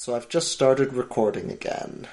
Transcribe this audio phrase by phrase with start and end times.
[0.00, 2.08] So I've just started recording again.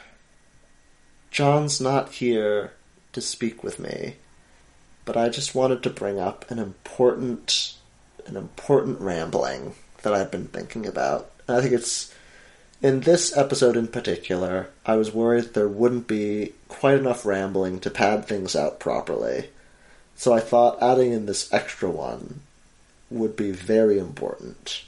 [1.31, 2.73] John's not here
[3.13, 4.17] to speak with me,
[5.05, 7.75] but I just wanted to bring up an important
[8.25, 11.31] an important rambling that I've been thinking about.
[11.47, 12.13] I think it's
[12.81, 17.89] in this episode in particular, I was worried there wouldn't be quite enough rambling to
[17.89, 19.49] pad things out properly.
[20.17, 22.41] So I thought adding in this extra one
[23.09, 24.81] would be very important.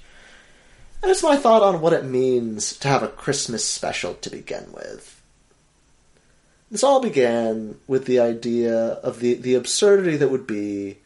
[1.02, 4.72] And it's my thought on what it means to have a Christmas special to begin
[4.74, 5.22] with.
[6.70, 10.98] This all began with the idea of the, the absurdity that would be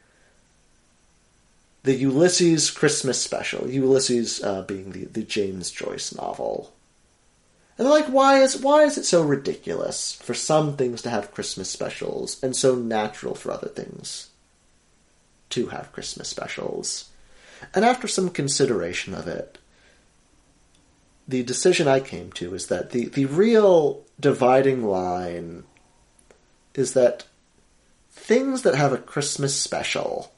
[1.84, 3.70] the Ulysses Christmas special.
[3.70, 6.74] Ulysses uh, being the, the James Joyce novel.
[7.78, 11.70] And like, why is why is it so ridiculous for some things to have Christmas
[11.70, 14.30] specials and so natural for other things
[15.50, 17.10] to have Christmas specials?
[17.74, 19.58] And after some consideration of it,
[21.28, 25.64] the decision I came to is that the, the real dividing line
[26.74, 27.26] is that
[28.12, 30.34] things that have a Christmas special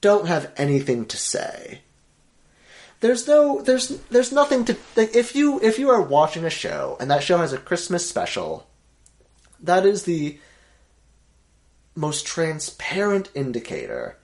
[0.00, 1.82] don't have anything to say.
[3.00, 6.96] There's no there's there's nothing to like, if you if you are watching a show
[7.00, 8.66] and that show has a Christmas special,
[9.58, 10.38] that is the
[11.94, 14.18] most transparent indicator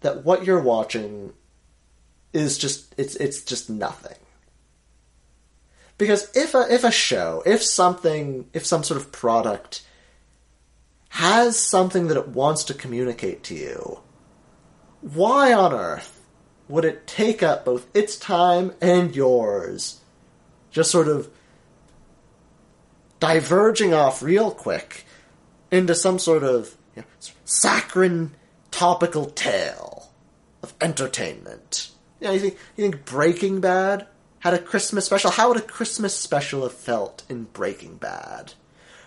[0.00, 1.32] that what you're watching
[2.32, 4.16] is just it's it's just nothing.
[5.98, 9.82] Because if a if a show, if something, if some sort of product
[11.10, 14.00] has something that it wants to communicate to you,
[15.00, 16.26] why on earth
[16.68, 20.00] would it take up both its time and yours,
[20.70, 21.30] just sort of
[23.18, 25.04] diverging off real quick
[25.70, 27.08] into some sort of you know,
[27.44, 28.32] saccharine
[28.70, 30.10] topical tale
[30.62, 31.90] of entertainment?
[32.20, 34.06] You know, you think you think Breaking Bad
[34.46, 35.30] had a Christmas special?
[35.30, 38.54] How would a Christmas special have felt in Breaking Bad?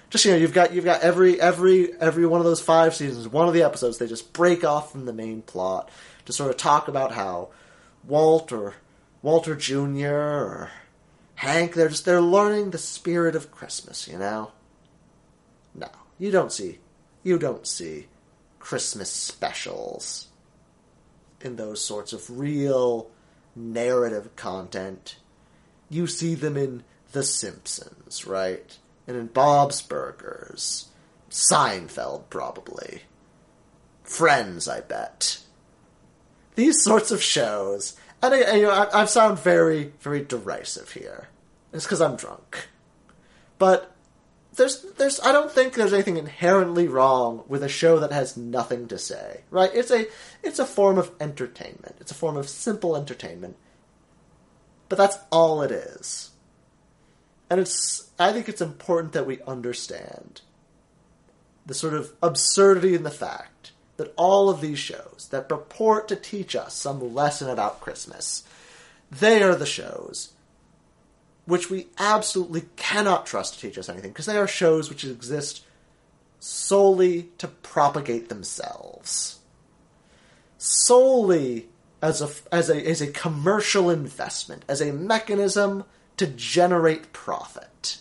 [0.10, 3.28] just you know you've got you've got every every every one of those five seasons
[3.28, 5.90] one of the episodes they just break off from the main plot
[6.26, 7.50] to sort of talk about how
[8.08, 8.76] Walt or
[9.22, 10.08] Walter Jr.
[10.08, 10.72] or
[11.36, 14.52] Hank they're just they're learning the spirit of Christmas you know
[15.76, 16.80] no you don't see
[17.24, 18.08] you don't see
[18.60, 20.28] Christmas specials
[21.42, 23.10] in those sorts of real
[23.56, 25.18] narrative content
[25.90, 28.78] you see them in The Simpsons right
[29.08, 30.90] and in Bob's Burgers.
[31.30, 33.04] Seinfeld, probably.
[34.04, 35.40] Friends, I bet.
[36.56, 41.30] These sorts of shows, and I, you know, I, I sound very, very derisive here.
[41.72, 42.68] It's because I'm drunk.
[43.60, 43.96] But
[44.56, 48.88] there's, there's, I don't think there's anything inherently wrong with a show that has nothing
[48.88, 49.70] to say, right?
[49.74, 50.08] It's a,
[50.44, 51.96] it's a form of entertainment.
[52.00, 53.56] It's a form of simple entertainment.
[54.90, 56.32] But that's all it is.
[57.50, 60.42] And it's I think it's important that we understand
[61.66, 66.16] the sort of absurdity in the fact that all of these shows that purport to
[66.16, 68.44] teach us some lesson about Christmas,
[69.12, 70.34] they are the shows
[71.46, 75.64] which we absolutely cannot trust to teach us anything because they are shows which exist
[76.40, 79.40] solely to propagate themselves.
[80.58, 81.68] Solely
[82.02, 85.84] as a, as a, as a commercial investment, as a mechanism
[86.18, 87.98] to generate profit.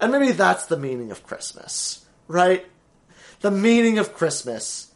[0.00, 2.66] And maybe that's the meaning of Christmas, right?
[3.40, 4.92] The meaning of Christmas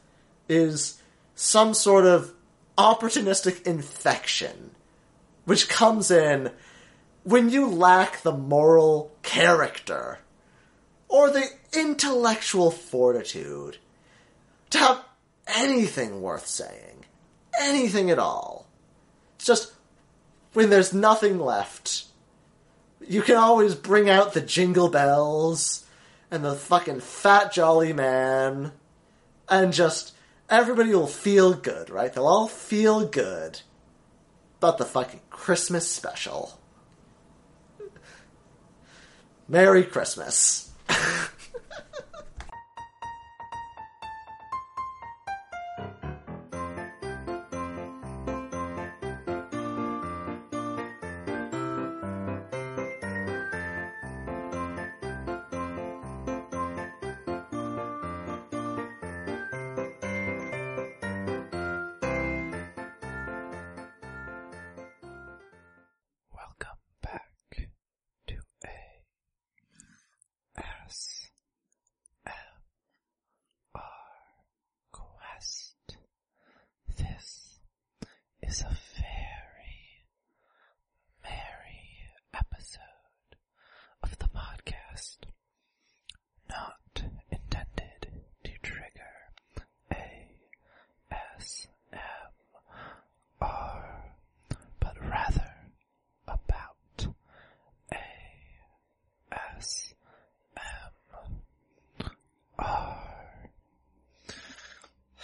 [0.48, 1.00] is
[1.34, 2.32] some sort of
[2.76, 4.70] opportunistic infection
[5.44, 6.50] which comes in
[7.22, 10.18] when you lack the moral character
[11.08, 13.78] or the intellectual fortitude
[14.70, 15.04] to have
[15.46, 17.04] anything worth saying.
[17.60, 18.66] Anything at all.
[19.36, 19.72] It's just
[20.52, 22.04] when there's nothing left,
[23.06, 25.84] you can always bring out the jingle bells
[26.30, 28.72] and the fucking fat jolly man
[29.48, 30.14] and just
[30.48, 32.12] everybody will feel good, right?
[32.12, 33.60] They'll all feel good
[34.58, 36.58] about the fucking Christmas special.
[39.48, 40.70] Merry Christmas.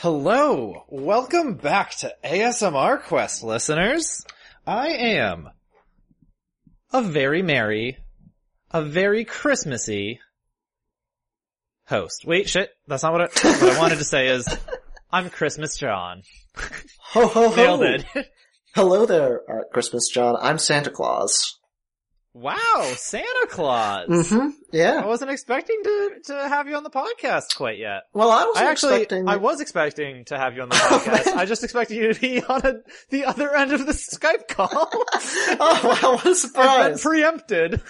[0.02, 4.24] Hello, welcome back to ASMR Quest listeners.
[4.66, 5.50] I am
[6.90, 7.98] a very merry,
[8.70, 10.20] a very Christmassy
[11.86, 12.24] host.
[12.24, 14.48] Wait, shit, that's not what I, what I wanted to say is,
[15.12, 16.22] I'm Christmas John.
[17.10, 17.54] Ho ho ho!
[17.54, 18.26] Nailed it.
[18.74, 20.34] Hello there, Christmas John.
[20.40, 21.59] I'm Santa Claus.
[22.34, 24.08] Wow, Santa Claus.
[24.08, 24.76] Mm-hmm.
[24.76, 28.02] I wasn't expecting to, to have you on the podcast quite yet.
[28.12, 29.28] Well, I was I actually, expecting.
[29.28, 31.36] I was expecting to have you on the podcast.
[31.36, 32.74] I just expected you to be on a,
[33.10, 34.68] the other end of the Skype call.
[34.72, 36.12] oh wow!
[36.14, 37.02] What a surprise!
[37.02, 37.80] preempted.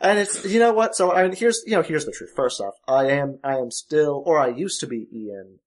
[0.00, 0.94] and it's you know what?
[0.94, 2.32] So I mean, here's you know here's the truth.
[2.34, 5.58] First off, I am I am still, or I used to be Ian.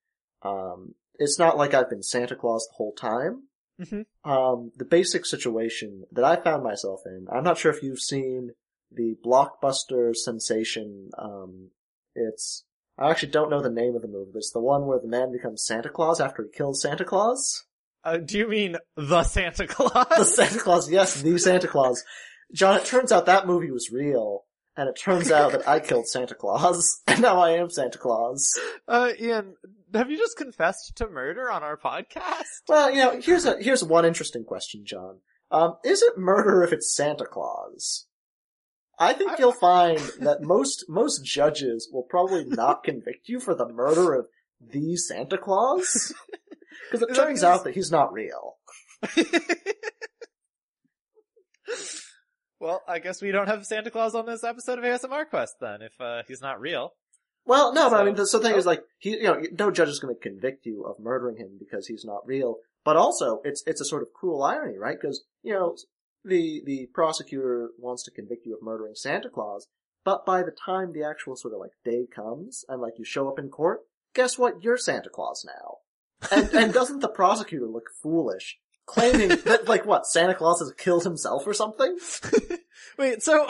[0.43, 3.43] Um, it's not like I've been Santa Claus the whole time.
[3.80, 4.06] Mhm.
[4.24, 7.27] Um, the basic situation that I found myself in.
[7.31, 8.51] I'm not sure if you've seen
[8.92, 11.10] the blockbuster sensation.
[11.18, 11.72] Um,
[12.16, 12.63] it's
[12.98, 15.07] I actually don't know the name of the movie, but it's the one where the
[15.10, 17.66] man becomes Santa Claus after he kills Santa Claus.
[18.06, 20.07] Uh, do you mean the Santa Claus?
[20.18, 22.06] The Santa Claus, yes, the Santa Claus.
[22.54, 24.44] John, it turns out that movie was real,
[24.77, 28.60] and it turns out that I killed Santa Claus, and now I am Santa Claus.
[28.88, 29.56] Uh, Ian,
[29.94, 32.44] have you just confessed to murder on our podcast?
[32.68, 35.19] Well, you know, here's a here's one interesting question, John.
[35.51, 38.07] Um, is it murder if it's Santa Claus?
[38.98, 43.54] I think I- you'll find that most most judges will probably not convict you for
[43.56, 44.27] the murder of
[44.62, 46.13] the Santa Claus,
[46.92, 48.56] because it turns out that he's not real.
[52.65, 55.81] well, I guess we don't have Santa Claus on this episode of ASMR Quest then,
[55.81, 56.94] if uh, he's not real.
[57.45, 58.57] Well, no, but I mean, the, so the thing oh.
[58.57, 61.57] is, like, he, you know, no judge is going to convict you of murdering him
[61.59, 62.57] because he's not real.
[62.83, 64.97] But also, it's it's a sort of cruel irony, right?
[65.00, 65.75] Because you know,
[66.23, 69.67] the the prosecutor wants to convict you of murdering Santa Claus,
[70.03, 73.27] but by the time the actual sort of like day comes and like you show
[73.27, 73.81] up in court,
[74.13, 74.63] guess what?
[74.63, 75.77] You're Santa Claus now.
[76.31, 81.03] And and doesn't the prosecutor look foolish, claiming that like what Santa Claus has killed
[81.03, 81.97] himself or something?
[82.97, 83.45] Wait, so,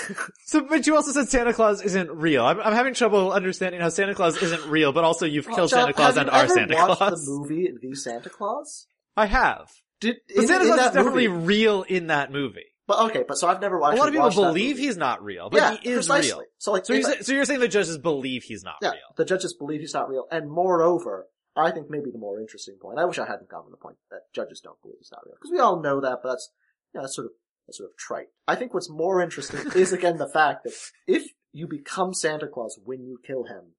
[0.44, 2.44] so, but you also said Santa Claus isn't real.
[2.44, 5.80] I'm, I'm having trouble understanding how Santa Claus isn't real, but also you've killed John,
[5.80, 7.24] Santa Claus and ever Santa watched Claus.
[7.24, 8.86] the movie The Santa Claus?
[9.16, 9.70] I have.
[10.00, 12.64] Did But in, Santa in Claus is definitely movie, real in that movie.
[12.86, 13.96] But okay, but so I've never watched.
[13.96, 16.30] A lot of people believe he's not real, but yeah, he is precisely.
[16.38, 16.42] real.
[16.56, 18.92] So like, So you're, sa- so you're saying the judges believe he's not real.
[18.92, 19.14] yeah, real?
[19.16, 22.98] the judges believe he's not real, and moreover, I think maybe the more interesting point.
[22.98, 25.34] I wish I hadn't gotten to the point that judges don't believe he's not real
[25.38, 26.50] because we all know that, but that's
[26.94, 27.32] you know, that's sort of
[27.68, 28.28] that's sort of trite.
[28.48, 30.72] I think what's more interesting is again the fact that
[31.06, 33.74] if you become Santa Claus when you kill him,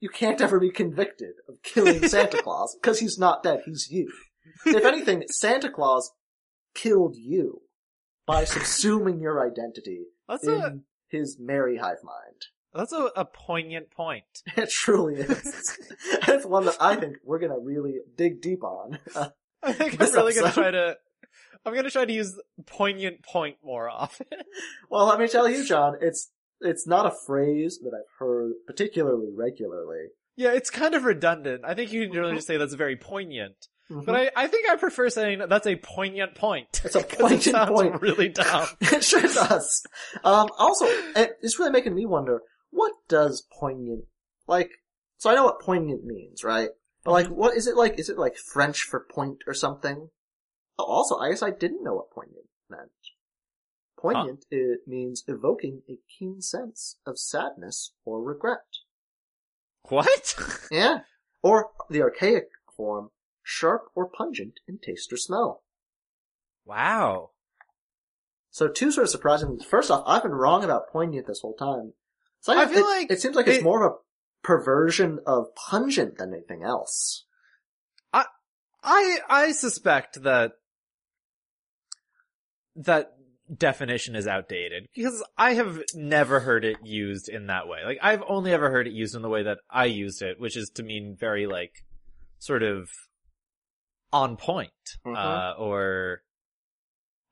[0.00, 3.60] you can't ever be convicted of killing Santa Claus because he's not dead.
[3.64, 4.12] He's you.
[4.66, 6.10] If anything, Santa Claus
[6.74, 7.62] killed you
[8.26, 12.46] by subsuming your identity That's a in his merry hive mind.
[12.74, 14.24] that's a, a poignant point.
[14.56, 15.78] It truly is.
[16.28, 18.98] it's one that I think we're gonna really dig deep on.
[19.14, 19.28] Uh,
[19.62, 20.96] I think I'm really gonna try to.
[21.64, 24.26] I'm gonna try to use poignant point more often.
[24.90, 29.28] well, let me tell you, John, it's it's not a phrase that I've heard particularly
[29.34, 30.06] regularly.
[30.36, 31.62] yeah, it's kind of redundant.
[31.64, 33.68] I think you can generally just say that's very poignant.
[33.90, 34.06] Mhm.
[34.06, 36.80] But I, I think I prefer saying that's a poignant point.
[36.84, 38.00] It's a poignant it point.
[38.00, 38.66] really dumb.
[38.80, 39.82] it sure does.
[40.24, 42.40] Um, also, it's really making me wonder
[42.70, 44.04] what does poignant
[44.46, 44.70] like.
[45.18, 46.70] So I know what poignant means, right?
[47.04, 47.98] But like, what is it like?
[47.98, 50.08] Is it like French for point or something?
[50.78, 52.90] Oh, also, I guess I didn't know what poignant meant.
[53.98, 58.78] Poignant it means evoking a keen sense of sadness or regret.
[59.88, 60.34] What?
[60.70, 61.00] Yeah.
[61.42, 63.10] Or the archaic form,
[63.42, 65.62] sharp or pungent in taste or smell.
[66.64, 67.30] wow.
[68.50, 69.64] So two sort of surprising things.
[69.64, 71.92] First off, I've been wrong about poignant this whole time.
[72.40, 73.96] So I feel it, like it seems like it's more of a
[74.46, 77.24] perversion of pungent than anything else.
[78.12, 78.26] I
[78.82, 80.52] I I suspect that
[82.76, 83.12] that
[83.54, 87.78] definition is outdated because I have never heard it used in that way.
[87.84, 90.56] Like I've only ever heard it used in the way that I used it, which
[90.56, 91.84] is to mean very like
[92.38, 92.88] sort of
[94.12, 94.70] on point
[95.04, 95.16] Mhm.
[95.16, 96.22] uh, or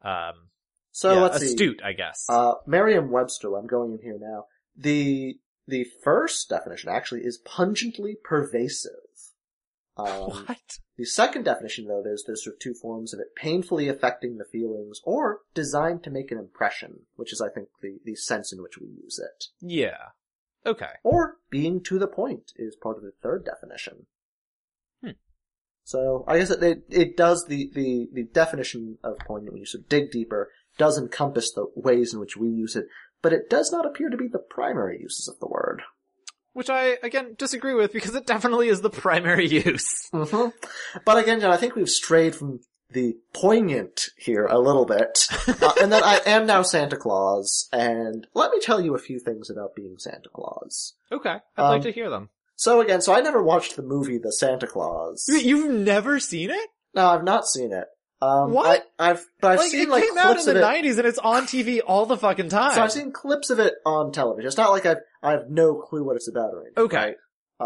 [0.02, 0.50] um
[0.90, 1.46] So yeah, let's see.
[1.46, 2.26] astute, I guess.
[2.28, 4.44] Uh, Merriam-Webster, I'm going in here now.
[4.76, 8.92] The, the first definition actually is pungently pervasive.
[9.96, 10.06] Um,
[10.46, 10.78] what?
[10.96, 13.34] the second definition though, there's, there's sort of two forms of it.
[13.36, 17.98] Painfully affecting the feelings or designed to make an impression, which is I think the,
[18.04, 19.46] the sense in which we use it.
[19.60, 20.10] Yeah.
[20.64, 20.90] Okay.
[21.02, 24.06] Or being to the point is part of the third definition.
[25.02, 25.10] Hmm.
[25.84, 29.84] So I guess it, it, does the, the, the definition of poignant when you sort
[29.84, 32.86] of dig deeper does encompass the ways in which we use it,
[33.20, 35.82] but it does not appear to be the primary uses of the word.
[36.52, 40.08] Which I again disagree with because it definitely is the primary use.
[40.12, 40.48] hmm
[41.04, 45.26] But again, John, I think we've strayed from the poignant here a little bit,
[45.62, 47.68] uh, and that I am now Santa Claus.
[47.72, 50.92] And let me tell you a few things about being Santa Claus.
[51.10, 52.28] Okay, I'd Um, like to hear them.
[52.56, 55.24] So again, so I never watched the movie The Santa Claus.
[55.28, 56.68] You've never seen it?
[56.94, 57.86] No, I've not seen it.
[58.22, 58.86] Um, What?
[59.00, 60.62] I, have but I've like seen it like came out in the it.
[60.84, 62.74] '90s and it's on TV all the fucking time.
[62.74, 64.46] So I've seen clips of it on television.
[64.46, 66.84] It's not like I've I have no clue what it's about or anything.
[66.84, 66.96] Okay.
[66.96, 67.16] right?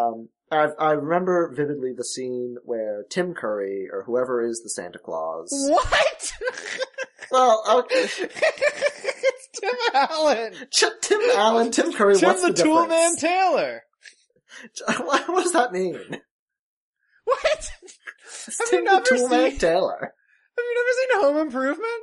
[0.02, 4.98] Um, I I remember vividly the scene where Tim Curry or whoever is the Santa
[4.98, 5.50] Claus.
[5.68, 6.32] What?
[7.30, 8.02] Well, okay.
[8.04, 10.52] it's Tim Allen.
[10.70, 12.16] Ch- Tim Allen, Tim Curry.
[12.16, 13.16] Tim what's the, the, Tool Man?
[13.16, 13.82] Taylor.
[14.98, 15.98] what, does that mean?
[17.25, 17.42] What?
[17.50, 20.14] Have you Tim the never Tool Man Taylor.
[20.56, 22.02] Have you never seen Home Improvement?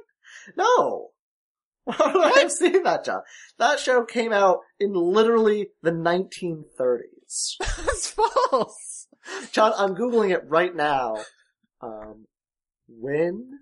[0.57, 1.10] No.
[1.86, 3.22] Why would I have seen that, John?
[3.57, 7.55] That show came out in literally the 1930s.
[7.60, 9.07] That's false.
[9.51, 11.17] John, I'm googling it right now.
[11.81, 12.27] Um,
[12.88, 13.60] when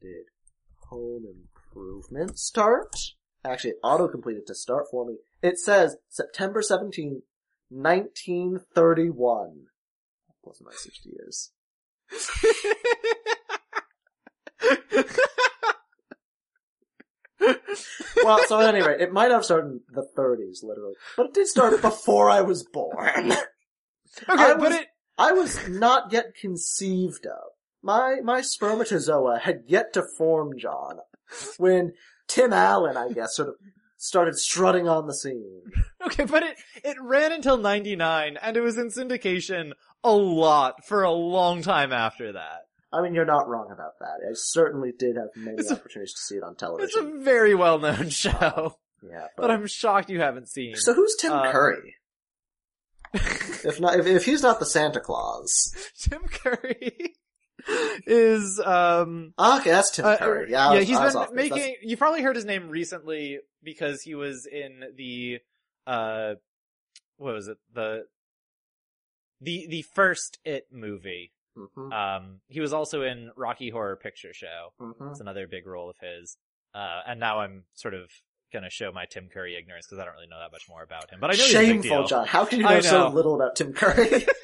[0.00, 0.26] did
[0.88, 2.96] Home Improvement start?
[3.44, 5.16] Actually, it auto-completed to start for me.
[5.42, 7.22] It says September 17,
[7.68, 9.66] 1931.
[10.42, 11.52] Plus my 60 years.
[18.24, 20.94] Well, so at any rate, it might have started in the 30s, literally.
[21.16, 23.30] But it did start before I was born.
[23.32, 23.36] okay,
[24.28, 24.86] I but was- it.
[25.16, 27.50] I was not yet conceived of.
[27.82, 30.98] My, my spermatozoa had yet to form, John,
[31.58, 31.92] when
[32.26, 33.54] Tim Allen, I guess, sort of
[33.96, 35.62] started strutting on the scene.
[36.04, 39.72] Okay, but it it ran until '99, and it was in syndication
[40.04, 42.60] a lot for a long time after that.
[42.92, 44.20] I mean, you're not wrong about that.
[44.26, 46.88] I certainly did have many It's a- opportunities to see it on television.
[46.88, 50.74] It's a very well known show, yeah, but I'm shocked you haven't seen.
[50.76, 51.96] So who's Tim Uh, Curry?
[53.14, 55.74] if not, if, if he's not the Santa Claus.
[55.98, 57.14] Tim Curry
[58.06, 60.50] is um Ah, Okay, that's Tim uh, Curry.
[60.50, 64.46] Yeah, yeah was- he's been making you've probably heard his name recently because he was
[64.50, 65.38] in the
[65.86, 66.34] uh
[67.16, 68.04] what was it the
[69.40, 74.72] the the first it movie Mhm, um he was also in rocky horror picture show
[74.80, 75.10] mhm.
[75.10, 76.36] it's another big role of his
[76.74, 78.10] uh and now i'm sort of
[78.52, 81.10] gonna show my tim curry ignorance because i don't really know that much more about
[81.10, 82.06] him but i know he's a big Shameful.
[82.06, 82.26] John.
[82.26, 84.24] How can you I know, so little about Tim Curry?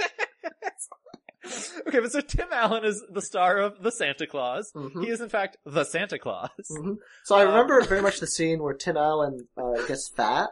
[1.87, 5.05] okay but so tim allen is the star of the santa claus Mhm.
[5.05, 6.97] he is in fact the santa claus Mhm.
[7.25, 10.51] So I Um, remember very much the scene where Tim Allen uh, gets fat,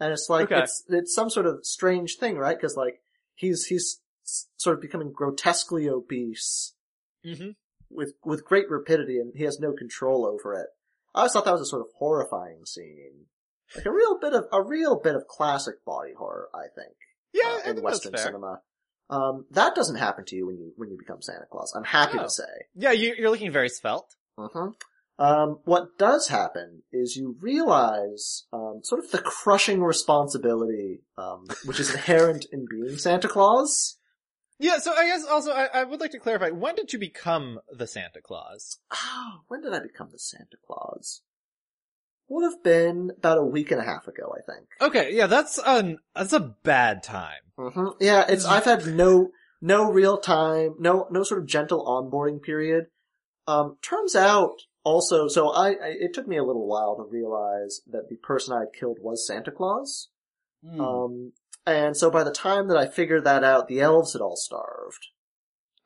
[0.00, 0.62] and it's like Okay.
[0.62, 2.56] it's it's some sort of strange thing, right?
[2.56, 3.00] Because like
[3.34, 4.00] he's he's
[4.56, 6.74] sort of becoming grotesquely obese
[7.24, 7.50] hmm
[7.90, 10.66] with with great rapidity, and he has no control over it.
[11.14, 13.26] I always thought that was a sort of horrifying scene,
[13.74, 16.94] like a real bit of a real bit of classic body horror, I think,
[17.32, 18.60] yeah uh, I in think Western cinema.
[19.10, 21.72] Um, that doesn't happen to you when you when you become Santa Claus.
[21.74, 22.24] I'm happy Oh.
[22.24, 22.44] to say.
[22.74, 24.68] yeah you, you're looking very svelte hmm
[25.18, 31.80] Um, what does happen is you realize um, sort of the crushing responsibility, um, which
[31.80, 33.97] is inherent in being Santa Claus.
[34.58, 37.60] Yeah, so I guess also I, I would like to clarify, when did you become
[37.70, 38.78] the Santa Claus?
[38.90, 41.22] Oh, when did I become the Santa Claus?
[42.28, 44.66] Would have been about a week and a half ago, I think.
[44.80, 47.40] Okay, yeah, that's an that's a bad time.
[47.56, 49.30] hmm Yeah, it's I've had no
[49.62, 52.86] no real time, no no sort of gentle onboarding period.
[53.46, 57.80] Um, turns out also, so I, I it took me a little while to realize
[57.86, 60.08] that the person I had killed was Santa Claus.
[60.62, 60.80] Hmm.
[60.80, 61.32] Um,
[61.72, 65.08] and so by the time that I figured that out, the elves had all starved.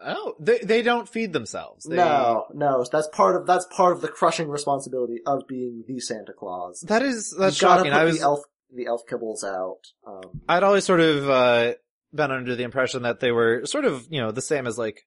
[0.01, 1.85] oh, they they don't feed themselves.
[1.85, 6.01] They, No, no, that's part of that's part of the crushing responsibility of being the
[6.01, 6.81] Santa Claus.
[6.89, 7.93] that is that's you shocking.
[7.93, 8.41] I was the elf
[8.75, 9.79] the elf kibbles out.
[10.07, 11.75] Um, I'd always sort of uh
[12.15, 15.07] been under the impression that they were sort of you know the same as like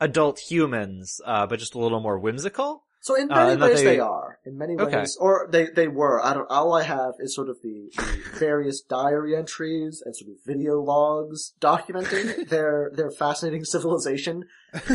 [0.00, 2.84] adult humans, uh, but just a little more whimsical.
[3.08, 4.00] So in Uh, many that ways they- they...
[4.00, 4.38] are.
[4.44, 4.98] In many Okay.
[4.98, 6.16] ways, or they they were.
[6.28, 6.48] I don't.
[6.50, 10.74] All I have is sort of the, the various diary entries and sort of video
[10.92, 14.36] logs documenting their their fascinating civilization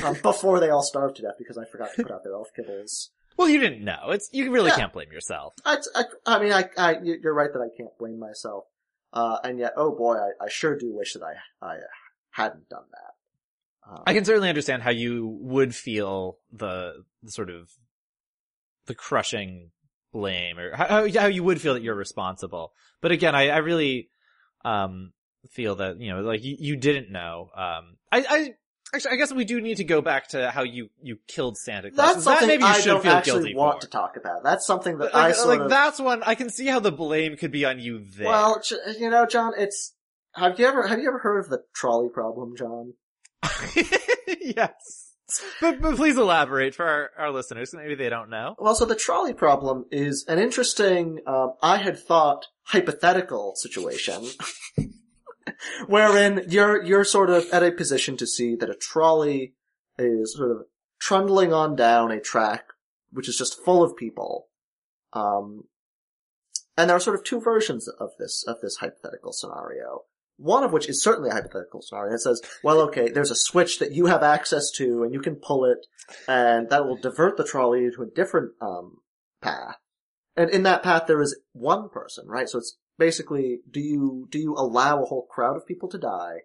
[0.06, 2.50] um, before they all starved to death because I forgot to put out their elf
[2.58, 3.10] kibbles.
[3.38, 4.12] Well, you didn't know.
[4.16, 4.76] It's you really Yeah.
[4.82, 5.54] can't blame yourself.
[5.66, 8.66] I, I, I mean, I, I, you- you're right that I can't blame myself.
[9.12, 11.34] Uh, and yet, oh boy, I, I sure do wish that I,
[11.72, 11.76] I
[12.32, 13.12] hadn't done that.
[13.92, 17.70] Um, I can certainly understand how you would feel the, the sort of
[18.86, 19.72] the crushing
[20.12, 22.74] blame or how, how you would feel that you're responsible.
[23.02, 24.10] But again, I, I really
[24.66, 25.12] um
[25.52, 27.50] feel that you know like you, you didn't know.
[27.56, 28.54] Um, I, I
[28.96, 31.92] actually I guess we do need to go back to how you you killed Santa
[31.92, 32.14] Claus.
[32.14, 33.88] that's something that maybe you I should don't feel actually guilty want for.
[33.88, 34.44] to talk about.
[34.44, 37.36] That's something that Like, I like, of, that's one I can see how the blame
[37.38, 38.28] could be on you there.
[38.28, 38.62] well,
[39.00, 39.94] you know, John, it's,
[40.36, 42.94] Have you ever have you ever heard of the trolley problem, John?
[44.40, 45.03] yes.
[45.62, 47.74] But, but please elaborate for our, our listeners.
[47.74, 48.56] Maybe they don't know.
[48.60, 54.26] Well, so the trolley problem is an interesting, um, I had thought hypothetical situation,
[55.88, 59.54] wherein you're you're sort of at a position to see that a trolley
[59.98, 60.58] is sort of
[61.00, 62.66] trundling on down a track
[63.12, 64.48] which is just full of people,
[65.14, 65.64] um,
[66.76, 70.02] and there are sort of two versions of this of this hypothetical scenario.
[70.44, 72.14] One of which is certainly a hypothetical scenario.
[72.16, 75.36] It says, well, okay, there's a switch that you have access to and you can
[75.36, 75.88] pull it
[76.28, 78.98] and that will divert the trolley to a different, um,
[79.42, 79.78] path.
[80.36, 82.50] And in that path there is one person, right?
[82.50, 86.40] So it's basically, do you, do you allow a whole crowd of people to die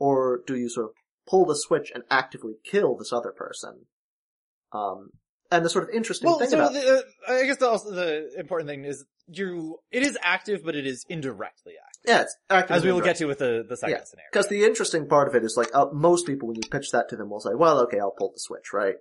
[0.00, 0.92] or do you sort of
[1.28, 3.86] pull the switch and actively kill this other person?
[4.72, 5.10] Um,
[5.52, 7.92] and the sort of interesting Well, thing so about the, uh, I guess the, also
[7.92, 11.95] the important thing is you, it is active, but it is indirectly active.
[12.06, 14.28] Yeah, it's As we will get to with the, the second Yeah, scenario.
[14.32, 17.08] Because the interesting part of it is like, uh, most people when you pitch that
[17.10, 18.94] to them will say, well, okay, I'll pull the switch, right?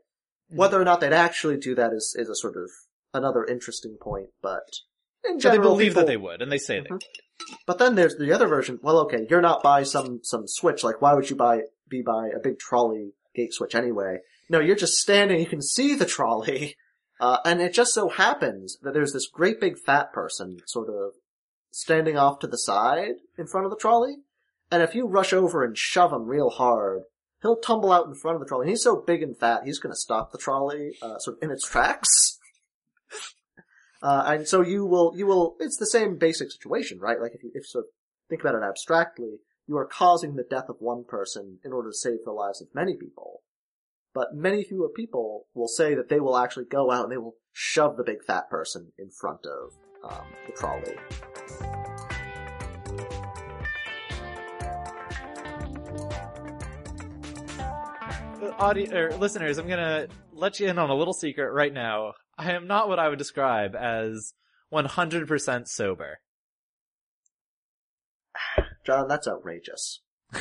[0.51, 0.57] Mhm.
[0.57, 2.69] Whether or not they'd actually do that is, is a sort of
[3.13, 4.63] another interesting point, but
[5.27, 6.91] in So they believe people- that they would, and they say they Mhm.
[6.91, 7.03] would.
[7.65, 8.79] But then there's the other version.
[8.81, 10.83] Well, okay, you're not by some some switch.
[10.83, 14.19] Like, why would you buy be by a big trolley gate switch anyway?
[14.50, 15.39] No, you're just standing.
[15.41, 16.77] You can see the trolley,
[17.19, 21.13] uh, and it just so happens that there's this great big fat person sort of
[21.75, 24.15] standing off to the side in front of the trolley.
[24.72, 27.01] And if you rush over and shove him real hard,
[27.41, 28.63] he'll tumble out in front of the trolley.
[28.63, 31.44] And he's so big and fat, he's going to stop the trolley uh, sort of
[31.44, 32.39] in its tracks.
[34.03, 37.19] Uh, and so you will, you will, it's the same basic situation, right?
[37.19, 37.86] Like if you, if sort
[38.30, 41.97] think about it abstractly, you are causing the death of one person in order to
[41.97, 43.41] save the lives of many people.
[44.13, 47.38] But many fewer people will say that they will actually go out and they will
[47.52, 49.71] shove the big fat person in front of
[50.12, 50.97] um, the trolley.
[58.58, 62.13] Uh, Audi- or listeners, I'm gonna let you in on a little secret right now.
[62.38, 64.34] I am not what I would describe as
[64.72, 66.20] 100% sober.
[68.86, 70.02] John, that's outrageous.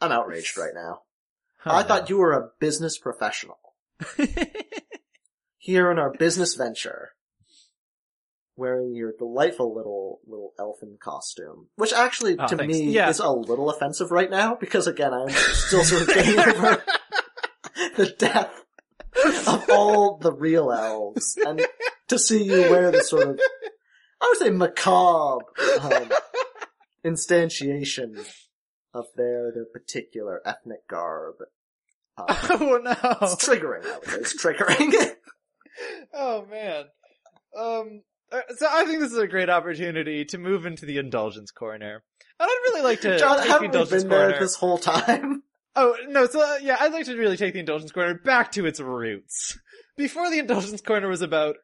[0.00, 1.02] I'm outraged right now.
[1.64, 3.58] I thought you were a business professional.
[5.58, 7.10] Here in our business venture,
[8.58, 12.76] wearing your delightful little little elfin costume, which actually Oh, to thanks.
[12.76, 13.08] me Yeah.
[13.08, 16.82] is a little offensive right now because again I'm still sort of getting over
[17.96, 18.52] the death
[19.46, 21.64] of all the real elves, and
[22.08, 23.40] to see you wear this sort of
[24.20, 25.44] I would say macabre
[25.80, 26.10] um,
[27.04, 28.18] instantiation
[28.94, 31.36] of their their particular ethnic garb.
[32.16, 32.90] Um, oh no!
[33.22, 33.84] it's triggering.
[33.86, 34.92] I would say it's triggering.
[36.12, 36.86] Oh man.
[37.56, 38.02] Um,
[38.56, 42.02] so I think this is a great opportunity to move into the indulgence corner.
[42.40, 44.40] And I'd really like to John, take the haven't we indulgence been there corner.
[44.40, 45.42] this whole time?
[45.80, 48.66] Oh, no, so, uh, yeah, I'd like to really take the indulgence corner back to
[48.66, 49.56] its roots.
[49.96, 51.54] Before the indulgence corner was about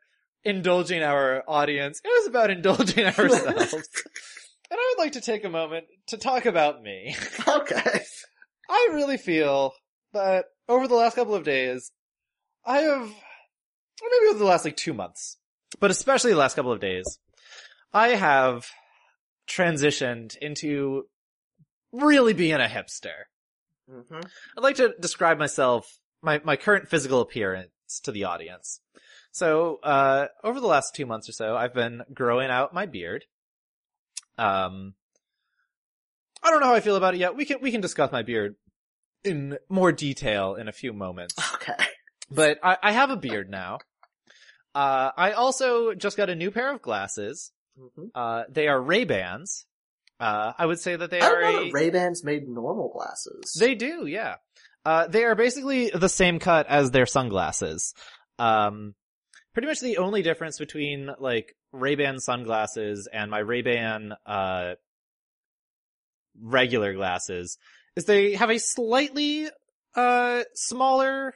[0.44, 3.72] indulging our audience, it was about indulging ourselves.
[4.70, 7.16] and I would like to take a moment to talk about me.
[7.48, 8.02] okay.
[8.70, 9.72] I really feel
[10.12, 11.90] that over the last couple of days,
[12.64, 15.38] I have, or maybe over the last like two months,
[15.80, 17.18] but especially the last couple of days,
[17.92, 18.66] I have
[19.48, 21.04] transitioned into
[21.92, 23.28] really being a hipster.
[23.90, 24.20] Mm-hmm.
[24.56, 25.86] I'd like to describe myself,
[26.22, 27.70] my, my current physical appearance
[28.02, 28.80] to the audience.
[29.32, 33.24] So, uh, over the last two months or so, I've been growing out my beard.
[34.38, 34.94] Um,
[36.42, 37.36] I don't know how I feel about it yet.
[37.36, 38.54] We can, we can discuss my beard
[39.24, 41.34] in more detail in a few moments.
[41.54, 41.84] Okay.
[42.30, 43.78] But I, I have a beard now.
[44.74, 47.52] Uh, I also just got a new pair of glasses.
[47.78, 48.06] Mm-hmm.
[48.14, 49.66] Uh, they are Ray-Bans.
[50.18, 53.56] Uh, I would say that they I are a, Ray-Bans made normal glasses.
[53.58, 54.36] they do, yeah.
[54.84, 57.94] Uh, they are basically the same cut as their sunglasses.
[58.38, 58.94] Um,
[59.52, 64.74] pretty much the only difference between like Ray-Ban sunglasses and my Ray-Ban, uh,
[66.40, 67.58] regular glasses
[67.96, 69.48] is they have a slightly,
[69.94, 71.34] uh, smaller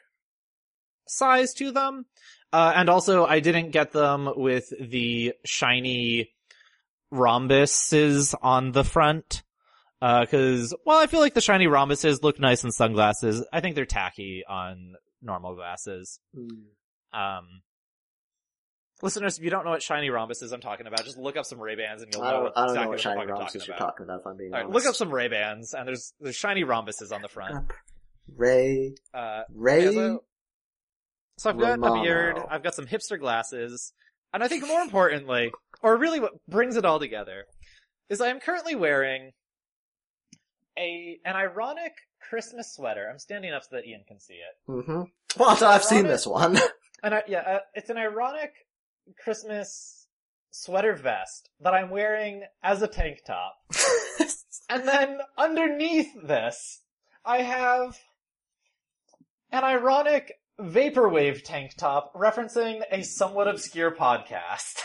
[1.06, 2.06] size to them.
[2.52, 6.30] Uh, and also I didn't get them with the shiny
[7.12, 9.42] rhombuses on the front.
[10.00, 13.44] Uh, cause, well, I feel like the shiny rhombuses look nice in sunglasses.
[13.52, 16.20] I think they're tacky on normal glasses.
[16.34, 17.18] Hmm.
[17.18, 17.62] Um,
[19.02, 21.60] listeners, if you don't know what shiny rhombuses I'm talking about, just look up some
[21.60, 23.76] Ray-Bans and you'll I know don't, I don't exactly know what shiny rhombuses talking you're
[23.76, 27.20] talking about, if I'm being look up some Ray-Bans and there's, there's shiny rhombuses on
[27.22, 27.70] the front.
[28.36, 30.18] Ray, Uh, Ray,
[31.38, 33.92] so, I've got a beard, I've got some hipster glasses,
[34.32, 37.44] and I think more importantly, or really what brings it all together,
[38.08, 39.32] is I am currently wearing
[40.78, 41.92] a an ironic
[42.28, 43.08] Christmas sweater.
[43.10, 44.70] I'm standing up so that Ian can see it.
[44.70, 45.02] Mm-hmm.
[45.38, 46.58] Well, I've seen this one.
[47.00, 48.50] And I, yeah, uh, it's an ironic
[49.22, 50.08] Christmas
[50.50, 53.54] sweater vest that I'm wearing as a tank top.
[54.68, 56.82] And then underneath this,
[57.24, 57.98] I have
[59.50, 64.80] an ironic vaporwave tank top referencing a somewhat obscure podcast.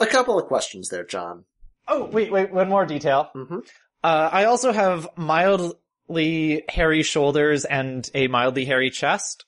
[0.00, 1.44] a couple of questions there, John.
[1.88, 3.30] oh, wait, wait, one more detail.
[3.34, 3.58] Mm-hmm.
[4.02, 9.44] Uh, I also have mildly hairy shoulders and a mildly hairy chest,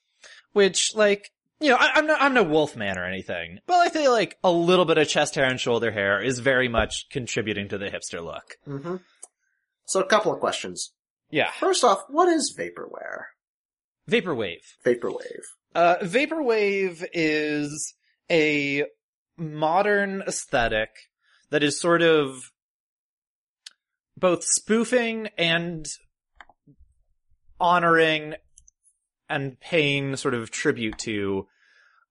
[0.51, 3.89] which, like, you know, I, I'm not, I'm no wolf man or anything, but I
[3.89, 7.69] feel like a little bit of chest hair and shoulder hair is very much contributing
[7.69, 8.57] to the hipster look.
[8.67, 8.97] Mm-hmm.
[9.85, 10.91] So a couple of questions.
[11.31, 11.49] Yeah.
[11.59, 13.23] First off, what is vaporware?
[14.09, 14.63] Vaporwave.
[14.85, 15.43] Vaporwave.
[15.75, 17.93] Uh, Vaporwave is
[18.29, 18.85] a
[19.37, 20.89] modern aesthetic
[21.49, 22.51] that is sort of
[24.17, 25.85] both spoofing and
[27.59, 28.35] honoring
[29.29, 31.47] and paying sort of tribute to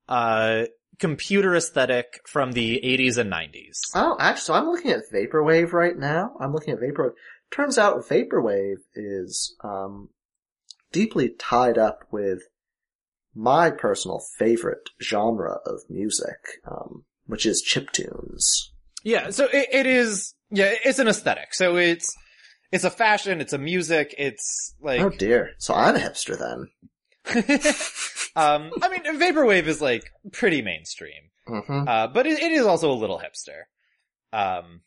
[0.09, 0.65] uh,
[0.99, 3.79] computer aesthetic from the 80s and 90s.
[3.95, 6.37] Oh, actually, so I'm looking at vaporwave right now.
[6.41, 7.13] I'm looking at vaporwave.
[7.51, 10.09] Turns out vaporwave is um,
[10.93, 12.43] deeply tied up with
[13.35, 16.37] my personal favorite genre of music,
[16.71, 18.45] um, which is chiptunes.
[19.03, 21.55] Yeah, so it, it is, yeah, it's an aesthetic.
[21.55, 22.15] So it's,
[22.71, 25.53] it's a fashion, it's a music, it's like, Oh dear.
[25.59, 26.69] So I'm a hipster then.
[28.37, 31.89] um, I mean, vaporwave is like pretty mainstream, Mm-hmm.
[31.89, 33.63] uh, but it, it is also a little hipster.
[34.33, 34.83] Um,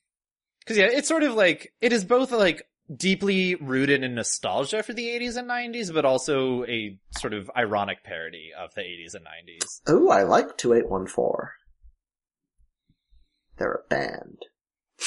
[0.66, 2.64] cause yeah, it's sort of like, it is both like
[2.94, 8.04] deeply rooted in nostalgia for the 80s and 90s, but also a sort of ironic
[8.04, 9.82] parody of the 80s and 90s.
[9.88, 11.50] Oh, I like 2814.
[13.58, 14.38] They're a band.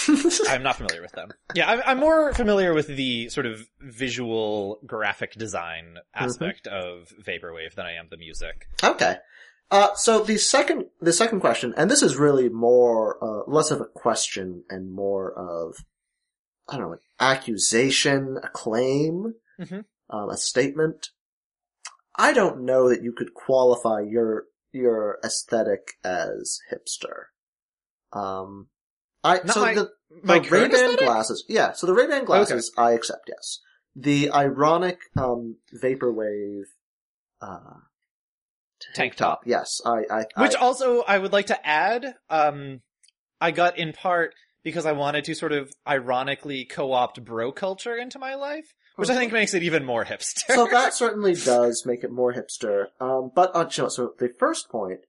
[0.49, 1.31] I'm not familiar with them.
[1.55, 7.75] Yeah, I'm, I'm more familiar with the sort of visual graphic design aspect of vaporwave
[7.75, 8.67] than I am the music.
[8.83, 9.17] Okay.
[9.71, 13.81] Uh, so the second, the second question, and this is really more, uh, less of
[13.81, 15.77] a question and more of,
[16.69, 19.85] I don't know, an accusation, a claim, Mhm.
[20.11, 21.11] um, a statement.
[22.17, 27.27] I don't know that you could qualify your, your aesthetic as hipster.
[28.13, 28.69] Um,
[29.25, 29.91] I, Not so my- the,
[30.23, 33.61] My the Ray-Ban glasses, yeah, so the Ray-Ban glasses, I accept, yes.
[33.95, 36.65] The ironic, um, vaporwave,
[37.41, 37.75] uh,
[38.95, 39.41] Tank top.
[39.45, 42.81] Yes, I, I, Which I, also I would like to add, um,
[43.41, 48.19] I got in part because I wanted to sort of ironically co-opt bro culture into
[48.19, 50.43] my life, which I think makes it even more hipster.
[50.55, 52.87] so that certainly does make it more hipster.
[53.01, 55.01] Um, but uh, you know, so the first point,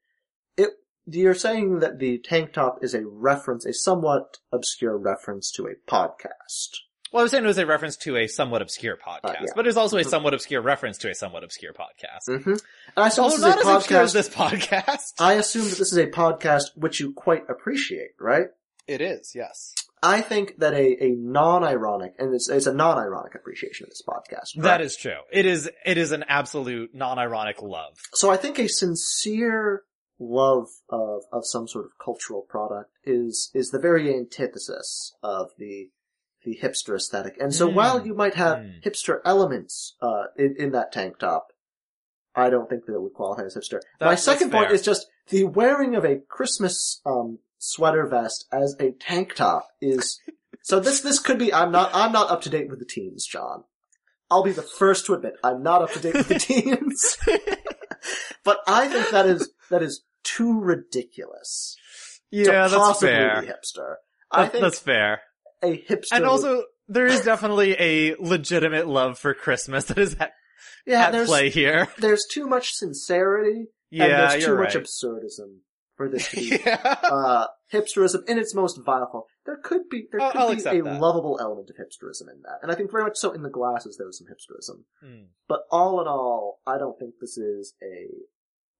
[0.58, 0.70] it
[1.06, 5.74] you're saying that the tank top is a reference, a somewhat obscure reference to a
[5.92, 6.70] podcast.
[7.12, 9.46] well, I was saying it was a reference to a somewhat obscure podcast, Uh, yeah.
[9.56, 10.10] but it's also a Mhm.
[10.10, 12.30] somewhat obscure reference to a somewhat obscure podcast.
[12.30, 12.50] Mm-hmm.
[12.52, 12.60] And
[12.96, 15.14] I Although this is not a as obscure as this podcast.
[15.20, 18.50] I assume that this is a podcast which you quite appreciate, right?
[18.90, 19.74] It is, yes.
[20.02, 24.56] I think that a, a non-ironic, and it's, it's a non-ironic appreciation of this podcast.
[24.56, 24.84] That correct?
[24.84, 25.20] is true.
[25.32, 27.98] It is, it is an absolute non-ironic love.
[28.14, 29.84] So I think a sincere
[30.20, 35.90] love of, of some sort of cultural product is, is the very antithesis of the,
[36.46, 37.36] the hipster aesthetic.
[37.40, 37.74] And so Mm.
[37.74, 38.82] while you might have Mm.
[38.84, 41.48] hipster elements, uh, in, in that tank top,
[42.36, 43.80] I don't think that it would qualify as hipster.
[44.00, 48.92] My second point is just the wearing of a Christmas, um, sweater vest as a
[48.92, 50.20] tank top is,
[50.64, 53.26] so this, this could be, I'm not, I'm not up to date with the teens,
[53.28, 53.64] John.
[54.32, 57.18] I'll be the first to admit I'm not up to date with the teens.
[58.44, 61.76] but I think that is, that is too ridiculous
[62.32, 63.42] Yeah, to that's fair.
[63.42, 63.96] be hipster.
[64.32, 65.22] I That- think that's fair.
[65.62, 66.08] a hipster.
[66.14, 70.32] And also, there is definitely a legitimate love for Christmas that is at,
[70.86, 71.88] yeah, at play here.
[71.98, 75.58] there's too much sincerity Yeah, and there's too much absurdism
[76.00, 76.96] for this to be yeah.
[77.04, 79.26] uh, hipsterism in its most vile form.
[79.46, 81.02] There could be there could I'll be a that.
[81.02, 83.98] lovable element of hipsterism in that, and I think very much so in the glasses
[83.98, 84.84] there was some hipsterism.
[85.04, 85.26] Hmm.
[85.50, 88.08] But all in all, I don't think this is a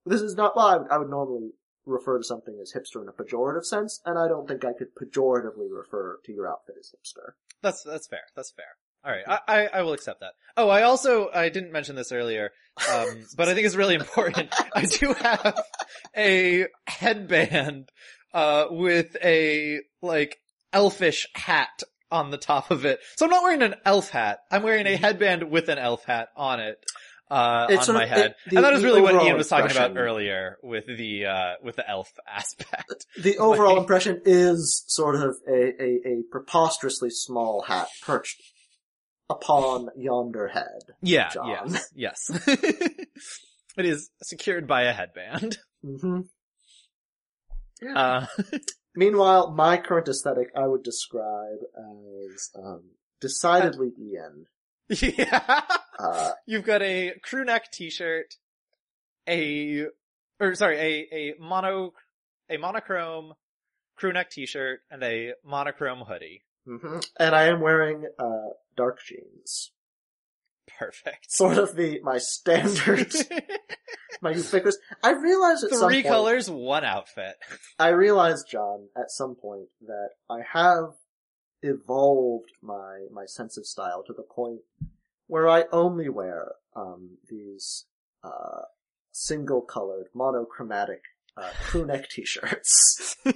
[0.06, 0.56] this is not.
[0.56, 1.50] Well, I would, I would normally
[1.84, 4.94] refer to something as hipster in a pejorative sense, and I don't think I could
[4.96, 7.32] pejoratively refer to your outfit as hipster.
[7.60, 8.24] That's that's fair.
[8.34, 8.78] That's fair.
[9.04, 10.32] All right, I, I I will accept that.
[10.56, 12.50] Oh, I also I didn't mention this earlier,
[12.92, 14.52] um, but I think it's really important.
[14.74, 15.62] I do have
[16.16, 17.88] a headband
[18.34, 20.36] uh, with a like
[20.72, 23.00] elfish hat on the top of it.
[23.16, 24.40] So I'm not wearing an elf hat.
[24.50, 26.76] I'm wearing a headband with an elf hat on it.
[27.30, 29.70] uh, It's on my head, it- the- and that is really what Ian was talking
[29.70, 33.06] about earlier with the uh, with the elf aspect.
[33.22, 38.40] The overall impression is sort of a, a, a preposterously small hat perched
[39.30, 40.82] upon yonder head.
[41.02, 41.70] Yeah, John.
[41.72, 42.18] yes, yes.
[43.76, 45.58] it is secured by a headband.
[45.82, 46.20] hmm
[47.94, 48.26] Uh,
[48.96, 52.82] Meanwhile, my current aesthetic I would describe as um,
[53.20, 54.46] decidedly Ian.
[54.88, 55.62] yeah.
[55.98, 58.34] Uh, You've got a crew neck t-shirt,
[59.28, 59.86] a,
[60.40, 61.92] or sorry, a, a mono,
[62.50, 63.34] a monochrome
[63.96, 66.42] crew neck t-shirt, and a monochrome hoodie.
[66.66, 67.06] Mhm.
[67.18, 69.72] And I am wearing uh, dark jeans.
[70.78, 71.26] Perfect.
[71.30, 73.12] Sort of the my standard,
[74.22, 74.78] my ubiquitous.
[75.02, 77.36] I realized at some Three point, colors, one outfit.
[77.78, 80.94] I realized, John, at some point that I have
[81.62, 84.60] evolved my my sense of style to the point
[85.26, 87.86] where I only wear um, these
[88.24, 88.62] uh,
[89.12, 91.02] single colored monochromatic
[91.36, 93.16] uh, crew neck t-shirts.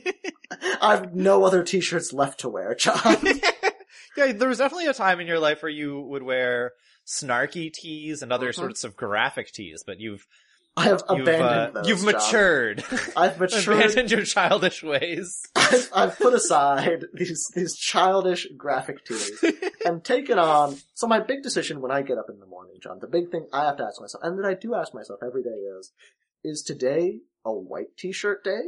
[0.80, 3.16] I have no other t-shirts left to wear, John.
[4.16, 6.72] yeah, there was definitely a time in your life where you would wear
[7.06, 8.54] snarky tees and other Mhm.
[8.54, 10.26] sorts of graphic tees, but you've
[10.76, 11.88] I have you've abandoned uh, those.
[11.88, 12.12] you've John.
[12.14, 12.84] matured,
[13.16, 13.76] I've matured.
[13.78, 15.40] abandoned your childish ways.
[15.54, 19.44] I've, I've put aside these these childish graphic tees
[19.84, 20.76] and taken on.
[20.94, 23.46] So my big decision when I get up in the morning, John, the big thing
[23.52, 25.92] I have to ask myself, and that I do ask myself every day is:
[26.42, 28.62] Is today a white T-shirt day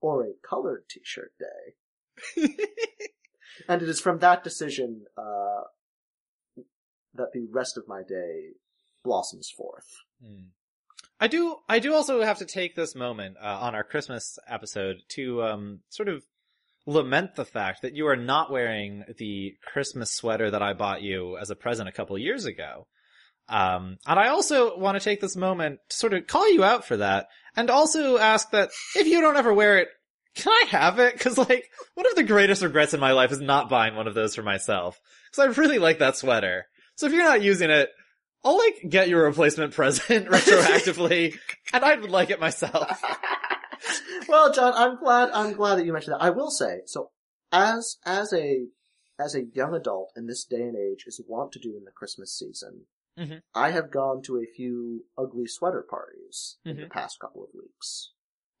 [0.00, 2.54] or a colored T-shirt day?
[3.66, 5.62] And it is from that decision uh,
[7.14, 8.50] that the rest of my day
[9.04, 9.88] blossoms forth.
[10.22, 10.48] Hmm.
[11.20, 11.56] I do.
[11.68, 15.80] I do also have to take this moment uh, on our Christmas episode to um,
[15.88, 16.22] sort of
[16.86, 21.36] lament the fact that you are not wearing the Christmas sweater that I bought you
[21.36, 22.86] as a present a couple years ago.
[23.48, 26.84] Um, and I also want to take this moment to sort of call you out
[26.84, 29.88] for that, and also ask that if you don't ever wear it,
[30.34, 31.14] can I have it?
[31.14, 34.14] Because like one of the greatest regrets in my life is not buying one of
[34.14, 35.00] those for myself.
[35.30, 36.66] Because I really like that sweater.
[36.96, 37.90] So if you're not using it,
[38.44, 41.36] I'll like get your replacement present retroactively,
[41.72, 43.02] and I would like it myself.
[44.28, 45.30] well, John, I'm glad.
[45.32, 46.22] I'm glad that you mentioned that.
[46.22, 47.10] I will say, so
[47.52, 48.66] as as a
[49.18, 51.90] as a young adult in this day and age is wont to do in the
[51.90, 52.82] Christmas season,
[53.18, 53.42] Mhm.
[53.54, 56.90] I have gone to a few ugly sweater parties in the Mhm.
[56.90, 58.12] past couple of weeks.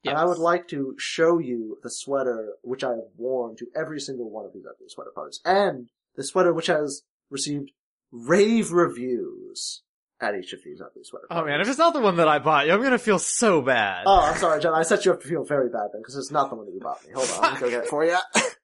[0.02, 0.12] Yes.
[0.12, 4.00] And I would like to show you the sweater which I have worn to every
[4.00, 7.70] single one of these ugly sweater parties, and the sweater which has received
[8.10, 9.82] rave reviews
[10.20, 11.42] at each of these ugly sweater parties.
[11.42, 13.60] Oh man, if it's not the one that I bought you, I'm gonna feel so
[13.62, 14.04] bad.
[14.06, 14.74] Oh, I'm sorry, John.
[14.74, 16.72] I set you up to feel very bad then, because it's not the one that
[16.72, 17.12] you bought me.
[17.12, 18.16] Hold on, let me go get it for you.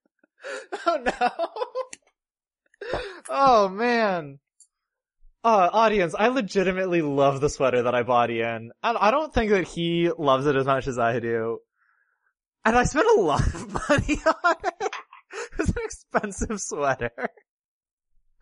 [0.86, 1.30] Oh no.
[3.30, 4.38] oh man.
[5.44, 8.72] Uh, audience, I legitimately love the sweater that I bought Ian.
[8.82, 11.58] And I don't think that he loves it as much as I do.
[12.64, 14.92] And I spent a lot of money on it.
[15.58, 17.10] It's an expensive sweater.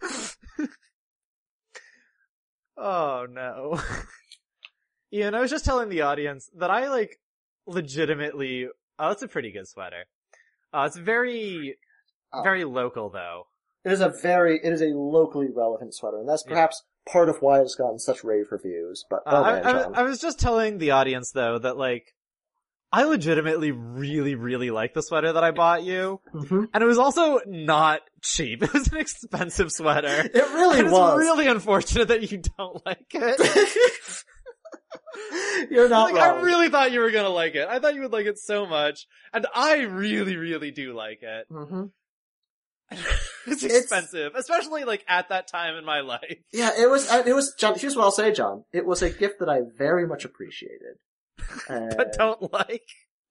[2.77, 3.81] oh no.
[5.13, 7.19] Ian, I was just telling the audience that I like
[7.67, 10.05] legitimately, oh, it's a pretty good sweater.
[10.73, 11.77] Uh, it's very,
[12.33, 12.43] Oh.
[12.43, 13.49] very local though.
[13.85, 17.37] It is a very, it is a locally relevant sweater, and that's perhaps part of
[17.41, 19.05] why it's gotten such rave reviews.
[19.09, 19.95] But Uh, oh I, man, I, John.
[19.95, 22.15] I was just telling the audience though that like,
[22.95, 26.21] I legitimately really, really like the sweater that I bought you.
[26.35, 26.69] Mhm.
[26.75, 28.63] And it was also not cheap.
[28.63, 30.29] It was an expensive sweater.
[30.33, 31.19] It really and was.
[31.21, 34.25] it's really unfortunate that you don't like it.
[35.71, 36.39] You're not like, wrong.
[36.39, 37.67] I really thought you were gonna like it.
[37.69, 39.07] I thought you would like it so much.
[39.33, 41.47] And I really, really do like it.
[41.51, 41.85] hmm
[43.47, 44.35] it's It's- expensive.
[44.35, 46.39] Especially like at that time in my life.
[46.53, 47.11] Yeah, it was.
[47.11, 47.55] uh, It was.
[47.59, 48.65] John, here's what I'll say, John.
[48.73, 50.97] It was a gift that I very much appreciated.
[51.69, 52.85] And- But don't like.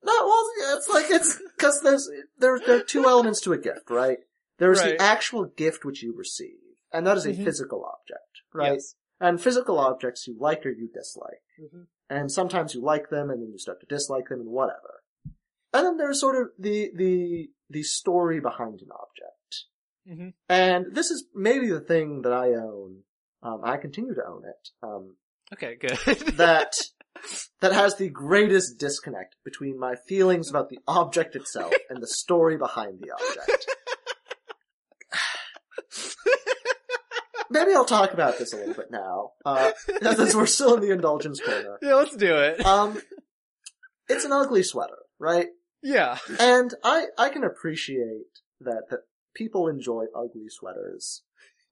[0.03, 3.89] No, well, it's like it's because there's there there are two elements to a gift,
[3.89, 4.17] right?
[4.57, 4.97] There's Right.
[4.97, 6.57] the actual gift which you receive,
[6.91, 7.43] and that is a Mhm.
[7.45, 8.73] physical object, right?
[8.73, 8.95] Yes.
[9.19, 11.43] And physical objects you like or you dislike.
[11.61, 11.85] Mhm.
[12.09, 15.03] And sometimes you like them and then you start to dislike them and whatever.
[15.73, 19.37] And then there's sort of the, the, the story behind an object.
[20.09, 20.33] Mhm.
[20.49, 23.03] And this is maybe the thing that I own,
[23.43, 25.15] um, I continue to own it, um,
[25.53, 25.91] Okay, good.
[26.37, 26.73] that,
[27.59, 32.57] that has the greatest disconnect between my feelings about the object itself and the story
[32.57, 33.65] behind the object.
[37.49, 39.71] Maybe I'll talk about this a little bit now, uh,
[40.15, 41.77] since we're still in the indulgence corner.
[41.81, 42.65] yeah, let's do it.
[42.65, 43.01] Um,
[44.07, 45.47] it's an ugly sweater, right?
[45.83, 46.17] yeah.
[46.39, 48.99] And I, I can appreciate that, that
[49.33, 51.23] people enjoy ugly sweaters.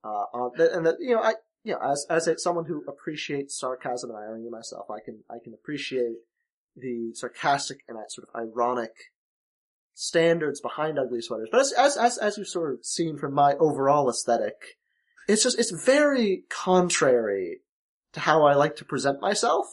[0.02, 4.10] Uh, and that, you know, I, you know, as as a, someone who appreciates sarcasm
[4.10, 6.16] and irony myself, I can I can appreciate
[6.76, 8.92] the sarcastic and that sort of ironic
[9.94, 11.48] standards behind ugly sweaters.
[11.52, 14.78] But as as as, as you've sort of seen from my overall aesthetic,
[15.28, 17.60] it's just it's very contrary
[18.14, 19.66] to how I like to present myself.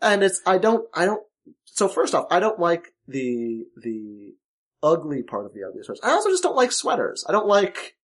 [0.00, 1.22] And it's I don't I don't
[1.64, 4.34] so first off, I don't like the the
[4.82, 6.00] ugly part of the ugly sweaters.
[6.02, 7.24] I also just don't like sweaters.
[7.28, 7.96] I don't like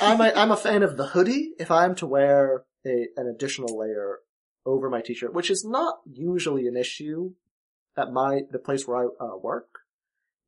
[0.00, 1.52] I'm a, I'm a fan of the hoodie.
[1.58, 4.20] If I'm to wear a, an additional layer
[4.64, 7.32] over my t-shirt, which is not usually an issue
[7.96, 9.68] at my, the place where I uh, work,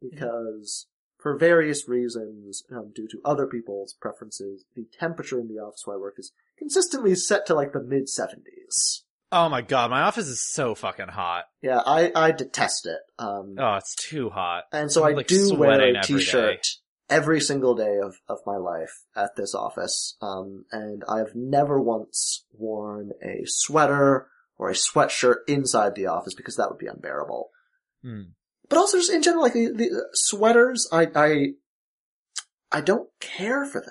[0.00, 0.86] because
[1.18, 5.96] for various reasons, um, due to other people's preferences, the temperature in the office where
[5.96, 9.02] I work is consistently set to like the mid 70s.
[9.30, 11.44] Oh my god, my office is so fucking hot.
[11.62, 12.98] Yeah, I, I detest it.
[13.18, 14.64] Um, Oh, it's too hot.
[14.72, 16.66] and so I'm, I like, do wear a every t-shirt
[17.10, 20.16] every single day of, of my life at this office.
[20.22, 26.56] Um, and I've never once worn a sweater or a sweatshirt inside the office because
[26.56, 27.48] that would be unbearable.
[28.02, 28.22] Hmm.
[28.68, 31.46] But also just in general, like the, the sweaters, I, I,
[32.70, 33.90] I don't care for them.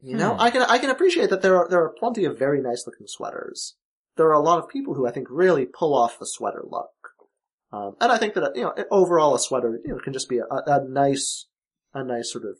[0.00, 0.40] You know, Hmm.
[0.40, 3.06] I can, I can appreciate that there are, there are plenty of very nice looking
[3.06, 3.76] sweaters.
[4.18, 6.90] There are a lot of people who I think really pull off the sweater look.
[7.72, 10.38] Um, and I think that, you know, overall a sweater, you know, can just be
[10.38, 11.46] a, a nice,
[11.94, 12.56] a nice sort of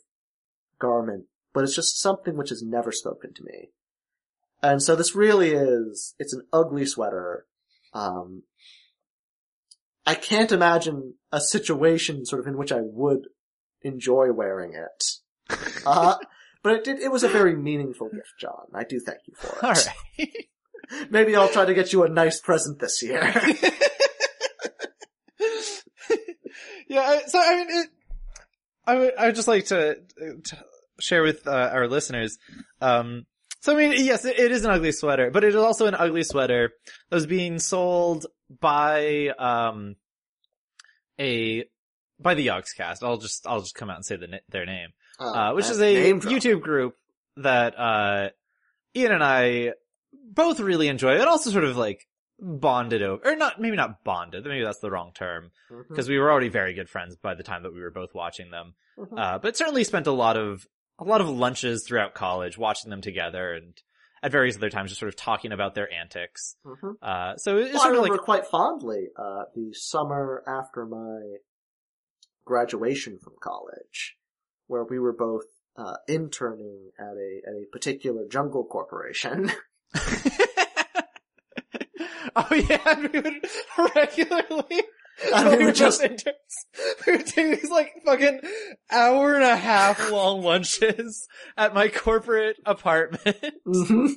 [0.79, 3.69] garment, but it's just something which has never spoken to me.
[4.63, 7.45] And so this really is, it's an ugly sweater.
[7.93, 8.43] Um,
[10.05, 13.27] I can't imagine a situation sort of in which I would
[13.81, 15.03] enjoy wearing it.
[15.85, 16.17] Uh,
[16.61, 18.65] but it did, it was a very meaningful gift, John.
[18.73, 19.63] I do thank you for it.
[19.63, 19.89] Alright.
[21.09, 23.21] Maybe I'll try to get you a nice present this year.
[26.87, 27.89] yeah, so I mean, it,
[28.85, 29.97] I would, I would just like to,
[30.45, 30.57] to
[30.99, 32.37] share with uh, our listeners.
[32.81, 33.25] Um,
[33.61, 35.95] so I mean, yes, it, it is an ugly sweater, but it is also an
[35.95, 36.71] ugly sweater
[37.09, 38.25] that was being sold
[38.59, 39.95] by um
[41.19, 41.65] a
[42.19, 43.03] by the Yogscast.
[43.03, 46.13] I'll just I'll just come out and say the, their name, uh, which is a.
[46.13, 46.95] YouTube group
[47.37, 48.29] that uh
[48.95, 49.73] Ian and I
[50.33, 51.15] both really enjoy.
[51.15, 52.07] It also sort of like
[52.39, 54.45] bonded over, or not, maybe not bonded.
[54.45, 55.51] Maybe that's the wrong term
[55.89, 58.49] because we were already very good friends by the time that we were both watching
[58.51, 58.75] them.
[58.97, 59.17] Mhm.
[59.19, 60.65] Uh, but certainly spent a lot of
[60.99, 63.73] a lot of lunches throughout college watching them together, and
[64.21, 66.55] at various other times just sort of talking about their antics.
[66.65, 66.95] Mhm.
[67.01, 70.85] Uh, so it's Well, I sort of remember like quite fondly uh, the summer after
[70.85, 71.37] my
[72.45, 74.17] graduation from college,
[74.67, 75.45] where we were both
[75.77, 79.49] uh, interning at a at a particular jungle corporation.
[82.35, 83.45] oh yeah, we would
[83.95, 84.83] regularly.
[85.35, 86.35] And we were just- interns.
[87.05, 88.39] We would do these like fucking
[88.89, 93.37] hour and a half long lunches at my corporate apartment.
[93.67, 94.11] Mhm.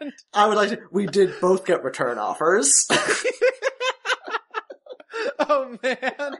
[0.00, 0.78] And I would like to.
[0.90, 2.72] We did both get return offers.
[5.38, 6.36] oh man.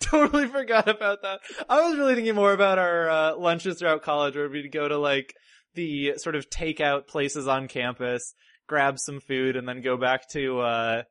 [0.00, 1.40] totally forgot about that.
[1.68, 4.96] I was really thinking more about our uh, lunches throughout college where we'd go to
[4.98, 5.34] like
[5.74, 8.34] the sort of takeout places on campus,
[8.70, 11.02] grab some food and then go back to uh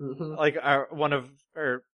[0.00, 0.36] Mhm.
[0.38, 1.84] like our one of or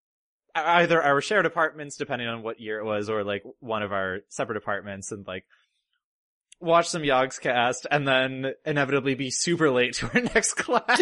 [0.55, 4.21] either our shared apartments depending on what year it was or like one of our
[4.29, 5.45] separate apartments and like
[6.61, 10.99] watch some Yogscast and then inevitably be super late to our next class.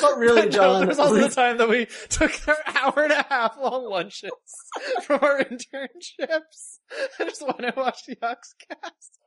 [0.00, 3.04] but really, But John, there was also we- the time that we took our hour
[3.04, 4.30] and a half long lunches
[5.04, 6.78] from our internships.
[7.18, 9.18] I just want to watch Yogs cast.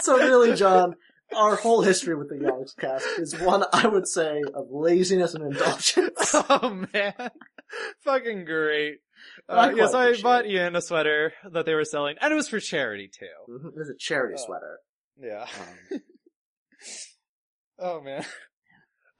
[0.00, 0.96] so really, John,
[1.34, 6.34] our whole history with the Yogscast is one I would say of laziness and indulgence.
[6.48, 7.14] Oh man.
[8.04, 8.98] Fucking great.
[9.48, 10.46] Uh, yes, I bought.
[10.46, 13.26] Ian a sweater that they were selling, and it was for charity too.
[13.52, 13.68] Mhm.
[13.68, 14.44] It was a charity Oh.
[14.46, 14.78] sweater.
[15.20, 15.46] Yeah.
[15.92, 16.00] Um,
[17.78, 18.24] Oh man.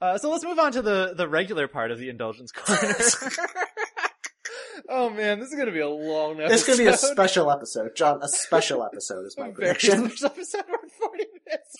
[0.01, 2.93] Uh, so let's move on to the, the regular part of the indulgence corner.
[4.89, 6.53] oh man, this is gonna be a long episode.
[6.53, 8.19] is going to be a special episode, John.
[8.21, 10.09] A special episode is my prediction.
[10.09, 10.79] special episode for
[11.09, 11.75] 40 minutes.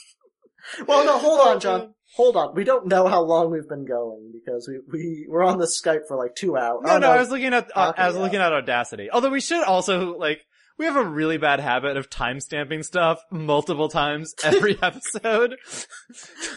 [0.88, 1.94] Well, no, hold on, John.
[2.16, 2.56] Hold on.
[2.56, 6.08] We don't know how long we've been going because we we were on the Skype
[6.08, 6.82] for like two hours.
[6.84, 9.10] No, Oh, no, I was looking at, uh, I was looking at Audacity.
[9.12, 10.42] Although we should also, like,
[10.78, 15.56] we have a really bad habit of timestamping stuff multiple times every episode.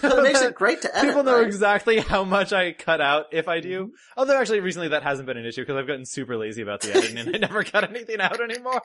[0.02, 1.10] But it makes it great to edit.
[1.10, 1.46] People know right?
[1.46, 3.84] exactly how much I cut out if I do.
[3.84, 3.92] Mm-hmm.
[4.18, 6.94] Although actually recently that hasn't been an issue because I've gotten super lazy about the
[6.94, 8.82] editing and I never cut anything out anymore.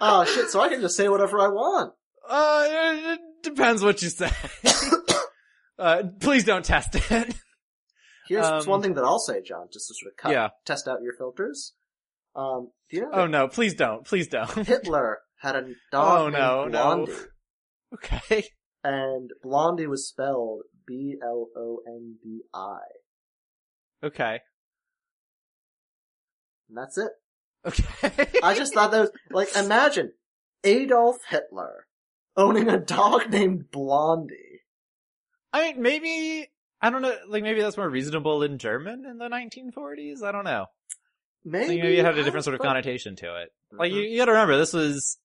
[0.00, 0.48] Oh shit!
[0.48, 1.92] So I can just say whatever I want.
[2.28, 4.30] Uh, it depends what you say.
[5.78, 7.34] uh, please don't test it.
[8.28, 10.48] Here's Um, one thing that I'll say, John, just to sort of cut, Yeah.
[10.64, 11.74] test out your filters.
[12.34, 14.50] Um, do you know Oh no, please don't, please don't.
[14.66, 15.62] Hitler had a
[15.92, 16.82] dog Oh, no, named no.
[17.06, 17.12] Blondie?
[17.94, 18.44] Okay.
[18.82, 22.78] and Blondie was spelled B L O N D I,
[24.04, 24.40] Okay.
[26.68, 27.10] and that's it.
[27.64, 28.26] Okay.
[28.42, 30.12] I just thought that was like imagine
[30.64, 31.85] Adolf Hitler
[32.36, 34.60] owning a dog named Blondie.
[35.52, 36.48] I mean, maybe,
[36.80, 40.22] I don't know, like maybe that's more reasonable in German in the 1940s?
[40.22, 40.66] I don't know.
[41.44, 43.52] Maybe, Like, maybe it had a different sort of connotation to it.
[43.72, 44.10] Like, you, Mhm.
[44.10, 45.18] you gotta remember, this was,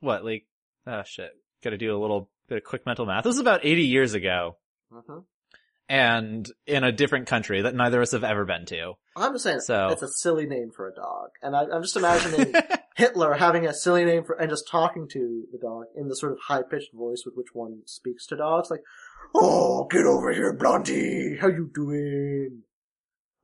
[0.00, 0.46] what, like,
[0.86, 1.30] oh shit,
[1.62, 3.24] gotta do a little bit of quick mental math.
[3.24, 4.56] This was about 80 years ago,
[4.92, 5.24] Mhm.
[5.88, 8.94] And in a different country that neither of us have ever been to.
[9.16, 11.96] I'm just saying So- it's a silly name for a dog, and I, I'm just
[11.96, 12.54] imagining
[12.96, 16.32] Hitler having a silly name for and just talking to the dog in the sort
[16.32, 18.82] of high pitched voice with which one speaks to dogs, like,
[19.34, 21.36] "Oh, get over here, Blondie.
[21.40, 22.62] How you doing?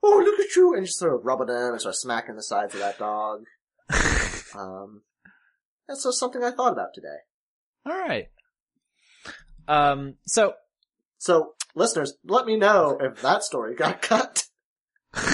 [0.03, 2.43] Oh, look at you!" And just sort of rubbing him and sort of smacking the
[2.43, 3.45] sides of that dog.
[4.53, 5.03] Um,
[5.86, 7.18] that's just something I thought about today.
[7.88, 8.30] Alright.
[9.68, 10.55] Um, so,
[11.18, 14.47] So, listeners, let me know if that story got cut.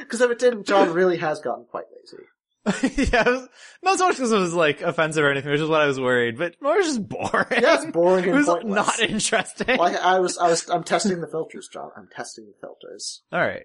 [0.00, 2.24] Because if it didn't, John really has gotten quite lazy.
[3.12, 3.48] yeah, was,
[3.82, 5.98] not so much because it was like offensive or anything, which is what I was
[5.98, 7.46] worried, but more just boring.
[7.62, 8.86] Yeah, it's boring it and was pointless.
[8.86, 9.76] not interesting.
[9.78, 11.90] Like I was, I was, I'm testing the filters, John.
[11.96, 13.22] I'm testing the filters.
[13.32, 13.64] All right.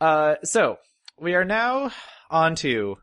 [0.00, 0.76] Uh, so
[1.18, 1.92] we are now
[2.30, 2.96] on to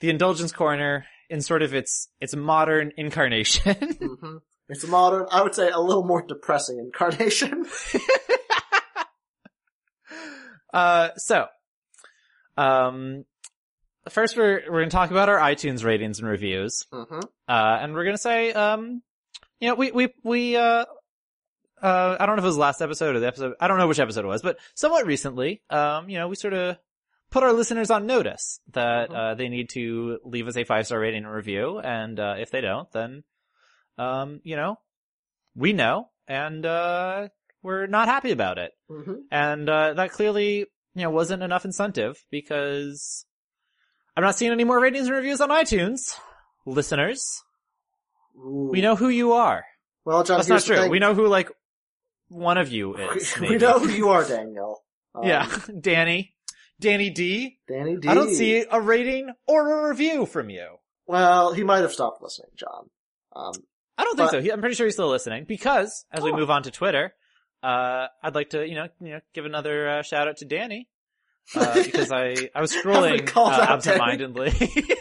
[0.00, 3.74] the indulgence corner in sort of its its modern incarnation.
[3.74, 4.36] hmm
[4.68, 7.66] It's a modern, I would say, a little more depressing incarnation.
[10.72, 11.46] uh, so,
[12.56, 13.24] um,
[14.08, 16.86] first we're we're gonna talk about our iTunes ratings and reviews.
[16.92, 19.02] hmm Uh, and we're gonna say, um,
[19.60, 20.84] you know, we, we, we, uh,
[21.82, 23.88] uh, I don't know if it was last episode or the episode, I don't know
[23.88, 26.78] which episode it was, but somewhat recently, um, you know, we sort of
[27.30, 29.14] put our listeners on notice that, Mhm.
[29.14, 32.50] uh, they need to leave us a five star rating and review, and, uh, if
[32.50, 33.24] they don't, then,
[34.02, 34.78] um, you know,
[35.54, 37.28] we know, and, uh,
[37.62, 38.72] we're not happy about it.
[38.88, 40.58] hmm And, uh, that clearly,
[40.94, 43.24] you know, wasn't enough incentive because
[44.16, 46.14] I'm not seeing any more ratings and reviews on iTunes.
[46.66, 47.42] Listeners,
[48.34, 49.64] we know who you are.
[50.04, 50.88] Well, John, That's not true.
[50.88, 51.50] We know who like
[52.28, 53.38] one of you is.
[53.40, 54.82] we know who you are, Daniel.
[55.14, 55.46] Um, yeah,
[55.80, 56.34] Danny,
[56.80, 57.58] Danny D.
[57.68, 58.08] Danny D.
[58.08, 60.66] I don't see a rating or a review from you.
[61.06, 62.88] Well, he might have stopped listening, John.
[63.36, 63.52] Um,
[63.98, 64.40] I don't think But- so.
[64.42, 66.36] He- I'm pretty sure he's still listening because as we Oh.
[66.36, 67.14] move on to Twitter,
[67.62, 70.88] uh, I'd like to, you know, you know, give another uh, shout out to Danny.
[71.54, 74.52] Uh, because I, I was scrolling uh, absentmindedly.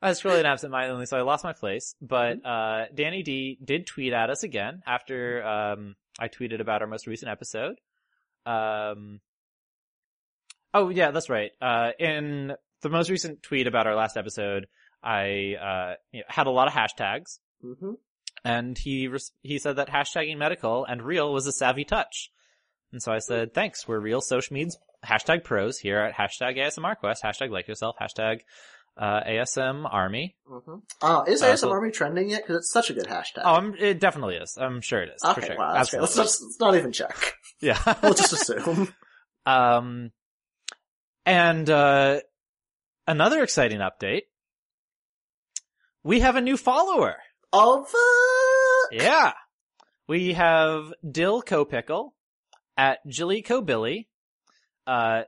[0.00, 1.94] I was scrolling absentmindedly, so I lost my place.
[2.00, 6.86] But, uh, Danny D did tweet at us again after, um, I tweeted about our
[6.88, 7.76] most recent episode.
[8.46, 9.20] Um,
[10.72, 11.50] oh yeah, that's right.
[11.60, 12.52] Uh, in
[12.82, 14.66] the most recent tweet about our last episode,
[15.02, 17.92] I, uh, you know, had a lot of hashtags hmm
[18.44, 22.30] and he res- he said that hashtagging medical and real was a savvy touch.
[22.92, 26.96] And so I said, thanks, we're real social medias hashtag pros here at hashtag ASMR
[26.96, 28.40] Quest, hashtag like yourself, hashtag
[28.96, 30.36] uh, ASM Army.
[30.46, 32.42] hmm Uh, is Uh, ASM so- Army trending yet?
[32.42, 33.42] Because it's such a good hashtag.
[33.44, 34.56] Oh, I'm, it definitely is.
[34.56, 35.22] I'm sure it is.
[35.24, 35.56] okay, sure.
[35.58, 36.02] wow, that's great.
[36.02, 36.22] Absolutely.
[36.22, 37.34] Let's, let's not even check.
[37.60, 37.78] Yeah.
[38.02, 38.92] We'll just assume.
[39.46, 40.10] um,
[41.26, 42.20] and, uh,
[43.06, 44.22] another exciting update.
[46.08, 47.16] We have a new follower.
[47.52, 48.98] oh, fuck!
[48.98, 49.32] Yeah.
[50.06, 52.12] We have Dill Copickle
[52.78, 54.08] at Jilly Billy,
[54.86, 55.24] uh,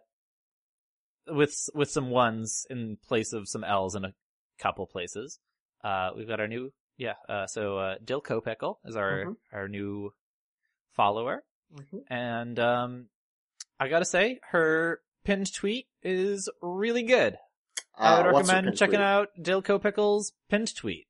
[1.27, 4.15] with, with some ones in place of some L's in a
[4.59, 5.39] couple places.
[5.85, 9.37] Uh, we've got our new, yeah, uh, so, uh, Dill Copickle is our, Mhm.
[9.53, 10.15] our new
[10.97, 11.45] follower.
[11.75, 12.05] Mhm.
[12.09, 13.11] And, um,
[13.79, 17.37] I gotta say, her pinned tweet is really good.
[18.01, 19.01] I would Uh, what's your recommend checking tweet?
[19.03, 21.07] out Dilco Pickle's pinned tweet.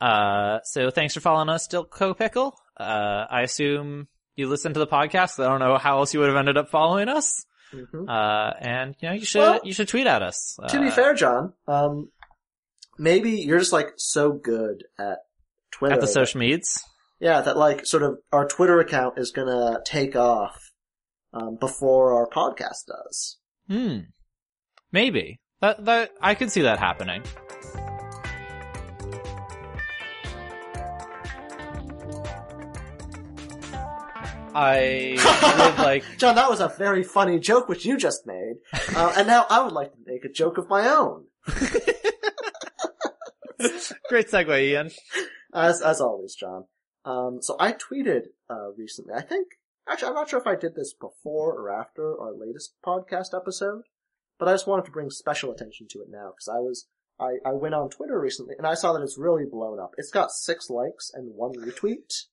[0.00, 2.56] Uh, so thanks for following us, Dilco Pickle.
[2.78, 5.42] Uh, I assume you listened to the podcast.
[5.44, 7.44] I don't know how else you would have ended up following us.
[7.72, 8.08] Mhm.
[8.08, 10.58] Uh, and you know, you should, Well, you should tweet at us.
[10.68, 12.10] To be Uh, fair, John, um,
[12.98, 15.18] maybe you're just like so good at
[15.70, 15.94] Twitter.
[15.94, 16.82] at the social medias.
[17.20, 20.72] Yeah, that like sort of our Twitter account is gonna take off
[21.32, 23.38] um, before our podcast does.
[23.68, 23.98] Hmm.
[24.90, 25.39] Maybe.
[25.60, 27.22] That, that, I could see that happening.
[34.54, 35.16] I
[35.76, 38.54] would like, John, that was a very funny joke which you just made,
[38.96, 41.26] uh, and now I would like to make a joke of my own,
[44.08, 44.90] great segue, Ian.
[45.54, 46.64] as as always, John.
[47.04, 49.14] Um, so I tweeted uh, recently.
[49.14, 49.46] I think
[49.88, 53.82] actually I'm not sure if I did this before or after our latest podcast episode,
[54.40, 56.88] but I just wanted to bring special attention to it now because I was
[57.20, 59.94] I, I went on Twitter recently and I saw that it's really blown up.
[59.98, 62.24] It's got six likes and one retweet.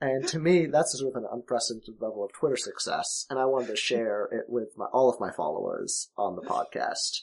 [0.00, 3.26] And to me, that's sort of an unprecedented level of Twitter success.
[3.28, 7.22] And I wanted to share it with my, all of my followers on the podcast.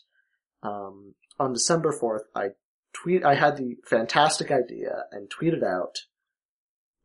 [0.62, 2.49] Um, on December 4th, I
[2.93, 5.99] tweet, I had the fantastic idea and tweeted out,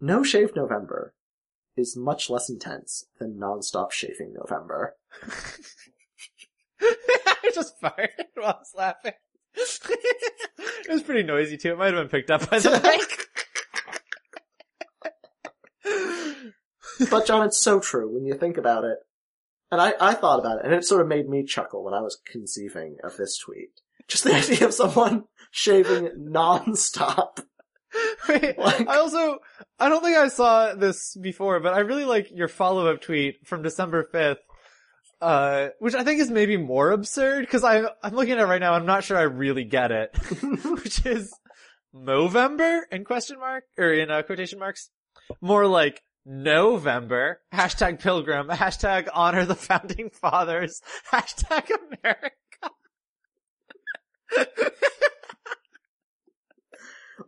[0.00, 1.14] no shave November
[1.76, 4.96] is much less intense than non-stop shaving November.
[7.26, 9.12] I just fired while I was laughing.
[9.54, 11.72] it was pretty noisy too.
[11.72, 13.26] It might have been picked up by the mic.
[17.10, 18.98] but John, it's so true when you think about it.
[19.72, 22.00] And I, I thought about it, and it sort of made me chuckle when I
[22.00, 23.70] was conceiving of this tweet.
[24.08, 27.38] Just the idea of someone shaving non-stop.
[28.28, 29.38] Wait, Like- I also,
[29.78, 33.62] I don't think I saw this before, but I really like your follow-up tweet from
[33.62, 34.38] December 5th,
[35.20, 38.60] uh, which I think is maybe more absurd, cause I'm, I'm looking at it right
[38.60, 40.16] now, I'm not sure I really get it,
[40.64, 41.32] which is
[41.94, 44.90] Movember in question mark, or in uh, quotation marks,
[45.40, 50.80] more like November, hashtag pilgrim, hashtag honor the founding fathers,
[51.12, 51.70] hashtag
[52.02, 52.30] America.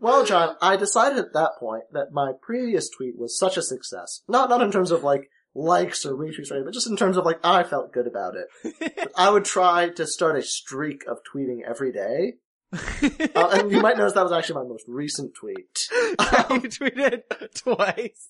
[0.02, 4.22] Well, John, I decided at that point that my previous tweet was such a success.
[4.26, 7.16] Not, not in terms of like likes or retweets or anything, but just in terms
[7.16, 9.10] of like I felt good about it.
[9.16, 12.34] I would try to start a streak of tweeting every day.
[13.34, 15.88] Uh, and you might notice that was actually my most recent tweet.
[15.92, 17.22] you tweeted
[17.54, 18.28] twice.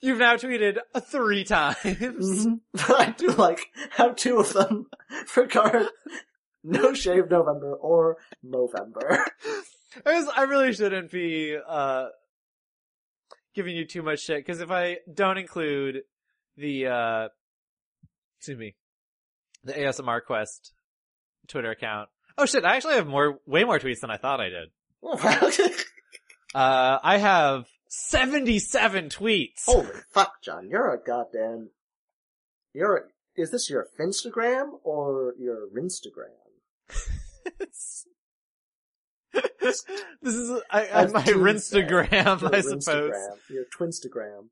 [0.00, 1.76] You've now tweeted three times.
[1.82, 2.60] Mhm.
[2.72, 3.60] But I do like
[3.92, 4.86] have two of them
[5.36, 5.88] regard
[6.62, 9.24] No Shave November or Movember.
[10.04, 12.08] I, guess I really shouldn't be uh
[13.54, 16.02] giving you too much shit because if I don't include
[16.56, 17.28] the uh
[18.38, 18.74] excuse me
[19.64, 20.72] the ASMR Quest
[21.48, 22.08] Twitter account.
[22.36, 22.64] Oh shit!
[22.64, 24.70] I actually have more, way more tweets than I thought I did.
[26.54, 29.64] Uh, I have seventy-seven tweets.
[29.66, 31.70] Holy fuck, John, you're a goddamn.
[32.72, 32.96] You're.
[32.96, 33.00] A,
[33.36, 36.28] is this your Finstagram or your Rinstagram?
[39.60, 39.84] this
[40.22, 42.86] is I, I, my teens say, Rinstagram, Your I suppose.
[42.86, 44.48] Rinstagram, your Twinstagram.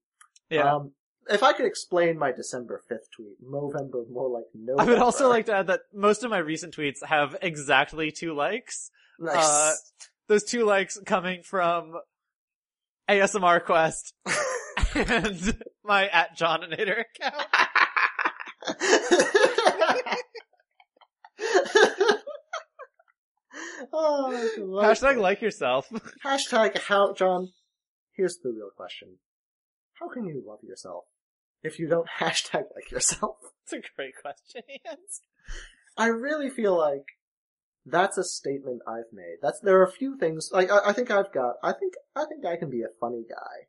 [0.51, 0.74] Yeah.
[0.74, 0.93] Um,
[1.28, 4.74] if I could explain my December 5th tweet, Movember more like no.
[4.78, 8.35] I would also like to add that most of my recent tweets have exactly two
[8.35, 8.91] likes.
[9.20, 9.37] Nice.
[9.37, 9.72] uh,
[10.28, 11.95] Those two likes coming from
[13.09, 14.14] ASMR Quest
[14.95, 17.47] and my at Johninator account.
[23.93, 24.51] oh.
[24.83, 25.89] Hashtag like yourself.
[26.24, 27.49] Hashtag how, John,
[28.16, 29.16] here's the real question.
[29.95, 31.05] How can you love yourself
[31.62, 33.37] if you don't hashtag like yourself?
[33.64, 34.99] It's a great question, Ian.
[35.97, 37.05] I really feel like
[37.85, 39.37] that's a statement I've made.
[39.43, 42.24] That's, there are a few things, like, I, I think I've got, I think, I
[42.24, 43.66] think I can be a funny guy.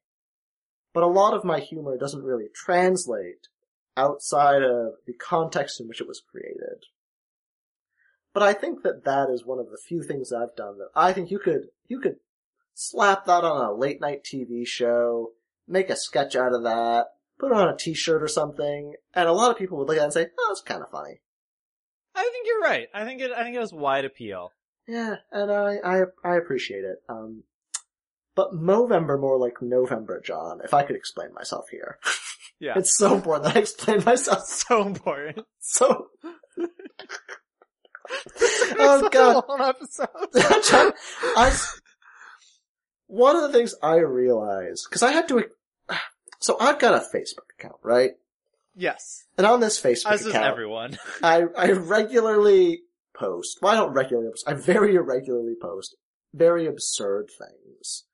[0.94, 3.48] But a lot of my humor doesn't really translate
[3.98, 6.86] outside of the context in which it was created.
[8.34, 11.14] But I think that that is one of the few things I've done that I
[11.14, 12.18] think you could, you could
[12.74, 15.32] slap that on a late night TV show,
[15.68, 17.08] make a sketch out of that,
[17.40, 20.02] put it on a t-shirt or something, and a lot of people would look at
[20.02, 21.22] it and say, oh, it's kind of funny.
[22.16, 22.88] I think you're right.
[22.94, 24.52] I think it, I think it has wide appeal.
[24.88, 26.98] Yeah, and I, I, I appreciate it.
[27.08, 27.44] Um,
[28.36, 32.00] but Movember more like November, John, if I could explain myself here.
[32.60, 32.74] Yeah.
[32.78, 35.46] It's so important that I explain myself so important.
[35.60, 36.08] so.
[38.80, 39.44] oh god.
[39.46, 40.08] Whole episode.
[40.70, 40.92] John,
[41.38, 41.56] I,
[43.08, 45.46] one of the things I realized, cause I had to,
[46.40, 48.12] so I've got a Facebook account, right?
[48.76, 49.26] Yes.
[49.38, 50.98] And on this Facebook As account, everyone.
[51.24, 52.82] I, I regularly
[53.16, 55.96] post, well I don't regularly post, I very irregularly post
[56.34, 58.06] very absurd things.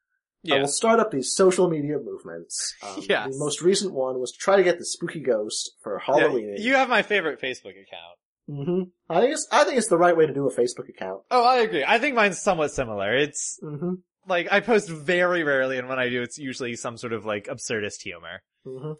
[0.45, 0.59] I Yeah.
[0.61, 2.75] will start up these social media movements.
[2.83, 3.31] Um, Yes.
[3.31, 6.55] The most recent one was to try to get the spooky ghost for Halloween.
[6.57, 8.17] Yeah, you have my favorite Facebook account.
[8.49, 11.21] Hmm I think it's I think it's the right way to do a Facebook account.
[11.29, 11.83] Oh, I agree.
[11.87, 13.15] I think mine's somewhat similar.
[13.15, 13.93] It's hmm
[14.27, 17.45] like I post very rarely, and when I do, it's usually some sort of like
[17.45, 18.41] absurdist humor.
[18.65, 18.93] hmm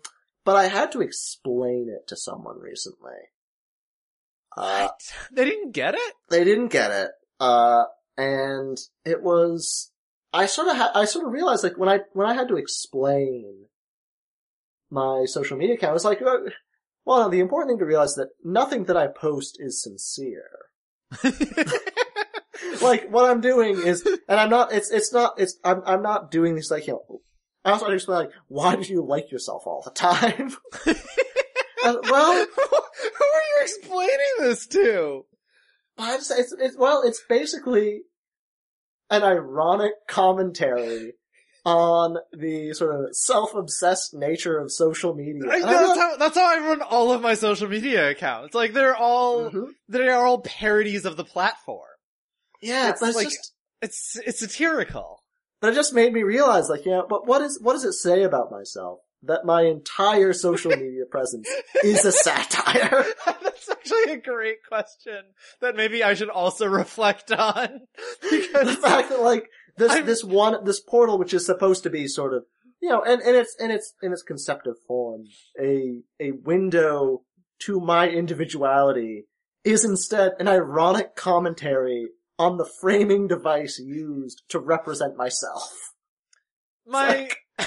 [0.45, 3.19] But I had to explain it to someone recently.
[4.55, 4.89] Uh,
[5.31, 6.13] They didn't get it.
[6.29, 7.11] they didn't get it.
[7.39, 7.85] Uh,
[8.17, 9.91] and it was,
[10.33, 12.57] I sort of ha- I sort of realized like when I, when I had to
[12.57, 13.65] explain
[14.89, 16.49] my social media account, it was like, uh,
[17.05, 20.49] well, the important thing to realize is that nothing that I post is sincere.
[22.81, 24.71] like what I'm doing is, and I'm not.
[24.71, 25.39] It's it's not.
[25.39, 27.21] It's I'm I'm not doing these like you know.
[27.65, 30.55] I also explain like why do you like yourself all the time?
[31.81, 35.25] Uh, well, Who are you explaining this to?
[35.97, 38.01] I just, it's, it's, well, it's basically
[39.09, 41.13] an ironic commentary
[41.69, 45.41] on the sort of self-obsessed nature of social media.
[45.49, 48.53] I, that's how that's how I run all of my social media accounts.
[48.55, 49.69] Like they're all Mhm.
[49.87, 51.87] they are all parodies of the platform.
[52.61, 55.23] Yeah, It's like- just, It's it's satirical.
[55.61, 57.93] but it just made me realize, like, you know, but what is, what does it
[57.93, 58.99] say about myself?
[59.23, 61.47] That my entire social media presence
[61.83, 63.05] is a satire.
[63.25, 65.21] That's actually a great question
[65.61, 67.81] that maybe I should also reflect on
[68.21, 71.89] because the fact that like this I'm- this one this portal which is supposed to
[71.89, 72.45] be sort of
[72.81, 75.23] you know and and it's in its in its conceptive form
[75.59, 77.23] a a window
[77.59, 79.25] to my individuality
[79.63, 82.07] is instead an ironic commentary
[82.37, 85.91] on the framing device used to represent myself.
[86.87, 87.29] my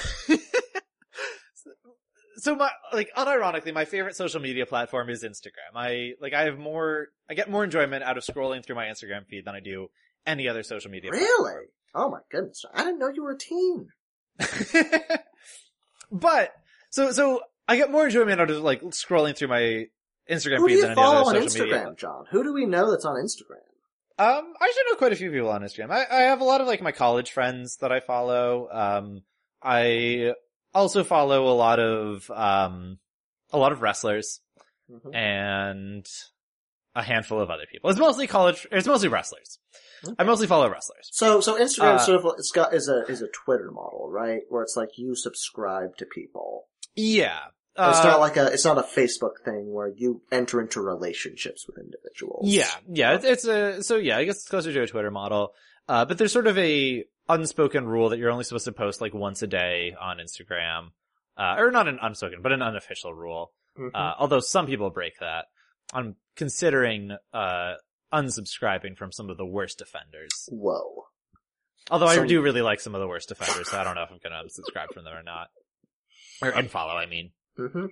[2.37, 5.77] so my like unironically my favorite social media platform is Instagram.
[5.77, 9.27] I like I have more I get more enjoyment out of scrolling through my Instagram
[9.27, 9.89] feed than I do
[10.27, 11.67] any other social media Really?
[11.95, 12.65] Oh my goodness!
[12.75, 13.89] I didn't know you were a teen.
[16.11, 16.53] but
[16.91, 19.87] so so I get more enjoyment out of like scrolling through my
[20.31, 21.79] Instagram Who do feed you than any other follow on social media.
[21.85, 22.25] Instagram, John?
[22.31, 23.63] Who do we know that's on Instagram?
[24.19, 25.91] Um, I should know quite a few people on Instagram.
[25.91, 28.69] I, I have a lot of like my college friends that I follow.
[28.71, 29.23] Um,
[29.63, 30.35] I
[30.75, 32.99] also follow a lot of, um,
[33.53, 34.41] a lot of wrestlers
[34.91, 35.15] Mhm.
[35.15, 36.07] and
[36.95, 37.89] a handful of other people.
[37.91, 39.59] It's mostly college, it's mostly wrestlers.
[40.19, 41.09] I mostly follow wrestlers.
[41.13, 44.43] So, so Instagram Uh, sort of it's got is a is a Twitter model, right?
[44.49, 46.69] Where it's like you subscribe to people.
[46.97, 47.39] Yeah.
[47.77, 51.67] it's Uh, not like a it's not a Facebook thing where you enter into relationships
[51.67, 52.47] with individuals.
[52.49, 55.55] Yeah, yeah, it's, it's a, so yeah, I guess it's closer to a Twitter model.
[55.89, 59.15] Uh, but there's sort of a unspoken rule that you're only supposed to post like
[59.15, 60.89] once a day on Instagram.
[61.37, 63.53] Uh, or not an unspoken, but an unofficial rule.
[63.79, 63.91] Mhm.
[63.95, 65.47] Uh, although some people break that.
[65.95, 67.75] I'm considering, uh,
[68.13, 70.49] unsubscribing from some of the worst offenders.
[70.51, 71.05] Whoa.
[71.91, 74.11] Although I do really like some of the worst offenders, so I don't know if
[74.11, 75.49] I'm gonna unsubscribe from them or not.
[76.41, 77.33] Or unfollow, I mean.
[77.57, 77.87] hmm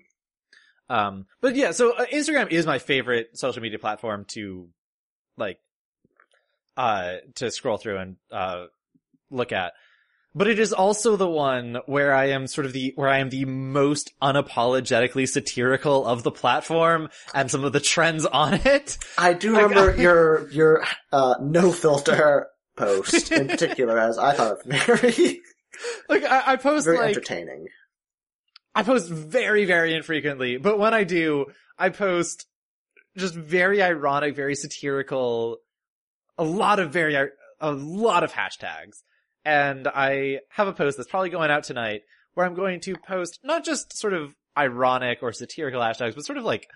[0.88, 4.68] Um, but yeah, so uh, Instagram is my favorite social media platform to,
[5.36, 5.58] like,
[6.76, 8.66] uh, to scroll through and, uh,
[9.30, 9.72] look at.
[10.32, 13.30] But it is also the one where I am sort of the, where I am
[13.30, 18.96] the most unapologetically satirical of the platform and some of the trends on it.
[19.18, 24.86] I do remember your your uh, no filter post in particular, as I thought it
[24.86, 25.40] very
[26.08, 27.66] Like, I, I post very like, entertaining.
[28.74, 31.46] I post very, very infrequently, but when I do,
[31.78, 32.46] I post
[33.16, 35.58] just very ironic, very satirical,
[36.38, 37.16] a lot of very,
[37.60, 39.02] a lot of hashtags.
[39.44, 42.02] And I have a post that's probably going out tonight
[42.34, 46.38] where I'm going to post not just sort of ironic or satirical hashtags, but sort
[46.38, 46.66] of like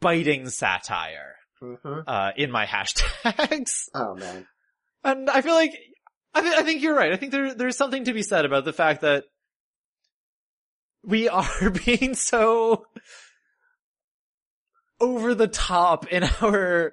[0.00, 3.88] biting satire, hmm uh, in my hashtags.
[3.94, 4.46] Oh man.
[5.02, 5.72] And I feel like,
[6.34, 7.12] I, th- I think you're right.
[7.12, 9.24] I think there, there's something to be said about the fact that
[11.02, 12.84] we are being so
[15.00, 16.92] over the top in our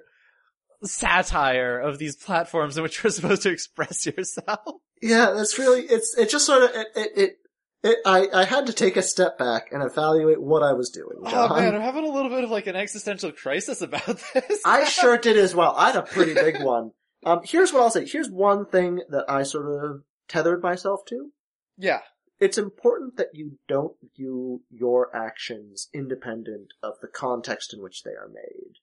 [0.84, 4.76] satire of these platforms in which you're supposed to express yourself.
[5.02, 7.36] Yeah, that's really it's it just sort of it it, it,
[7.82, 11.18] it I I had to take a step back and evaluate what I was doing,
[11.30, 11.52] John.
[11.52, 14.60] Oh man, I'm having a little bit of like an existential crisis about this.
[14.64, 15.74] I sure did as well.
[15.76, 16.90] I had a pretty big one.
[17.24, 18.06] Um, here's what I'll say.
[18.06, 21.30] Here's one thing that I sort of tethered myself to.
[21.76, 22.00] yeah.
[22.40, 28.12] It's important that you don't view your actions independent of the context in which they
[28.12, 28.74] are made.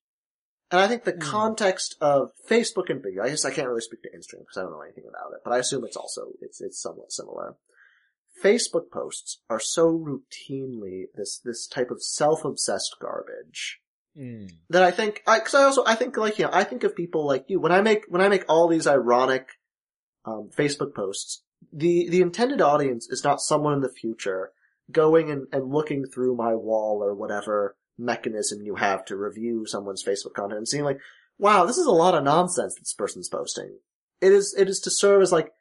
[0.71, 1.19] And I think the Hmm.
[1.19, 4.61] context of Facebook and Big, I guess I can't really speak to Instagram because I
[4.61, 7.55] don't know anything about it, but I assume it's also, it's, it's somewhat similar.
[8.43, 13.79] Facebook posts are so routinely this, this type of self-obsessed garbage
[14.17, 14.49] Mm.
[14.69, 16.95] that I think, I, cause I also, I think like, you know, I think of
[16.95, 19.49] people like you, when I make, when I make all these ironic,
[20.23, 21.43] um, Facebook posts,
[21.73, 24.51] the, the intended audience is not someone in the future
[24.89, 30.03] going and, and looking through my wall or whatever mechanism you have to review someone's
[30.03, 30.99] Facebook content and seeing like,
[31.37, 33.77] wow, this is a lot of nonsense this person's posting.
[34.21, 35.51] It is, it is to serve as like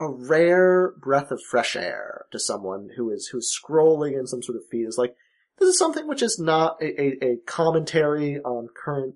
[0.00, 4.56] a rare breath of fresh air to someone who is, who's scrolling in some sort
[4.56, 5.14] of feed is like,
[5.58, 9.14] this is something which is not a, a, a commentary on current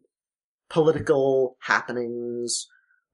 [0.70, 2.66] political happenings,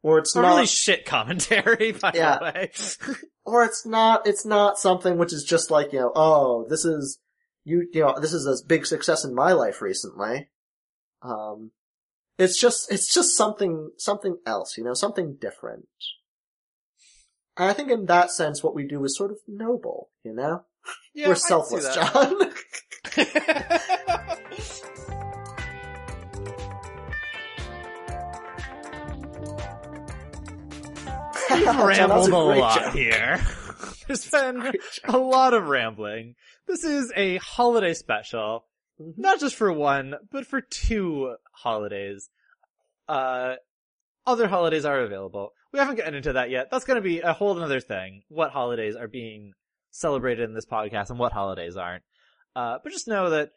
[0.03, 2.39] or it's A not, really shit commentary, by Yeah.
[2.39, 2.71] the way.
[3.45, 7.19] or it's not, it's not something which is just like, you know, oh, this is,
[7.67, 10.49] you you know this is a big success in my life recently.
[11.21, 11.73] Um,
[12.39, 15.89] it's just it's just something something else, you know, something different.
[17.57, 20.62] And I think in that sense, what we do is sort of noble, you know.
[21.14, 22.53] Yeah, We're selfless, John.
[31.51, 32.95] We've rambled a, a lot joke.
[32.95, 33.41] here.
[34.07, 34.73] There's been
[35.05, 36.37] a lot of rambling.
[36.67, 38.64] This is a holiday special,
[39.01, 39.14] Mhm.
[39.19, 42.29] not just for one, but for two holidays.
[43.09, 43.57] Uh,
[44.27, 45.53] other holidays are available.
[45.73, 46.69] We haven't gotten into that yet.
[46.71, 48.23] That's gonna be a whole other thing.
[48.29, 49.53] What holidays are being
[49.91, 52.03] celebrated in this podcast and what holidays aren't.
[52.55, 53.51] Uh, but just know that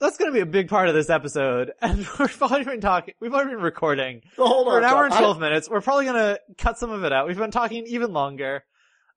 [0.00, 3.32] that's gonna be a big part of this episode, and we've already been talking, we've
[3.34, 5.68] already been recording hold for an hour and I- 12 minutes.
[5.68, 7.26] We're probably gonna cut some of it out.
[7.26, 8.64] We've been talking even longer.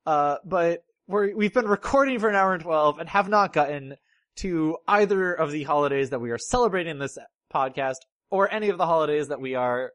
[0.05, 3.95] Uh, but we're, we've been recording for an hour and 12 and have not gotten
[4.37, 7.17] to either of the holidays that we are celebrating in this
[7.53, 7.95] podcast
[8.29, 9.91] or any of the holidays that we are,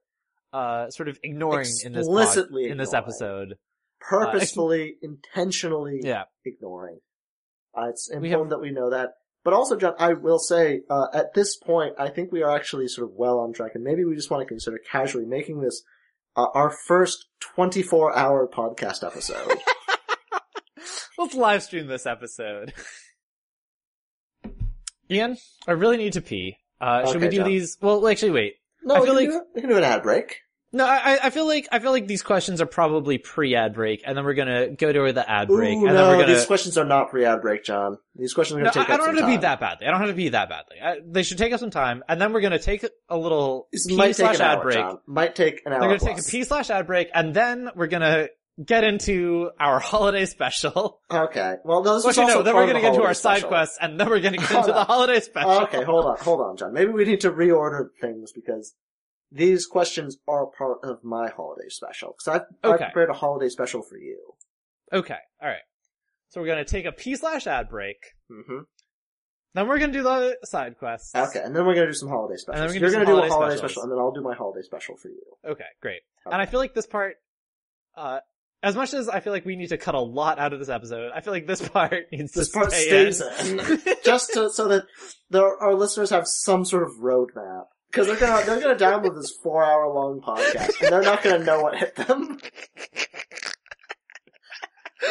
[0.53, 3.55] uh, sort of ignoring in this, pod- Explicitly in this episode.
[4.01, 6.25] purposefully, intentionally Yeah.
[6.45, 6.99] ignoring.
[7.77, 9.11] Uh, it's We important that we know that.
[9.45, 12.87] But also, John, I will say, uh, at this point, I think we are actually
[12.89, 15.83] sort of well on track, and maybe we just want to consider casually making this
[16.37, 19.59] uh, our first 24 hour podcast episode.
[21.18, 22.72] Let's live stream this episode.
[25.11, 26.57] Ian, I really need to pee.
[26.80, 27.49] Uh, should we do John.
[27.49, 27.76] these?
[27.80, 28.55] Well, actually, wait.
[28.83, 29.45] no, I we feel can, like- do, it.
[29.55, 30.39] we can do an ad break.
[30.74, 34.16] No, I, I feel like I feel like these questions are probably pre-ad break, and
[34.16, 36.35] then we're gonna go to the ad break, Ooh, and no, then we're gonna.
[36.35, 37.99] these questions are not pre-ad break, John.
[38.16, 39.35] These questions are no, going to I, take I up don't some have to be
[39.35, 39.41] time.
[39.43, 39.87] that badly.
[39.87, 40.76] I don't have to be that badly.
[40.83, 43.87] I, they should take up some time, and then we're gonna take a little This
[43.87, 44.76] P might take slash an ad hour, break.
[44.78, 44.99] John.
[45.07, 46.30] Might take an hour They're gonna take a plus.
[46.30, 48.28] P slash ad break, and then we're gonna
[48.65, 51.01] get into our holiday special.
[51.11, 51.57] Okay.
[51.65, 53.49] Well, no, this is also no, then we're gonna get into our side special.
[53.49, 55.51] quests, and then we're gonna get Hold into the holiday special.
[55.63, 56.73] okay, hold on, hold on, John.
[56.73, 58.75] Maybe we need to reorder things because
[59.31, 62.15] these questions are part of my holiday special.
[62.19, 64.19] Because I've, I've prepared a holiday special for you.
[64.93, 65.63] Okay, all right.
[66.29, 67.97] So we're gonna take a P slash ad break.
[68.31, 68.61] Mm-hmm.
[69.55, 71.15] Then we're gonna do the side quests.
[71.15, 72.73] Okay, and then we're gonna do some holiday specials.
[72.73, 73.73] gonna You're do gonna do a holiday holiday specials.
[73.73, 75.23] special, and then I'll do my holiday special for you.
[75.47, 76.01] Okay, great.
[76.27, 76.33] Okay.
[76.35, 77.17] And I feel like this part,
[77.97, 78.21] uh,
[78.63, 80.69] as much as I feel like we need to cut a lot out of this
[80.69, 83.61] episode, I feel like this part needs This to part stay stays in.
[83.61, 84.85] in, just to, so that
[85.31, 87.65] the, our listeners have some sort of roadmap.
[87.91, 91.45] Because they're gonna they're gonna download this four hour long podcast, and they're not gonna
[91.45, 92.39] know what hit them.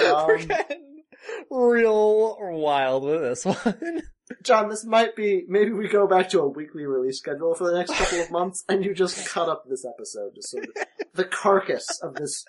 [0.02, 1.04] We're Um, getting
[1.52, 4.02] real wild with this one.
[4.44, 7.78] John, this might be maybe we go back to a weekly release schedule for the
[7.78, 10.72] next couple of months, and you just cut up this episode, just sort of
[11.14, 12.44] the carcass of this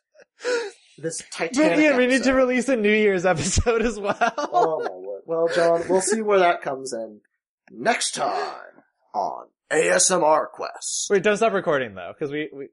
[0.99, 1.77] this Titanic.
[1.77, 4.17] But Ian, we need to release a New Year's episode as well.
[4.39, 5.23] Oh my word!
[5.27, 7.21] Well, John, we'll see where that comes in
[7.71, 8.55] next time
[9.15, 11.09] on ASMR Quest.
[11.11, 12.69] Wait, don't stop recording though, because we, we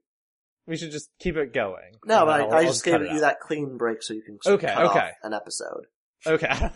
[0.66, 1.92] we should just keep it going.
[2.04, 3.20] No, but I, I'll- I I'll just gave you out.
[3.20, 5.10] that clean break so you can Okay, okay.
[5.22, 5.86] an episode.
[6.26, 6.52] Okay.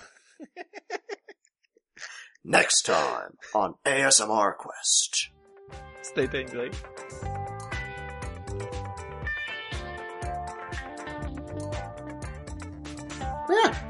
[2.45, 5.31] Next time on ASMR Quest.
[6.03, 6.71] Stay tingly.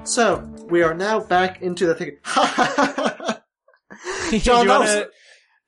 [0.04, 0.38] So
[0.68, 2.18] we are now back into the thing.
[4.42, 5.04] John, that wanna, was,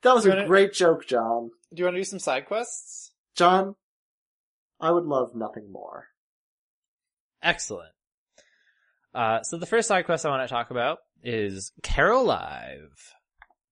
[0.03, 1.49] that was a wanna- great joke, John.
[1.73, 3.11] do you want to do some side quests?
[3.35, 3.75] John,
[4.79, 6.07] I would love nothing more.
[7.41, 7.91] Excellent.
[9.13, 13.13] Uh, so the first side quest I want to talk about is Carol Live.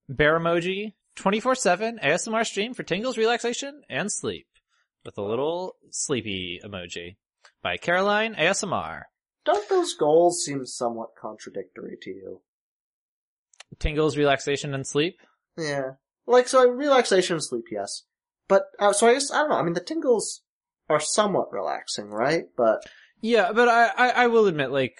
[0.08, 4.46] Bear emoji, 24-7 ASMR stream for tingles, relaxation, and sleep.
[5.04, 7.16] With a little sleepy emoji.
[7.62, 9.02] By Caroline ASMR.
[9.46, 12.40] Don't those goals seem somewhat contradictory to you?
[13.78, 15.20] Tingles, relaxation, and sleep?
[15.56, 15.92] Yeah.
[16.26, 18.02] Like, so relaxation and sleep, yes.
[18.48, 20.42] But, uh, so I guess, I don't know, I mean, the tingles
[20.88, 22.44] are somewhat relaxing, right?
[22.56, 22.84] But,
[23.20, 24.98] Yeah, but I, I, I will admit, like,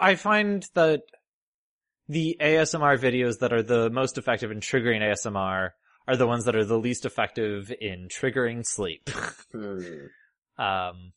[0.00, 1.02] I find that
[2.08, 5.70] the ASMR videos that are the most effective in triggering ASMR
[6.08, 9.08] are the ones that are the least effective in triggering sleep.
[9.52, 10.06] hmm.
[10.58, 11.12] um,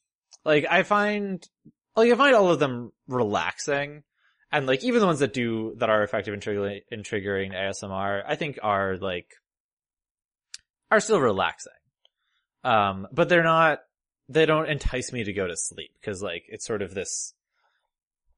[0.46, 1.48] like, I find,
[1.96, 4.04] like, I find all of them relaxing.
[4.52, 8.24] And like, even the ones that do, that are effective in triggering, in triggering ASMR,
[8.28, 9.28] I think are like,
[10.91, 11.74] are still relaxing.
[12.64, 13.80] Um, but they're not,
[14.30, 17.34] they don't entice me to go to sleep because like it's sort of this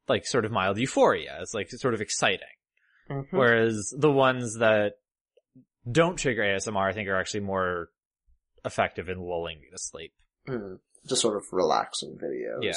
[0.08, 1.38] like sort of mild euphoria.
[1.41, 2.47] It's like it's sort of exciting.
[3.10, 3.28] Mhm.
[3.32, 4.93] Whereas the ones that
[5.89, 7.89] don't trigger ASMR I think are actually more
[8.64, 10.14] effective in lulling me to sleep.
[10.47, 10.76] Hmm.
[11.08, 12.64] Just sort of relaxing videos.
[12.64, 12.74] Yeah.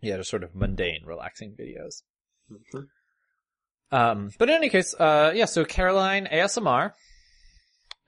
[0.00, 2.02] Yeah, just sort of mundane, relaxing videos.
[2.50, 2.88] Mhm.
[3.92, 6.92] Um, but in any case, uh, yeah, so Caroline ASMR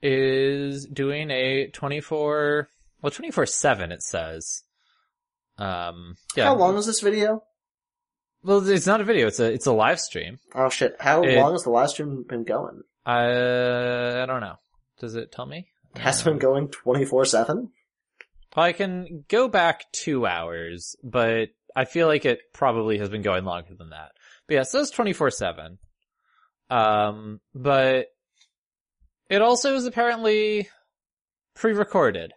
[0.01, 2.67] is doing a 24,
[3.01, 4.63] well, 24-7 it says.
[5.57, 6.45] Um, yeah.
[6.45, 7.43] How long is this video?
[8.43, 10.39] Well, it's not a video, it's a, it's a live stream.
[10.53, 12.81] Oh shit, how It- long has the live stream been going?
[13.05, 14.57] I, I don't know.
[14.99, 15.67] Does it tell me?
[15.97, 17.69] Has been going 24-7?
[18.55, 23.43] I can go back two hours, but I feel like it probably has been going
[23.43, 24.11] longer than that.
[24.47, 25.77] But yeah, so it's 24-7.
[26.69, 28.07] Um, but
[29.29, 30.69] it also is apparently
[31.55, 32.33] pre-recorded.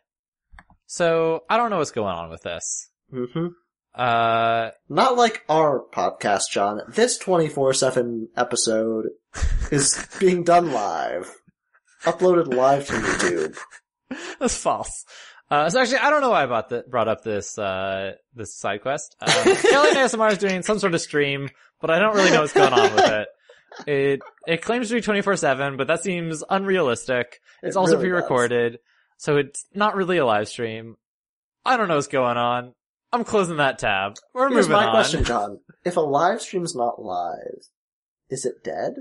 [0.87, 2.91] So, I don't know what's going on with this.
[3.13, 3.49] Mm-hmm.
[3.95, 6.81] Uh, Not like our podcast, John.
[6.89, 9.07] This 24-7 episode
[9.71, 11.31] is being done live.
[12.05, 13.59] Uploaded live to YouTube.
[14.41, 15.05] that's false.
[15.51, 18.55] Uh, so actually, I don't know why I brought, the, brought up this, uh, this
[18.55, 19.17] side quest.
[19.21, 21.49] Um, Kelly ASMR is doing some sort of stream,
[21.81, 23.29] but I don't really know what's going on with it.
[23.87, 27.41] It, it claims to be 24-7, but that seems unrealistic.
[27.63, 28.79] It's It also really pre-recorded,
[29.17, 30.97] so it's not really a live stream.
[31.65, 32.75] I don't know what's going on.
[33.13, 34.17] I'm closing that tab.
[34.35, 34.91] We're Here's moving my on.
[34.93, 35.61] question, John.
[35.85, 37.69] If a live stream's not live,
[38.29, 38.95] is it dead?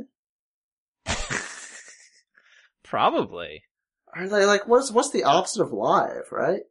[2.89, 3.63] Probably.
[4.15, 6.61] Are they like, what's, what's the opposite of live, right?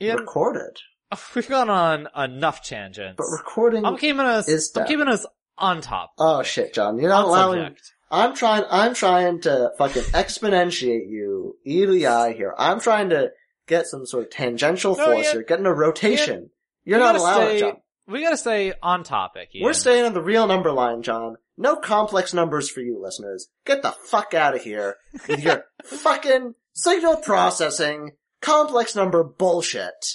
[0.00, 0.78] Ian, Recorded.
[1.34, 3.16] we've gone on enough tangents.
[3.16, 5.26] But recording I'm keeping us, is I'm keeping us
[5.56, 6.12] on top.
[6.18, 6.98] Oh shit, John.
[6.98, 7.92] You're not on allowing, subject.
[8.10, 12.54] I'm trying, I'm trying to fucking exponentiate you, E to the I here.
[12.56, 13.30] I'm trying to
[13.66, 16.50] get some sort of tangential No, force here, getting a rotation.
[16.84, 17.76] You're not it, stay- John.
[18.06, 19.50] We gotta stay on topic.
[19.54, 19.64] Ian.
[19.64, 21.36] We're staying on the real number line, John.
[21.58, 23.48] No complex numbers for you listeners.
[23.66, 24.96] Get the fuck out of here
[25.28, 30.06] with your fucking signal processing complex number bullshit.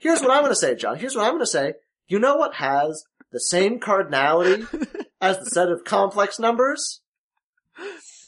[0.00, 0.98] Here's what I'm gonna say, John.
[0.98, 1.74] Here's what I'm gonna say.
[2.08, 4.66] You know what has the same cardinality
[5.20, 7.00] as the set of complex numbers?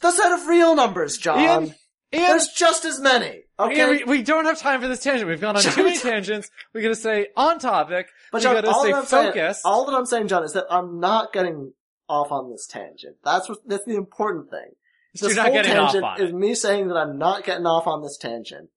[0.00, 1.40] The set of real numbers, John.
[1.40, 1.74] Ian, Ian,
[2.12, 3.42] There's just as many.
[3.58, 3.76] Okay?
[3.76, 5.28] Ian, we, we don't have time for this tangent.
[5.28, 6.50] We've gone on too many tangents.
[6.72, 8.10] We gotta stay on topic.
[8.30, 10.52] But we John, gotta all stay that I'm saying, all that I'm saying, John, is
[10.52, 11.72] that I'm not getting
[12.08, 13.16] off on this tangent.
[13.24, 14.70] That's what, that's the important thing.
[15.14, 16.34] You're This not whole getting off tangent on is it.
[16.34, 18.68] me saying that I'm not getting off on this tangent.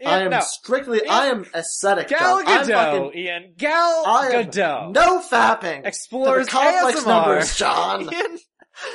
[0.00, 0.40] Ian, I am no.
[0.40, 3.54] strictly, Ian- I am ascetic, Gal Gadot, fucking, Ian.
[3.56, 4.94] Gal I am Gadot.
[4.94, 7.06] no fapping Explores complex ASMR.
[7.06, 8.02] numbers, John.
[8.12, 8.38] Ian,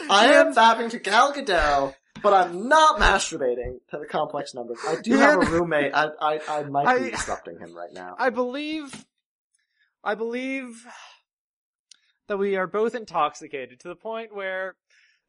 [0.09, 4.79] I am fapping to Gal Gadot, but I'm not masturbating to the complex numbers.
[4.87, 5.93] I do have a roommate.
[5.93, 8.15] I, I, I might be I- disrupting him right now.
[8.17, 9.05] I believe,
[10.03, 10.85] I believe
[12.27, 14.75] that we are both intoxicated to the point where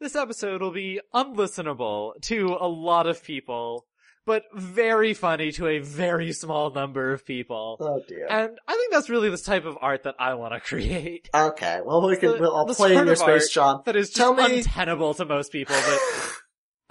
[0.00, 3.84] this episode will be unlistenable to a lot of people,
[4.26, 7.76] but very funny to a very small number of people.
[7.80, 8.26] Oh dear.
[8.28, 11.28] And I think that's really the type of art that I want to create.
[11.34, 13.82] Okay, well we can, The- we'll, I'll play in your space, John.
[13.86, 16.00] That is just Tell me- untenable to most people, but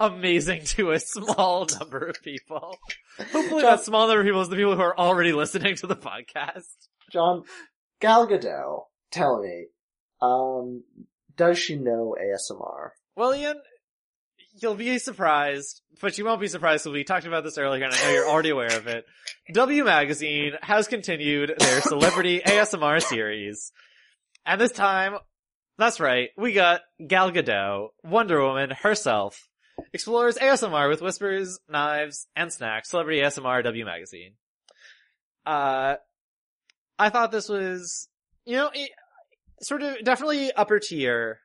[0.00, 2.76] amazing to a small number of people.
[3.18, 5.86] Hopefully John- that small number of people is the people who are already listening to
[5.86, 6.66] the podcast.
[7.12, 7.42] John,
[8.00, 9.66] Gal Gadot, tell me,
[10.20, 10.84] um,
[11.36, 12.90] does she know ASMR?
[13.16, 13.60] Well, Ian,
[14.60, 17.94] you'll be surprised, but you won't be surprised because we talked about this earlier and
[17.94, 19.04] I know you're already aware of it.
[19.52, 23.72] W Magazine has continued their celebrity ASMR series.
[24.44, 25.18] And this time,
[25.78, 29.48] that's right, we got Gal Gadot, Wonder Woman herself,
[29.92, 34.32] explores ASMR with whispers, knives, and snacks, celebrity ASMR W Magazine.
[35.46, 35.96] Uh,
[36.98, 38.08] I thought this was,
[38.44, 38.70] you know,
[39.60, 41.40] sort of definitely upper tier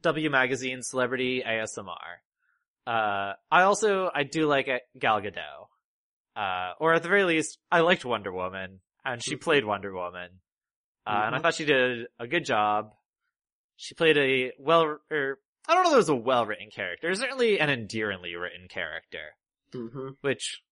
[0.00, 2.20] W Magazine celebrity ASMR.
[2.86, 5.66] Uh, I also, I do like uh, Gal Gadot.
[6.36, 10.30] Uh, or at the very least, I liked Wonder Woman, and she played Wonder Woman.
[11.06, 11.42] Uh, and I Mhm.
[11.42, 12.92] thought she did a good job.
[13.76, 15.38] She played a well, or,
[15.68, 19.34] I don't know if it was a well-written character, certainly an endearingly written character,
[19.72, 20.62] hmm which,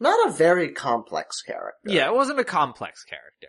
[0.00, 1.90] Not a very complex character.
[1.90, 3.48] yeah, it wasn't a complex character.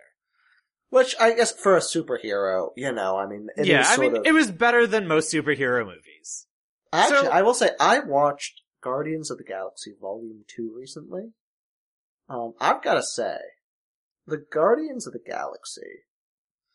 [0.89, 4.17] Which I guess for a superhero, you know, I mean, it is yeah, I mean,
[4.17, 4.25] of...
[4.25, 6.47] it was better than most superhero movies.
[6.91, 11.33] Actually, so- I will say, I watched Guardians of the Galaxy Volume 2 recently.
[12.27, 13.37] Um, I've gotta say,
[14.25, 16.05] the Guardians of the Galaxy,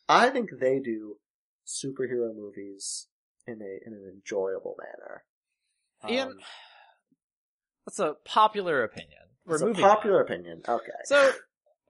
[0.09, 1.17] I think they do
[1.67, 3.09] superhero movies
[3.47, 5.25] in a, in an enjoyable manner.
[6.09, 6.39] Ian, Um,
[7.87, 9.21] That's a popular opinion.
[9.47, 9.91] We're it's a moving on.
[9.91, 10.63] popular opinion.
[10.69, 10.91] Okay.
[11.05, 11.33] So,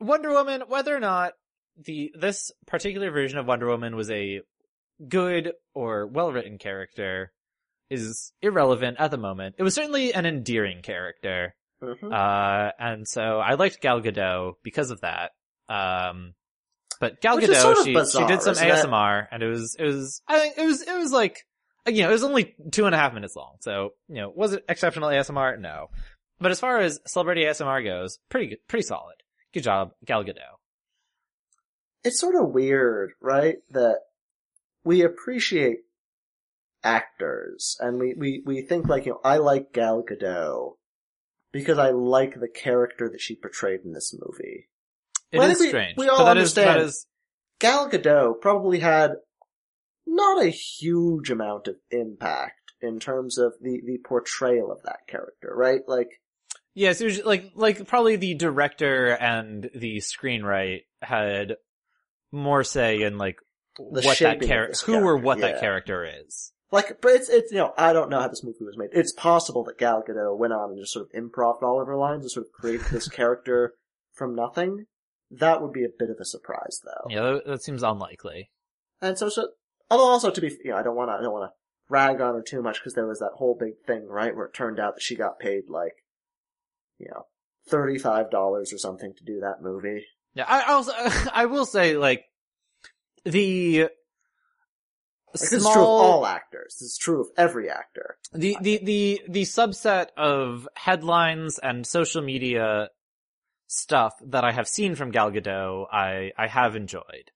[0.01, 1.35] Wonder Woman, whether or not
[1.83, 4.41] the this particular version of Wonder Woman was a
[5.09, 7.33] good or well written character
[7.91, 9.57] is irrelevant at the moment.
[9.59, 11.55] It was certainly an endearing character.
[11.83, 12.13] Mhm.
[12.13, 15.33] Uh, and so I liked Gal Gadot because of that.
[15.69, 16.35] Um,
[17.01, 18.73] but Gal Which Gadot, sort of she, bizarre, she did some isn't it?
[18.73, 21.45] ASMR and it was, it was, I think it was, it was like,
[21.87, 23.57] you know, it was only two and a half minutes long.
[23.61, 25.59] So, you know, was it exceptional ASMR?
[25.61, 25.89] No.
[26.41, 29.17] But as far as celebrity ASMR goes, pretty good, pretty solid.
[29.53, 30.57] Good job, Gal Gadot.
[32.05, 33.57] It's sort of weird, right?
[33.71, 33.99] That
[34.85, 35.79] we appreciate
[36.83, 40.75] actors and we, we, we think like, you know, I like Gal Gadot
[41.53, 44.69] because I like the character that she portrayed in this movie.
[45.33, 45.97] It Well, is we- strange.
[45.97, 46.89] we all but that is that understand.
[46.89, 47.07] is
[47.61, 49.13] Gal Gadot probably had
[50.07, 55.51] not a huge amount of impact in terms of the, the portrayal of that character,
[55.57, 55.81] right?
[55.89, 56.21] Like,
[56.75, 61.55] yes, it was like like probably the director and the screenwrite had
[62.35, 63.37] more say in like
[63.77, 65.53] The what that character, who or what yeah.
[65.53, 66.53] that character is.
[66.71, 68.91] like, but it's, it's, you know, I don't know how this movie was made.
[68.93, 71.97] It's possible that Gal Gadot went on and just sort of improv all of her
[71.97, 73.75] lines and sort of created this character
[74.13, 74.87] from nothing.
[75.31, 77.09] That would be a bit of a surprise though.
[77.11, 78.51] Yeah, that, that seems unlikely.
[79.01, 79.49] And so, so,
[79.91, 81.55] although also to be, you know, I don't want to, I don't want to
[81.89, 84.55] rag on her too much because there was that whole big thing, right, where it
[84.55, 85.95] turned out that she got paid like,
[86.99, 87.27] you know,
[87.69, 90.05] thirty-five dollars or something to do that movie.
[90.35, 90.93] Yeah, I also
[91.33, 92.25] I will say like
[93.25, 93.91] the Like,
[95.33, 96.77] this is true of small all actors.
[96.81, 98.19] This is true of every actor.
[98.33, 102.91] the the the the subset of headlines and social media
[103.67, 107.31] stuff that I have seen from Gal Gadot, I I have enjoyed.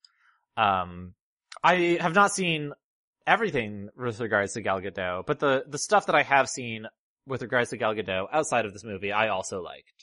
[0.56, 1.14] Um,
[1.62, 2.72] I have not seen
[3.26, 6.86] everything with regards to Gal Gadot, but the the stuff that I have seen
[7.26, 9.97] with regards to Gal Gadot outside of this movie, I also liked.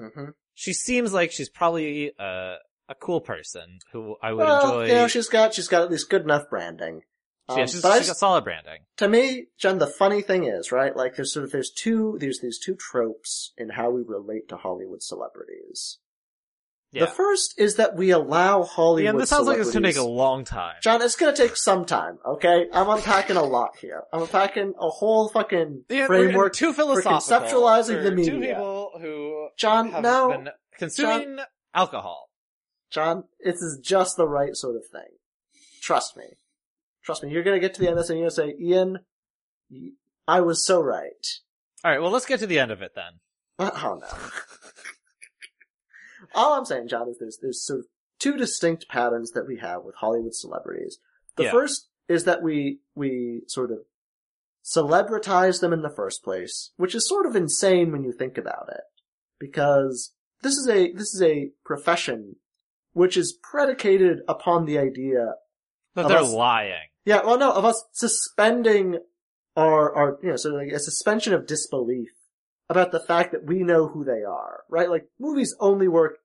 [0.00, 0.30] Mm-hmm.
[0.54, 2.56] She seems like she's probably a
[2.88, 4.86] a cool person who I would Well, enjoy.
[4.88, 7.02] you know, she's got she's got at least good enough branding.
[7.48, 8.80] Um, yeah, she's, but she's got solid branding.
[8.96, 10.96] to me, Jen, the funny thing is, right?
[10.96, 14.56] Like, there's sort of there's two there's these two tropes in how we relate to
[14.56, 15.98] Hollywood celebrities.
[16.92, 17.06] Yeah.
[17.06, 19.14] The first is that we allow Hollywood.
[19.14, 20.76] yeah, this sounds like it's gonna take a long time.
[20.80, 22.66] John, it's gonna take some time, okay?
[22.72, 24.04] I'm unpacking a lot here.
[24.12, 26.52] I'm unpacking a whole fucking Yeah, framework.
[26.54, 27.18] too philosophical
[27.62, 29.23] conceptualizing for the Two people who
[29.58, 30.28] John, have no.
[30.30, 30.48] been
[30.78, 31.38] consuming
[31.74, 32.30] alcohol.
[32.90, 35.08] John, this is just the right sort of thing.
[35.82, 36.24] Trust me.
[37.04, 37.30] Trust me.
[37.30, 38.98] You're gonna get to the end of this and you're gonna say, Ian,
[40.26, 41.26] I was so right.
[41.84, 43.20] All right, well, let's get to the end of it then.
[43.58, 44.06] Uh, oh no.
[46.34, 47.86] All I'm saying, John, is there's there's sort of
[48.18, 50.98] two distinct patterns that we have with Hollywood celebrities.
[51.36, 51.50] The Yeah.
[51.52, 53.78] first is that we we sort of
[54.64, 58.68] celebritize them in the first place, which is sort of insane when you think about
[58.70, 58.80] it,
[59.38, 60.12] because
[60.42, 62.36] this is a this is a profession
[62.92, 65.34] which is predicated upon the idea
[65.94, 66.88] that they're us- lying.
[67.04, 68.98] yeah, well, no, of us suspending
[69.56, 72.10] our, our, you know, of like a suspension of disbelief
[72.68, 74.88] about the fact that we know who they are, right?
[74.90, 76.18] Like, movies only work,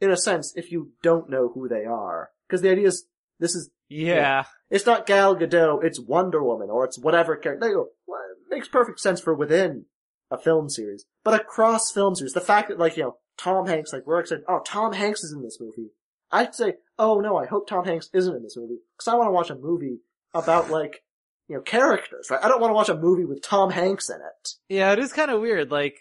[0.00, 2.30] in a sense, if you don't know who they are.
[2.46, 3.06] Because the idea is,
[3.40, 4.44] this is, Yeah.
[4.70, 7.66] it's not Gal Gadot, it's Wonder Woman, or it's whatever character.
[7.66, 9.86] They go, well, it makes perfect sense for within
[10.30, 11.04] a film series.
[11.24, 14.44] But across film series, the fact that, like, you know, Tom Hanks, like, we're excited,
[14.48, 15.90] oh, Tom Hanks is in this movie.
[16.30, 18.78] I'd say, oh no, I hope Tom Hanks isn't in this movie.
[18.98, 20.00] Cause I want to watch a movie
[20.34, 21.02] about, like,
[21.48, 22.40] you know, characters, right?
[22.42, 24.48] I don't want to watch a movie with Tom Hanks in it.
[24.68, 25.70] Yeah, it is kind of weird.
[25.70, 25.94] Like,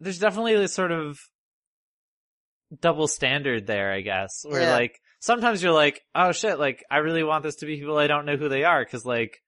[0.00, 1.18] there's definitely this sort of
[2.80, 4.72] double standard there, I guess, where Yeah.
[4.72, 8.08] like, sometimes you're like, oh shit, like, I really want this to be people I
[8.08, 9.40] don't know who they are, cause like,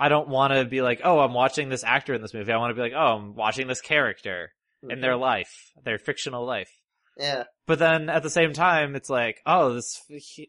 [0.00, 2.50] I don't want to be like, oh, I'm watching this actor in this movie.
[2.52, 4.50] I want to be like, oh, I'm watching this character
[4.88, 5.52] in their life,
[5.84, 6.70] their fictional life.
[7.18, 7.44] Yeah.
[7.66, 10.00] But then at the same time, it's like, oh, this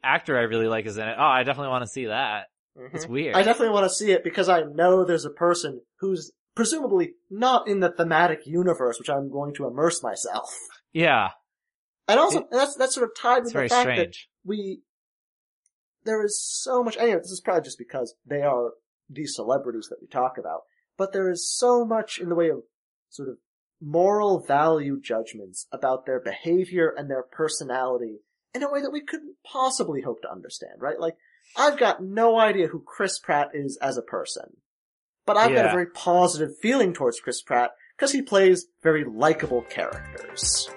[0.03, 1.15] actor I really like is in it.
[1.19, 2.45] Oh, I definitely want to see that.
[2.77, 2.95] Mhm.
[2.95, 3.35] It's weird.
[3.35, 7.67] I definitely want to see it because I know there's a person who's presumably not
[7.67, 10.49] in the thematic universe which I'm going to immerse myself.
[10.93, 11.31] yeah,
[12.07, 14.81] And also, It- that's, that's sort of tied with the fact that we,
[16.03, 18.71] there is so much, anyway, this is probably just because they are
[19.11, 20.61] these celebrities that we talk about,
[20.97, 22.63] but there is so much in the way of
[23.09, 23.37] sort of
[23.81, 28.19] moral value judgments about their behavior and their personality
[28.53, 30.99] in a way that we couldn't possibly hope to understand, right?
[30.99, 31.15] Like,
[31.57, 34.57] I've got no idea who Chris Pratt is as a person,
[35.25, 39.63] but I've got a very positive feeling towards Chris Pratt because he plays very likable
[39.63, 40.69] characters.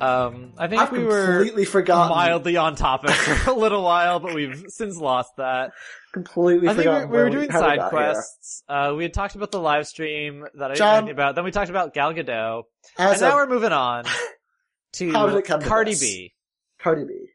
[0.00, 2.14] Um, I think I've we were completely forgotten.
[2.16, 5.72] mildly on topic for a little while, but we've since lost that.
[6.12, 8.62] completely I think we, were doing we side quests.
[8.68, 11.34] Uh, we had talked about the live stream that I didn't John- about.
[11.34, 12.64] Then we talked about Gal Gadot.
[12.98, 14.04] and now we're moving on
[14.94, 15.94] to How did it come to Cardi?
[15.98, 16.34] B.
[16.78, 17.26] Cardi B.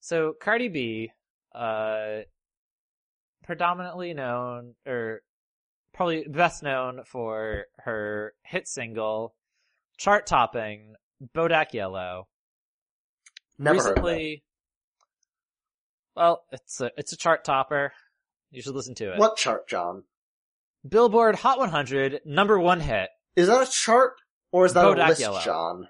[0.00, 1.10] So Cardi B,
[1.54, 2.20] uh,
[3.44, 5.20] predominantly known, or
[5.92, 9.34] probably best known for her hit single,
[9.96, 10.94] chart-topping
[11.34, 12.28] Bodak Yellow.
[13.58, 14.04] Never heard of.
[14.04, 14.42] Recently,
[16.16, 17.92] well, it's a it's a chart topper.
[18.50, 19.18] You should listen to it.
[19.18, 20.04] What chart, John?
[20.86, 23.08] Billboard Hot 100 number one hit.
[23.36, 24.14] Is that a chart
[24.52, 25.40] or is that Bodak a list, Yellow.
[25.40, 25.88] John?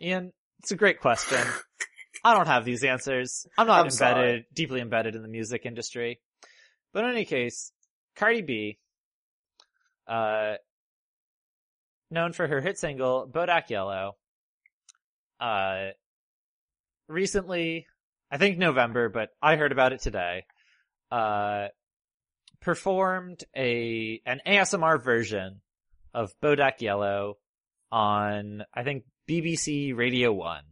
[0.00, 1.38] Ian, it's a great question.
[2.24, 3.46] I don't have these answers.
[3.58, 4.46] I'm not I'm embedded, sorry.
[4.54, 6.20] deeply embedded in the music industry.
[6.92, 7.72] But in any case,
[8.16, 8.78] Cardi B,
[10.08, 10.54] uh,
[12.10, 14.16] known for her hit single, Bodak Yellow,
[15.40, 15.88] uh,
[17.08, 17.86] recently,
[18.30, 20.44] I think November, but I heard about it today,
[21.10, 21.68] uh,
[22.60, 25.60] performed a, an ASMR version
[26.14, 27.34] of Bodak Yellow
[27.92, 30.62] on, I think, BBC Radio 1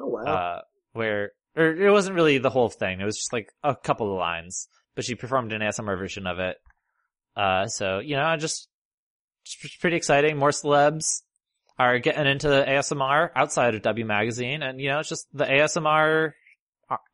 [0.00, 0.22] Oh wow.
[0.22, 0.60] uh,
[0.92, 3.00] where, or it wasn't really the whole thing.
[3.00, 6.38] It was just like a couple of lines, but she performed an ASMR version of
[6.38, 6.56] it.
[7.36, 8.68] Uh, so, you know, just,
[9.44, 10.36] just pretty exciting.
[10.36, 11.22] More celebs
[11.78, 14.62] are getting into the ASMR outside of W Magazine.
[14.62, 16.32] And, you know, it's just the ASMR,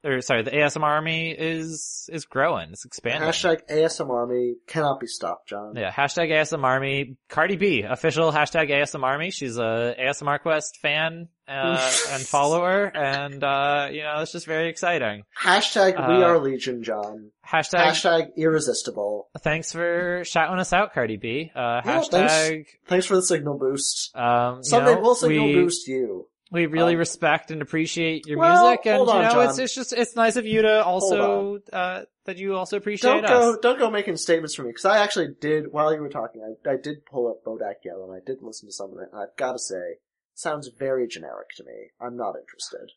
[0.04, 2.70] or sorry, the ASMR army is, is growing.
[2.70, 3.28] It's expanding.
[3.28, 5.74] Hashtag ASM Army cannot be stopped, John.
[5.76, 7.16] Yeah, hashtag ASM Army.
[7.28, 9.30] Cardi B, official hashtag ASM Army.
[9.30, 14.68] She's a ASMR Quest fan, uh, and follower, and, uh, you know, it's just very
[14.68, 15.24] exciting.
[15.40, 17.30] Hashtag We Uh, Are Legion, John.
[17.46, 19.28] Hashtag, Hashtag Irresistible.
[19.40, 21.50] thanks for shouting us out, Cardi B.
[21.54, 24.14] Uh, Yeah, hashtag, Thanks for the signal boost.
[24.16, 26.28] um, you know, we'll signal we, boost you.
[26.54, 29.56] We really Um, respect and appreciate your well, music, and, hold you on, know, it's,
[29.56, 29.64] John.
[29.64, 33.30] it's just, it's nice of you to also, uh, that you also appreciate Don't us.
[33.30, 36.40] go, don't go making statements for me, because I actually did, while you were talking,
[36.42, 39.08] I, I did pull up Bodak Yellow, and I did listen to some of it,
[39.12, 40.00] and I've gotta say, it
[40.34, 41.90] sounds very generic to me.
[42.00, 42.92] I'm not interested.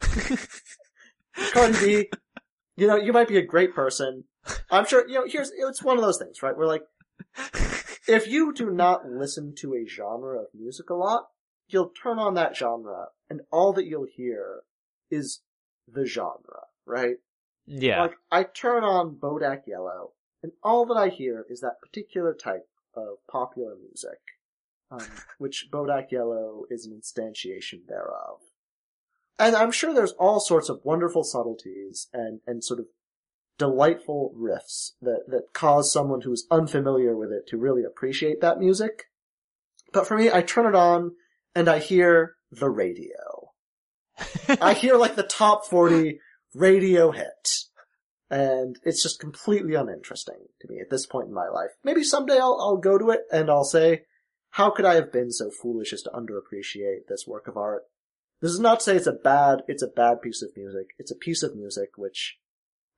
[1.52, 2.10] Cardi B,
[2.76, 4.24] you know, you might be a great person.
[4.70, 6.56] I'm sure, you know, here's, it's one of those things, right?
[6.56, 6.82] We're like,
[8.08, 11.26] if you do not listen to a genre of music a lot,
[11.74, 14.62] you'll turn on that genre, and all that you'll hear
[15.10, 15.42] is
[15.86, 17.16] the genre, right?
[17.66, 18.02] yeah.
[18.02, 20.12] Like, I turn on Bodak Yellow,
[20.42, 24.20] and all that I hear is that particular type of popular music,
[24.90, 25.06] um,
[25.38, 28.40] which Bodak Yellow is an instantiation thereof.
[29.38, 32.86] And I'm sure there's all sorts of wonderful subtleties and, and sort of
[33.58, 39.04] delightful riffs that, that cause someone who's unfamiliar with it to really appreciate that music.
[39.92, 41.12] But for me, I turn it on
[41.54, 43.50] and I hear the radio.
[44.60, 46.18] I hear like the top 40
[46.54, 47.48] radio hit.
[48.30, 51.70] And it's just completely uninteresting to me at this point in my life.
[51.84, 54.02] Maybe someday I'll, I'll go to it and I'll say,
[54.50, 57.82] how could I have been so foolish as to underappreciate this work of art?
[58.40, 60.88] This is not to say it's a bad, it's a bad piece of music.
[60.98, 62.38] It's a piece of music which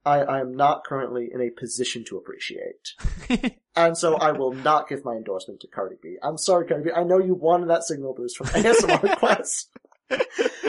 [0.06, 3.52] I, I am not currently in a position to appreciate.
[3.78, 6.16] And so I will not give my endorsement to Cardi B.
[6.22, 6.90] I'm sorry, Cardi B.
[6.96, 9.68] I know you wanted that signal boost from ASMR requests.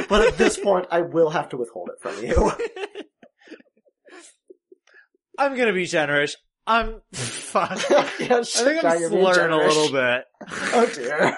[0.09, 2.51] but at this point, I will have to withhold it from you.
[5.39, 6.35] I'm gonna be generous.
[6.65, 7.89] I'm, fuck.
[7.89, 10.25] yeah, I think I'm slurring a little bit.
[10.73, 11.37] Oh dear.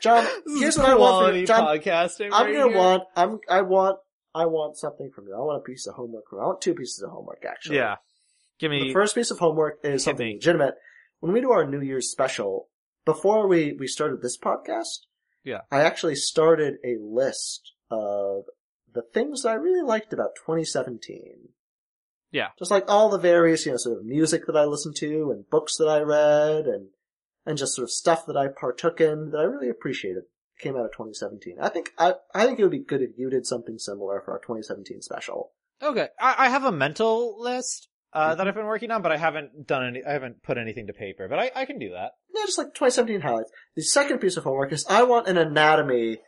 [0.00, 0.26] John,
[0.58, 1.46] here's what I want quality you.
[1.46, 2.30] John, podcasting.
[2.32, 2.76] I'm right gonna here.
[2.76, 3.98] want, I'm, I want,
[4.34, 5.34] I want something from you.
[5.34, 6.42] I want a piece of homework from you.
[6.44, 7.76] I want two pieces of homework, actually.
[7.76, 7.96] Yeah.
[8.58, 8.88] Give me.
[8.88, 10.34] The first piece of homework is something me.
[10.34, 10.74] legitimate.
[11.20, 12.68] When we do our New Year's special,
[13.04, 15.06] before we, we started this podcast,
[15.44, 15.60] Yeah.
[15.70, 18.44] I actually started a list of
[18.92, 21.48] the things that I really liked about 2017.
[22.30, 22.48] Yeah.
[22.58, 25.48] Just like all the various, you know, sort of music that I listened to and
[25.50, 26.88] books that I read and,
[27.44, 30.24] and just sort of stuff that I partook in that I really appreciated
[30.62, 31.56] came out of 2017.
[31.60, 34.32] I think, I, I think it would be good if you did something similar for
[34.32, 35.52] our 2017 special.
[35.82, 38.38] Okay, I, I have a mental list uh, Mm-hmm.
[38.38, 40.04] that I've been working on, but I haven't done any.
[40.04, 42.12] I haven't put anything to paper, but I, I can do that.
[42.34, 43.50] Yeah, just like 2017 highlights.
[43.74, 46.18] The second piece of homework is I want an anatomy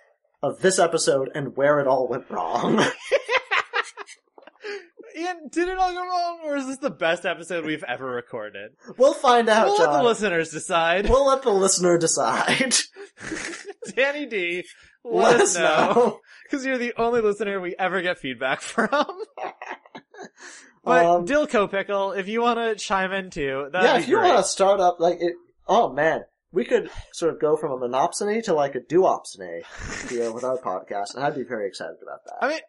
[0.43, 2.77] of this episode and where it all went wrong.
[5.17, 8.73] Ian, did it all go wrong, or is this the best episode we've ever recorded?
[8.99, 11.09] we'll find out, we'll let the listeners decide.
[11.09, 12.75] We'll let the listener decide.
[13.95, 14.65] Danny D,
[15.05, 19.05] let, Let us know because you're the only listener we ever get feedback from.
[20.85, 24.37] But Um, Dilco Pickle, if you want to chime in too, yeah, if you want
[24.39, 25.35] to start up, like, it,
[25.67, 29.63] oh man, we could sort of go from a monopsony to like a duopsony
[30.11, 32.35] here with our podcast, and I'd be very excited about that.
[32.43, 32.61] I mean,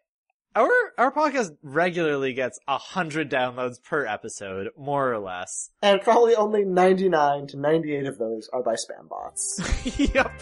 [0.56, 5.70] our our podcast regularly gets a hundred downloads per episode, more or less.
[5.82, 9.60] and probably only 99 to 98 of those are by spam bots.
[10.14, 10.32] yep.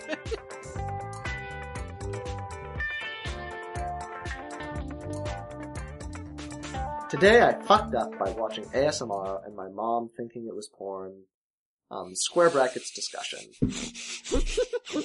[7.10, 11.24] Today I fucked up by watching ASMR and my mom thinking it was porn.
[11.90, 13.40] Um, square brackets discussion.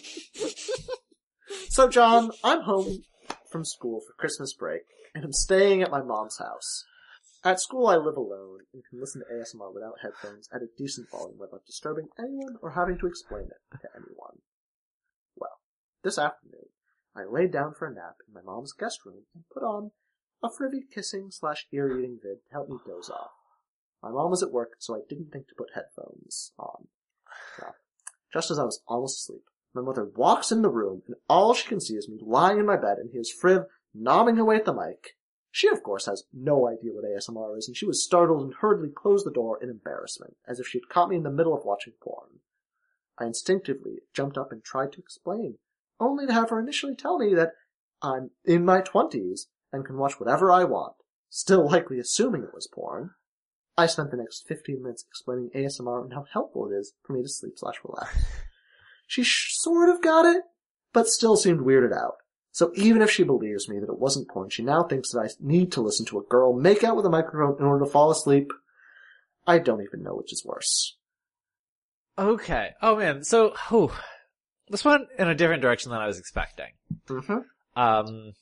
[1.69, 3.03] so John, I'm home
[3.51, 4.83] from school for Christmas break,
[5.13, 6.85] and I'm staying at my mom's house.
[7.43, 11.09] At school I live alone and can listen to ASMR without headphones at a decent
[11.09, 14.39] volume without disturbing anyone or having to explain it to anyone.
[15.35, 15.59] Well,
[16.03, 16.69] this afternoon,
[17.15, 19.91] I laid down for a nap in my mom's guest room and put on
[20.43, 23.31] a frivy kissing slash ear eating vid to help me doze off.
[24.03, 26.87] My mom was at work, so I didn't think to put headphones on.
[28.31, 31.67] Just as I was almost asleep, my mother walks in the room, and all she
[31.67, 33.65] can see is me lying in my bed and hears Friv
[33.95, 35.15] nomming away at the mic.
[35.51, 38.89] She, of course, has no idea what ASMR is, and she was startled and hurriedly
[38.89, 41.65] closed the door in embarrassment, as if she had caught me in the middle of
[41.65, 42.39] watching porn.
[43.17, 45.57] I instinctively jumped up and tried to explain,
[45.99, 47.53] only to have her initially tell me that
[48.01, 50.93] I'm in my twenties and can watch whatever I want,
[51.29, 53.11] still likely assuming it was porn.
[53.77, 57.23] I spent the next 15 minutes explaining ASMR and how helpful it is for me
[57.23, 58.25] to sleep slash relax.
[59.07, 60.43] She sh- sort of got it,
[60.93, 62.17] but still seemed weirded out.
[62.51, 65.29] So even if she believes me that it wasn't porn, she now thinks that I
[65.39, 68.11] need to listen to a girl make out with a microphone in order to fall
[68.11, 68.51] asleep.
[69.45, 70.97] I don't even know which is worse.
[72.17, 72.71] Okay.
[72.81, 73.23] Oh man.
[73.23, 73.91] So, whew,
[74.67, 76.71] this went in a different direction than I was expecting.
[77.07, 77.39] Mm-hmm.
[77.79, 78.33] Um,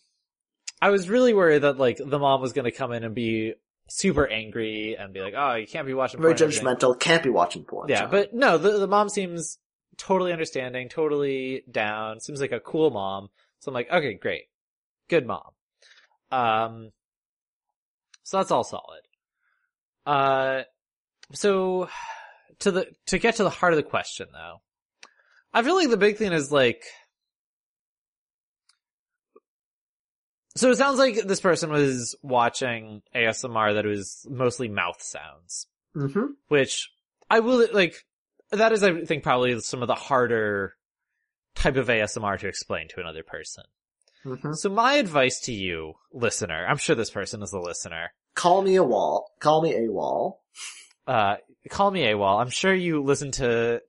[0.82, 3.54] I was really worried that like the mom was going to come in and be
[3.88, 7.24] super angry and be like, "Oh, you can't be watching." Very porn everything." judgmental, can't
[7.24, 7.90] be watching porn.
[7.90, 9.58] Yeah, but no, the the mom seems
[9.98, 12.20] totally understanding, totally down.
[12.20, 13.30] Seems like a cool mom.
[13.60, 14.44] So I'm like, okay, great,
[15.10, 15.52] good mom.
[16.32, 16.92] Um,
[18.24, 19.02] so that's all solid.
[20.06, 20.64] Uh,
[21.34, 21.90] so
[22.60, 24.62] to the to get to the heart of the question though,
[25.54, 26.84] I feel like the big thing is like.
[30.56, 36.26] So it sounds like this person was watching ASMR that was mostly mouth sounds Mm-hmm.
[36.50, 36.92] which
[37.30, 37.96] I will like.
[38.52, 40.77] That is, I think, probably some of the harder
[41.58, 43.64] type of ASMR to explain to another person.
[44.26, 44.54] Mm-hmm.
[44.54, 48.12] So my advice to you, listener, I'm sure this person is a listener.
[48.36, 49.32] Call me a wall.
[49.40, 50.44] Call me a wall.
[51.06, 51.38] Uh,
[51.70, 52.40] call me a wall.
[52.40, 53.82] I'm sure you listen to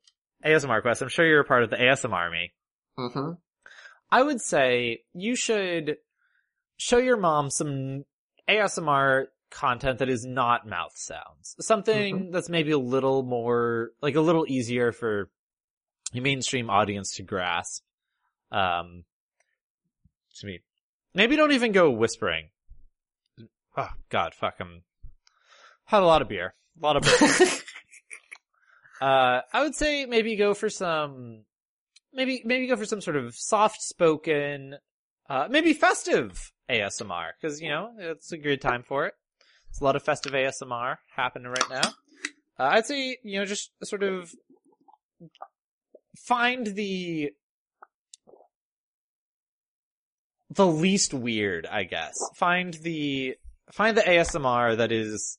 [0.44, 1.02] ASMR Quest.
[1.02, 2.52] I'm sure you're a part of the ASMR army.
[2.98, 3.32] Mm-hmm.
[4.10, 5.96] I would say you should
[6.76, 8.04] show your mom some
[8.48, 11.56] ASMR content that is not mouth sounds.
[11.60, 15.30] Something that's maybe a little more, like a little easier for
[16.14, 17.82] mainstream audience to grasp.
[18.50, 19.04] Um,
[20.38, 20.60] to me,
[21.14, 22.50] maybe don't even go whispering.
[23.76, 24.82] Oh god, fuck, I'm,
[25.84, 26.54] had a lot of beer.
[26.80, 27.48] A lot of beer.
[29.00, 31.44] Uh, I would say maybe go for some,
[32.12, 34.76] maybe, maybe go for some sort of soft spoken,
[35.30, 39.14] uh, maybe festive ASMR, cause, you know, it's a good time for it.
[39.70, 41.88] There's a lot of festive ASMR happening right now.
[42.58, 44.34] Uh, I'd say, you know, just sort of
[46.24, 47.32] find the,
[50.50, 52.16] the least weird, I guess.
[52.36, 53.36] Find the,
[53.72, 55.38] find the ASMR that is,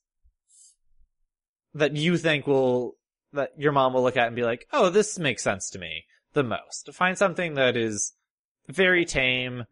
[1.74, 2.96] that you think will
[3.32, 6.04] that your mom will look at and be like, oh, this makes sense to me
[6.32, 6.92] the most.
[6.92, 8.14] Find something that is
[8.68, 9.64] very tame,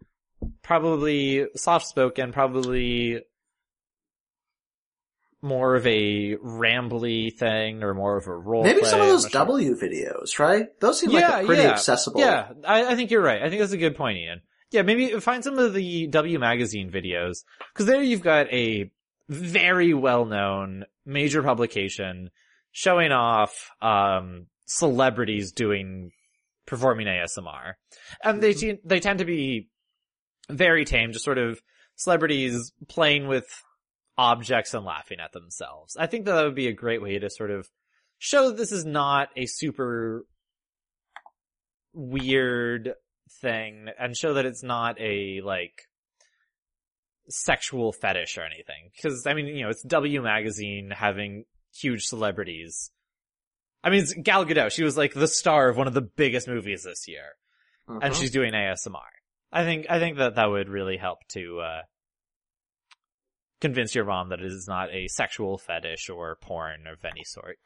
[0.63, 3.23] probably soft spoken, probably
[5.40, 8.65] more of a rambly thing or more of a role.
[8.65, 8.90] Maybe play.
[8.90, 9.31] some of those sure.
[9.31, 10.66] W videos, right?
[10.81, 12.20] Those seem Yeah, like a pretty yeah, accessible.
[12.20, 13.43] Yeah, I, I think you're right.
[13.43, 14.40] I think that's a good point, Ian.
[14.70, 18.90] Yeah, maybe find some of the W magazine videos because there you've got a
[19.28, 22.31] very well-known major publication
[22.73, 26.10] showing off um, celebrities doing
[26.66, 27.74] performing ASMR,
[28.23, 29.69] and they te- they tend to be
[30.51, 31.60] very tame, just sort of
[31.97, 33.47] celebrities playing with
[34.19, 35.97] objects and laughing at themselves.
[35.97, 37.69] I think that, that would be a great way to sort of
[38.19, 40.27] show that this is not a super
[41.95, 42.95] weird
[43.40, 45.82] thing and show that it's not a like
[47.28, 48.90] sexual fetish or anything.
[48.95, 52.90] Because I mean, you know, it's W magazine having huge celebrities.
[53.85, 54.73] I mean, it's Gal Gadot.
[54.73, 57.36] She was like the star of one of the biggest movies this year,
[57.89, 58.01] Mhm.
[58.03, 58.99] and she's doing ASMR.
[59.53, 61.82] I think I think that that would really help to uh,
[63.61, 67.59] convince your mom that it is not a sexual fetish or porn of any sort.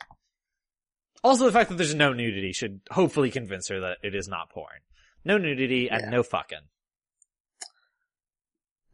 [1.25, 4.51] Also, the fact that there's no nudity should hopefully convince her that it is not
[4.51, 4.81] porn.
[5.25, 6.11] No nudity and Yeah.
[6.11, 6.69] no fucking.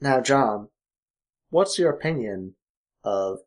[0.00, 0.68] Now, John,
[1.50, 2.54] what's your opinion
[3.02, 3.38] of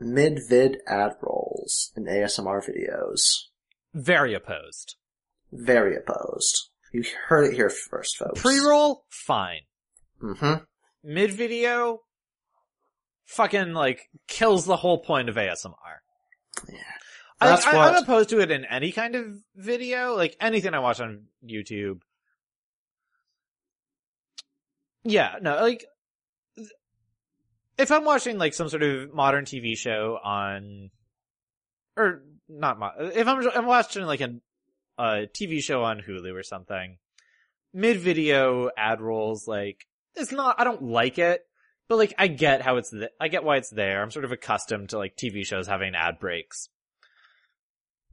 [0.00, 3.20] mid-vid ad rolls in ASMR videos?
[3.94, 4.96] Very opposed.
[5.52, 6.70] Very opposed.
[6.92, 8.40] You heard it here first, folks.
[8.40, 9.62] Pre-roll, fine.
[10.22, 10.64] Mm-hmm.
[11.04, 12.00] Mid video,
[13.28, 15.74] fucking like kills the whole point of ASMR.
[16.68, 16.78] Yeah.
[17.40, 20.80] I, That's I, I'm opposed to it in any kind of video, like anything I
[20.80, 22.00] watch on YouTube.
[25.04, 25.84] Yeah, no, like,
[27.78, 30.90] if I'm watching like some sort of modern TV show on,
[31.96, 34.34] or not, mo- if I'm, I'm watching like a,
[34.98, 36.98] a TV show on Hulu or something,
[37.72, 39.86] mid-video ad rolls, like,
[40.16, 41.47] it's not, I don't like it,
[41.88, 44.02] but like, I get how it's, th- I get why it's there.
[44.02, 46.68] I'm sort of accustomed to like TV shows having ad breaks.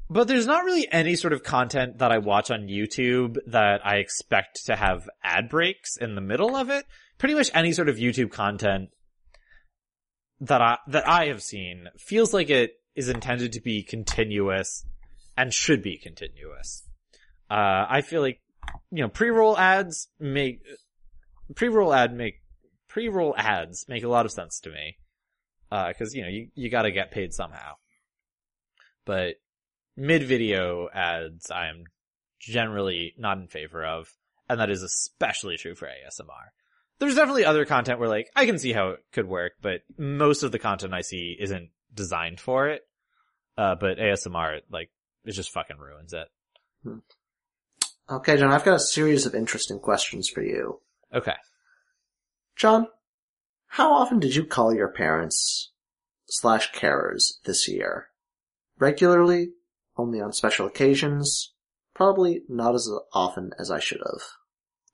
[0.10, 3.98] But there's not really any sort of content that I watch on YouTube that I
[3.98, 6.86] expect to have ad breaks in the middle of it.
[7.18, 8.90] Pretty much any sort of YouTube content
[10.42, 14.86] that I, that I have seen feels like it is intended to be continuous
[15.36, 16.84] and should be continuous.
[17.50, 18.42] Uh, I feel like,
[18.92, 20.62] you know, pre-roll ads make,
[21.56, 22.42] pre-roll ad make,
[22.96, 24.96] pre-roll ads make a lot of sense to me.
[25.70, 27.74] Uh, cause, you know, you, you gotta get paid somehow.
[29.04, 29.36] But
[29.98, 31.84] mid-video ads I am
[32.40, 34.08] generally not in favor of,
[34.48, 36.54] and that is especially true for ASMR.
[37.00, 40.44] There's definitely other content where like, I can see how it could work, but most
[40.44, 42.88] of the content I see isn't designed for it.
[43.58, 44.90] Uh, but ASMR, like,
[45.26, 46.30] it just fucking ruins it.
[48.10, 50.80] Okay, John, I've got a series of interesting questions for you.
[51.14, 51.36] Okay.
[52.56, 52.88] John,
[53.68, 55.72] how often did you call your parents
[56.28, 58.08] slash carers this year?
[58.80, 59.50] Regularly?
[59.98, 61.54] Only on special occasions?
[61.94, 64.22] Probably not as often as I should have.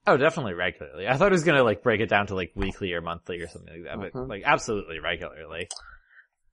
[0.06, 1.06] Oh, definitely regularly.
[1.06, 3.48] I thought it was gonna like break it down to like weekly or monthly or
[3.48, 4.28] something like that, but Mhm.
[4.28, 5.68] like absolutely regularly.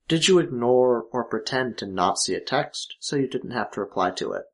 [0.07, 3.79] Did you ignore or pretend to not see a text so you didn't have to
[3.79, 4.45] reply to it?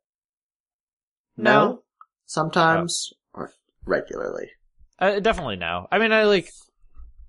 [1.38, 1.84] No.
[2.26, 3.54] Sometimes or
[3.86, 4.52] regularly.
[5.00, 5.88] Uh, definitely no.
[5.92, 6.50] I mean, I like,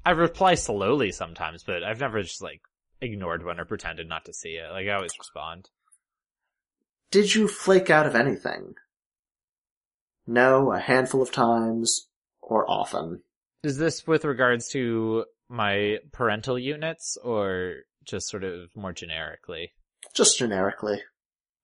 [0.05, 2.61] I reply slowly sometimes, but I've never just like
[3.01, 4.71] ignored one or pretended not to see it.
[4.71, 5.69] Like I always respond.
[7.11, 8.75] Did you flake out of anything?
[10.27, 12.09] No, a handful of times,
[12.43, 13.23] or often.
[13.63, 19.73] Is this with regards to my parental units or just sort of more generically?
[20.15, 21.01] Just generically.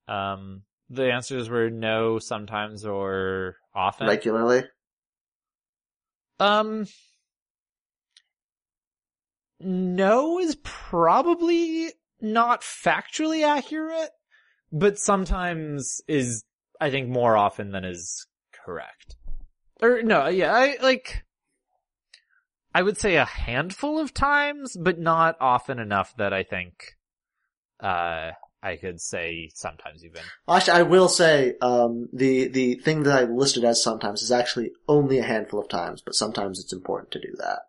[0.07, 4.07] Um, the answers were no, sometimes, or often.
[4.07, 4.65] Regularly.
[6.41, 6.87] Um,
[9.61, 14.11] no is probably not factually accurate,
[14.73, 16.45] but sometimes is,
[16.81, 18.27] I think, more often than is
[18.65, 19.17] correct.
[19.81, 21.25] Or no, yeah, I like,
[22.75, 26.97] I would say a handful of times, but not often enough that I think,
[27.81, 28.33] uh,
[28.63, 30.23] I could say sometimes even.
[30.49, 34.71] Actually, I will say, um, the, the thing that I listed as sometimes is actually
[34.87, 37.61] only a handful of times, but sometimes it's important to do that.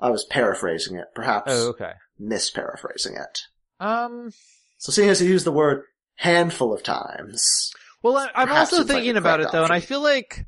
[0.00, 1.92] I was paraphrasing it, perhaps Oh, okay.
[2.20, 3.40] misparaphrasing it.
[3.78, 4.30] Um,
[4.78, 5.84] So seeing as you use the word
[6.16, 7.72] handful of times,
[8.02, 10.46] Well, I, I'm also thinking about it though, and I feel like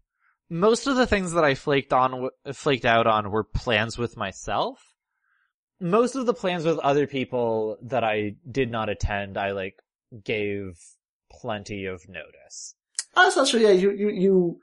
[0.51, 4.81] most of the things that I flaked on, flaked out on were plans with myself.
[5.81, 9.81] Most of the plans with other people that I did not attend, I like
[10.25, 10.79] gave
[11.31, 12.75] plenty of notice.
[13.17, 14.61] oh, so actually, yeah, you, you, you,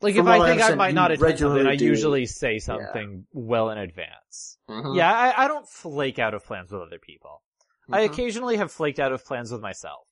[0.00, 3.26] Like if I I think I might not attend something, I do- usually say something
[3.32, 4.58] well in advance.
[4.68, 4.96] Mhm.
[4.96, 7.42] Yeah, I, I don't flake out of plans with other people.
[7.90, 8.10] I Mhm.
[8.12, 10.06] occasionally have flaked out of plans with myself.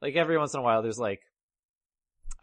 [0.00, 1.22] Like every once in a while there's like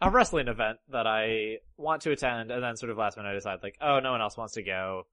[0.00, 3.34] a wrestling event that I want to attend and then sort of last minute I
[3.34, 5.06] decide like, oh, no one else wants to go.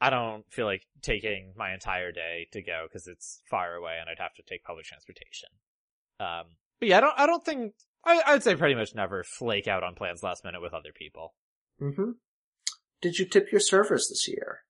[0.00, 4.08] I don't feel like taking my entire day to go because it's far away and
[4.08, 5.50] I'd have to take public transportation.
[6.18, 7.74] Um, but yeah, I don't, I don't think,
[8.04, 11.34] I, I'd say pretty much never flake out on plans last minute with other people.
[11.78, 12.12] hmm
[13.02, 14.60] Did you tip your servers this year?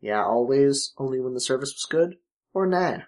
[0.00, 2.16] Yeah, always, only when the service was good?
[2.52, 2.98] Or nah?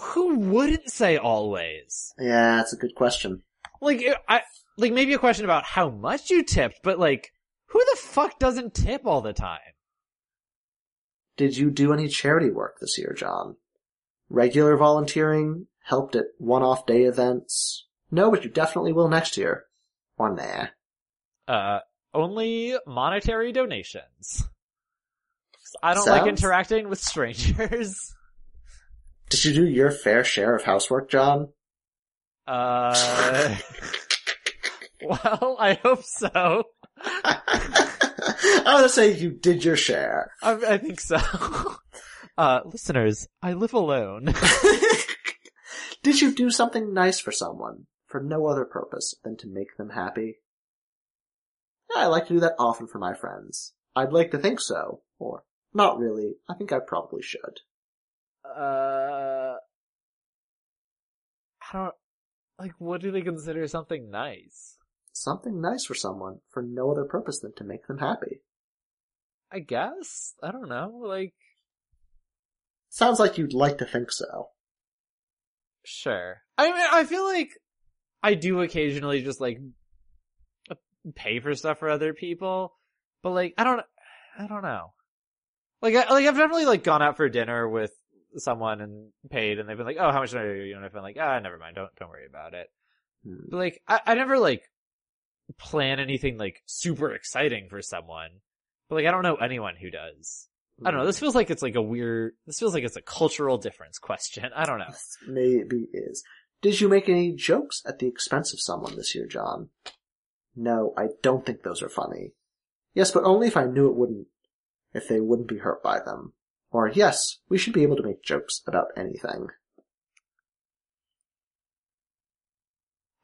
[0.00, 2.12] Who wouldn't say always?
[2.18, 3.42] Yeah, that's a good question.
[3.80, 4.42] Like, I,
[4.76, 7.30] like maybe a question about how much you tipped, but like,
[7.66, 9.60] who the fuck doesn't tip all the time?
[11.36, 13.56] Did you do any charity work this year, John?
[14.28, 15.66] Regular volunteering?
[15.84, 17.86] Helped at one-off day events?
[18.10, 19.64] No, but you definitely will next year.
[20.16, 20.66] Or nah?
[21.46, 21.80] Uh,
[22.14, 24.48] only monetary donations.
[25.82, 28.14] I don't like interacting with strangers.
[29.28, 31.48] Did you do your fair share of housework, John?
[32.46, 33.56] Uh,
[35.02, 36.64] well, I hope so.
[38.26, 40.32] I want to say you did your share.
[40.42, 41.18] I, I think so.
[42.38, 44.26] Uh, listeners, I live alone.
[46.02, 49.90] Did you do something nice for someone for no other purpose than to make them
[49.90, 50.36] happy?
[51.94, 53.72] Yeah, I like to do that often for my friends.
[53.94, 56.34] I'd like to think so, or not really.
[56.48, 57.60] I think I probably should.
[58.44, 59.54] Uh,
[61.62, 61.94] I don't,
[62.58, 64.75] like, what do they consider something nice?
[65.18, 68.42] Something nice for someone for no other purpose than to make them happy.
[69.50, 70.34] I guess?
[70.42, 71.32] I don't know, like,
[72.90, 74.48] Sounds like you'd like to think so.
[75.84, 76.42] Sure.
[76.58, 77.50] I mean, I feel like
[78.22, 79.58] I do occasionally just like
[81.14, 82.74] pay for stuff for other people,
[83.22, 83.80] but like, I don't,
[84.38, 84.92] I don't know.
[85.80, 87.92] Like, I, like I've definitely like gone out for dinner with
[88.36, 90.76] someone and paid and they've been like, oh, how much I you?
[90.76, 91.76] And I've been like, ah, never mind.
[91.76, 92.66] Don't, don't worry about it.
[93.24, 93.46] Hmm.
[93.48, 94.62] But like, I, I never like
[95.54, 98.30] plan anything like super exciting for someone,
[98.88, 100.48] but like, I don't know anyone who does.
[100.84, 101.06] I don't know.
[101.06, 101.24] This hmm.
[101.24, 104.50] feels like it's like a weird, this feels like it's a cultural difference question.
[104.56, 104.90] I don't know.
[104.90, 106.22] This maybe is.
[106.62, 109.70] Did you make any jokes at the expense of someone this year, John?
[110.54, 112.32] No, I don't think those are funny.
[112.94, 114.26] Yes, but only if I knew it wouldn't,
[114.94, 116.32] if they wouldn't be hurt by them.
[116.70, 119.48] Or yes, we should be able to make jokes about anything.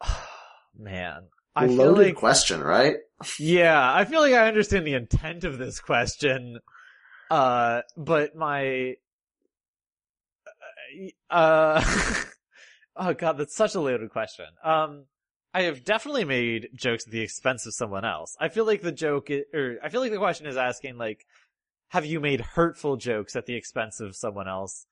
[0.79, 1.29] Man.
[1.55, 2.97] I feel Loaded like, question, right?
[3.39, 6.59] yeah, I feel like I understand the intent of this question.
[7.31, 8.95] Uh, but my,
[11.31, 11.85] uh,
[12.97, 14.47] oh god, that's such a loaded question.
[14.65, 15.07] Um,
[15.55, 18.37] I have definitely made jokes at the expense of someone else.
[18.41, 21.27] I feel like the joke, i or I feel like the question is asking like,
[21.89, 24.87] have you made hurtful jokes at the expense of someone else?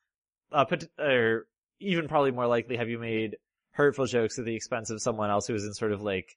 [0.53, 0.67] Uh,
[0.99, 1.47] or
[1.81, 3.37] even probably more likely, have you made
[3.73, 6.37] hurtful jokes at the expense of someone else who is in sort of like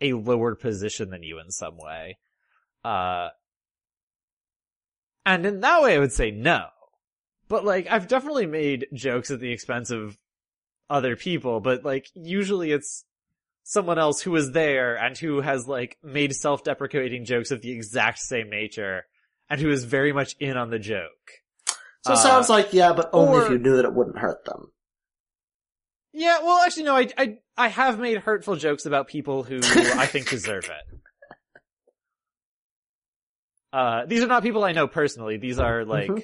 [0.00, 2.18] a lower position than you in some way?
[2.84, 3.28] Uh,
[5.24, 6.66] and in that way, I would say no.
[7.48, 10.18] But like, I've definitely made jokes at the expense of
[10.90, 13.04] other people, but like, usually it's
[13.64, 18.18] someone else who was there and who has like made self-deprecating jokes of the exact
[18.18, 19.04] same nature
[19.48, 21.42] and who is very much in on the joke.
[22.04, 24.44] So it Uh, sounds like, yeah, but only if you knew that it wouldn't hurt
[24.44, 24.72] them.
[26.14, 29.60] Yeah, well, actually, no, I, I, I have made hurtful jokes about people who
[29.96, 30.98] I think deserve it.
[33.72, 35.38] Uh, these are not people I know personally.
[35.38, 36.22] These are like Mhm.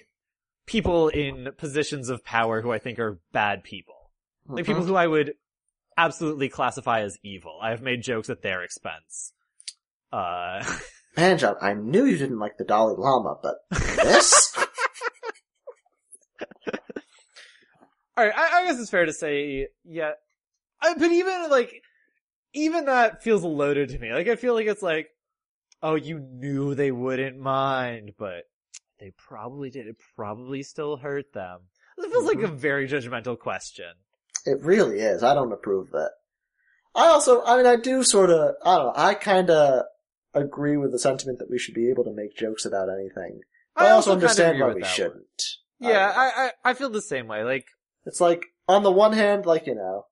[0.67, 4.11] people in positions of power who I think are bad people.
[4.47, 4.67] Like Mhm.
[4.67, 5.33] people who I would
[5.97, 7.59] absolutely classify as evil.
[7.63, 9.33] I have made jokes at their expense.
[10.13, 10.63] Uh,
[11.17, 14.55] Man, John, I knew you didn't like the Dalai Lama, but this?
[18.19, 20.13] Alright, I, I guess it's fair to say, yeah.
[20.83, 21.83] I, but even, like,
[22.53, 24.13] even that feels loaded to me.
[24.13, 25.11] Like, I feel like it's like,
[25.83, 28.45] oh, you knew they wouldn't mind, but
[28.99, 29.87] they probably did.
[29.87, 31.61] It probably still hurt them.
[31.97, 32.57] It feels like a mm-hmm.
[32.57, 33.93] very judgmental question.
[34.45, 35.23] It really is.
[35.23, 36.11] I don't approve of it.
[36.97, 39.85] I also, I mean, I do sort of, I don't know, I kind of
[40.35, 43.43] agree with the sentiment that we should be able to make jokes about anything.
[43.77, 45.43] But I, also kinda understand why we shouldn't.
[45.79, 47.45] Yeah, I, I, I, I feel the same way.
[47.45, 47.67] Like,
[48.09, 50.07] it's like, on the one hand, like, you know,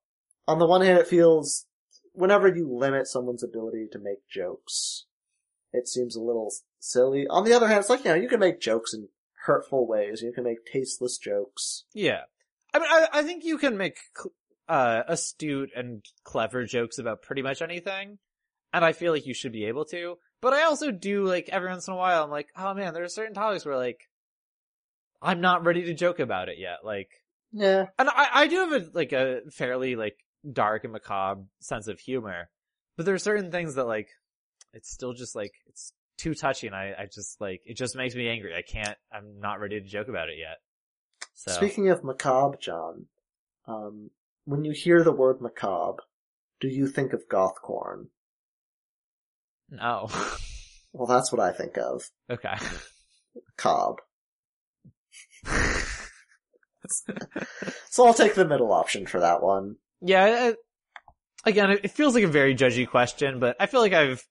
[0.47, 1.65] on the one hand it feels,
[2.13, 5.05] whenever you limit someone's ability to make jokes,
[5.73, 7.27] it seems a little silly.
[7.27, 9.09] On the other hand, it's like, you know, you can make jokes in
[9.45, 11.83] hurtful ways, you can make tasteless jokes.
[11.93, 12.21] Yeah.
[12.73, 13.97] I mean, I, I think you can make,
[14.69, 18.19] uh, astute and clever jokes about pretty much anything.
[18.73, 20.17] And I feel like you should be able to.
[20.41, 23.03] But I also do, like, every once in a while, I'm like, oh man, there
[23.03, 24.01] are certain topics where, like,
[25.21, 26.79] I'm not ready to joke about it yet.
[26.83, 27.09] Like,
[27.51, 27.85] Yeah.
[27.97, 30.17] and I, I do have a, like, a fairly, like,
[30.51, 32.49] dark and macabre sense of humor.
[32.95, 34.09] But there are certain things that, like,
[34.73, 38.15] it's still just, like, it's too touchy and I, I just, like, it just makes
[38.15, 38.53] me angry.
[38.55, 40.57] I can't, I'm not ready to joke about it yet.
[41.35, 41.51] So.
[41.51, 43.05] Speaking of macabre, John,
[43.67, 44.09] um,
[44.45, 46.03] when you hear the word macabre,
[46.59, 48.07] do you think of gothcorn?
[49.69, 50.09] No.
[50.93, 52.09] Well, that's what I think of.
[52.29, 52.55] okay.
[53.57, 53.97] Cobb.
[57.89, 59.75] So I'll take the middle option for that one.
[60.01, 60.53] yeah,
[61.45, 64.23] I, again, it feels like a very judgy question, but I feel like I've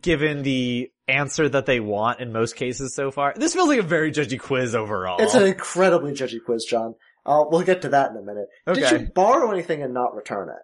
[0.00, 3.32] given the answer that they want in most cases so far.
[3.36, 5.20] This feels like a very judgy quiz overall.
[5.20, 6.94] It's an incredibly judgy quiz, John.
[7.24, 8.46] Uh, we'll get to that in a minute.
[8.66, 10.62] Did you borrow anything and not return it?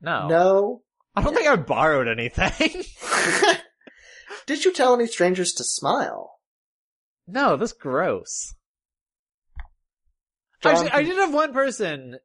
[0.00, 0.28] no.
[0.28, 0.82] No.
[1.14, 2.84] I don't think I borrowed anything.
[4.46, 6.34] Did you tell any strangers to smile?
[7.26, 8.54] no, that's gross.
[10.64, 12.18] Actually, I did have one person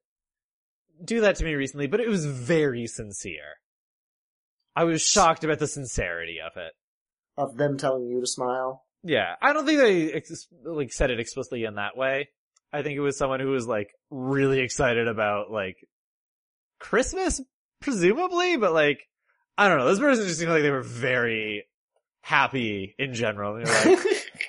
[1.04, 3.58] do that to me recently, but it was very sincere.
[4.76, 6.74] I was shocked about the sincerity of it.
[7.38, 8.84] of them telling you to smile.
[9.04, 12.30] Yeah, I don't think they ex- like said it explicitly in that way.
[12.72, 15.78] I think it was someone who was like really excited about like
[16.80, 17.42] Christmas,
[17.82, 19.02] presumably, but like
[19.58, 19.88] I don't know.
[19.90, 21.66] This person just seemed like they were very
[22.22, 23.56] happy in general.
[23.56, 24.06] They were like,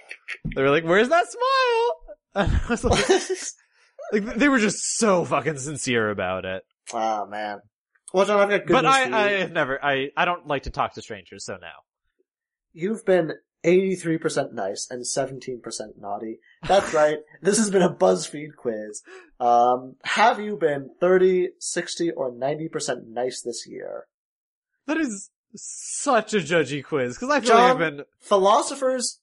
[0.56, 2.01] they were like "Where's that smile?"
[2.36, 3.05] And I was like,
[4.12, 6.62] like they were just so fucking sincere about it.
[6.93, 7.60] oh man.
[8.12, 9.26] Well, John, I've got good but I.
[9.26, 11.68] I have never, I, I don't like to talk to strangers, so no.
[12.72, 13.32] You've been
[13.64, 15.60] 83% nice and 17%
[15.98, 16.39] naughty.
[16.66, 17.18] That's right.
[17.43, 19.02] This has been a BuzzFeed quiz.
[19.40, 24.06] Um, have you been 30, 60, or 90% nice this year?
[24.86, 29.20] That is such a judgy quiz because I feel John, like I've been philosophers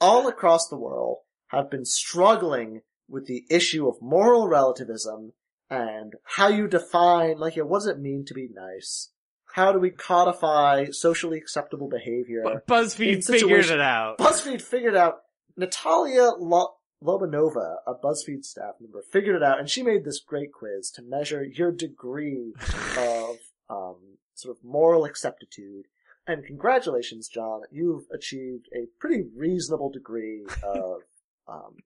[0.00, 1.18] all across the world
[1.48, 5.32] have been struggling with the issue of moral relativism
[5.70, 9.10] and how you define, like, what does it mean to be nice?
[9.54, 12.42] How do we codify socially acceptable behavior?
[12.42, 14.18] Bu- BuzzFeed figured it out.
[14.18, 15.22] BuzzFeed figured out,
[15.56, 20.52] Natalia Lo- Lobanova, a BuzzFeed staff member, figured it out, and she made this great
[20.52, 22.52] quiz to measure your degree
[22.98, 23.36] of,
[23.70, 23.96] um,
[24.34, 25.84] sort of moral acceptitude.
[26.26, 31.02] And congratulations, John, you've achieved a pretty reasonable degree of,
[31.46, 31.76] um,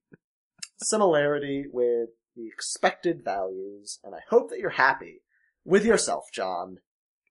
[0.81, 5.21] similarity with the expected values, and I hope that you're happy
[5.65, 6.77] with yourself, John.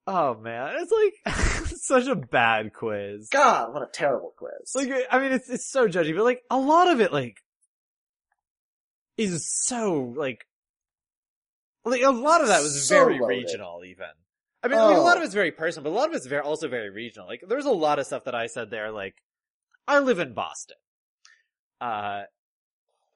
[0.07, 1.37] oh man, it's like
[1.81, 3.29] such a bad quiz.
[3.31, 4.73] God, what a terrible quiz.
[4.75, 7.37] Like, I mean, it's it's so judgy, but like a lot of it, like,
[9.17, 10.47] is so like,
[11.85, 13.35] like a lot of that was So very loaded.
[13.37, 14.07] regional, even.
[14.63, 15.21] I mean, mean, a lot Oh.
[15.21, 17.27] of it's very personal, but a lot of it's very also very regional.
[17.29, 18.91] Like, there's a lot of stuff that I said there.
[18.91, 19.15] Like,
[19.87, 20.77] I live in Boston.
[21.81, 22.23] Uh,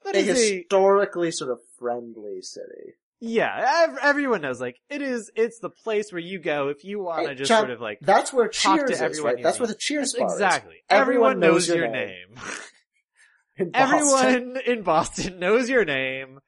[0.04, 2.94] that a is a historically sort of friendly city.
[3.20, 3.84] yeah.
[3.88, 4.60] Ev- everyone knows.
[4.60, 5.30] Like, it is.
[5.36, 7.98] It's the place where you go if you want to just John, sort of like
[8.00, 9.42] That's where Talk to Cheers is, everyone right?
[9.42, 10.76] That's where the Cheers exactly.
[10.90, 12.34] Everyone Everyone, knows your name.
[12.34, 12.44] name.
[13.58, 16.40] In Everyone in Boston knows your name.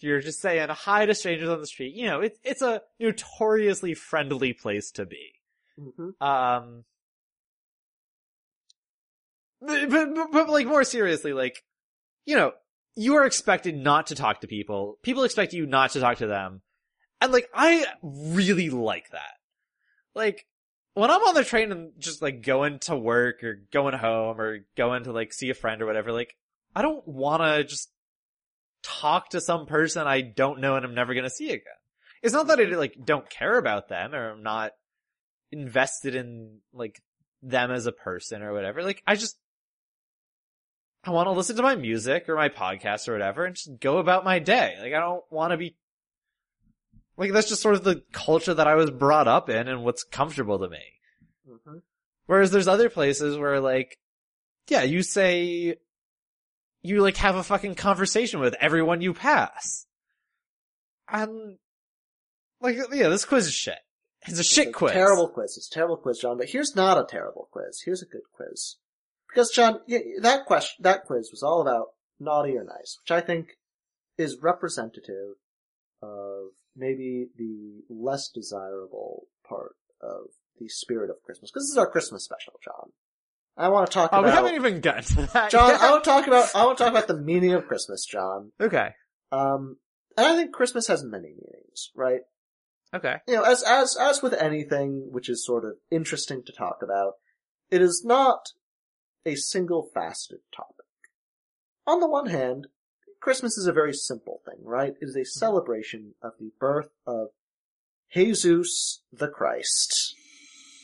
[0.00, 1.94] You're just saying hi to strangers on the street.
[1.94, 5.34] You know, it's it's a notoriously friendly place to be.
[5.80, 6.20] Mhm.
[6.20, 6.84] Um,
[9.60, 11.64] but, but, but, like more seriously, like,
[12.26, 12.52] you know,
[12.98, 14.98] you are expected not to talk to people.
[15.04, 16.62] People expect you not to talk to them.
[17.20, 19.34] And like, I really like that.
[20.16, 20.46] Like,
[20.94, 24.58] when I'm on the train and just like going to work or going home or
[24.76, 26.34] going to like see a friend or whatever, like,
[26.74, 27.88] I don't wanna just
[28.82, 31.62] talk to some person I don't know and I'm never gonna see again.
[32.20, 34.72] It's not that I like don't care about them or I'm not
[35.52, 37.00] invested in like
[37.42, 38.82] them as a person or whatever.
[38.82, 39.38] Like I just
[41.04, 43.98] I want to listen to my music or my podcast or whatever and just go
[43.98, 44.76] about my day.
[44.80, 45.76] Like I don't want to be
[47.16, 50.04] like that's just sort of the culture that I was brought up in and what's
[50.04, 50.82] comfortable to me.
[51.48, 51.82] Mhm.
[52.26, 53.98] Whereas there's other places where like
[54.68, 55.76] yeah, you say
[56.82, 59.86] you like have a fucking conversation with everyone you pass.
[61.08, 61.58] And
[62.60, 63.78] like yeah, this quiz is shit.
[64.26, 64.92] It's a shit It's a quiz.
[64.92, 65.56] Terrible quiz.
[65.56, 66.38] It's a terrible quiz, John.
[66.38, 67.82] But here's not a terrible quiz.
[67.84, 68.76] Here's a good quiz.
[69.28, 69.80] Because John,
[70.22, 71.88] that question, that quiz was all about
[72.18, 73.48] naughty or nice, which I think
[74.16, 75.34] is representative
[76.02, 80.26] of maybe the less desirable part of
[80.58, 81.50] the spirit of Christmas.
[81.50, 82.90] Because this is our Christmas special, John.
[83.56, 85.50] I want to talk Oh, about we haven't even gotten to that.
[85.50, 85.72] John.
[85.80, 86.54] I want to talk about.
[86.54, 88.52] I want to talk about the meaning of Christmas, John.
[88.60, 88.90] Okay.
[89.32, 89.76] Um,
[90.16, 92.20] and I think Christmas has many meanings, right?
[92.94, 93.16] Okay.
[93.26, 97.14] you know, as as as with anything which is sort of interesting to talk about,
[97.70, 98.46] it is not
[99.24, 100.86] a single faceted topic.
[101.86, 102.68] On the one hand,
[103.20, 104.92] Christmas is a very simple thing, right?
[105.00, 107.28] It is a celebration of the birth of
[108.12, 110.14] Jesus the Christ,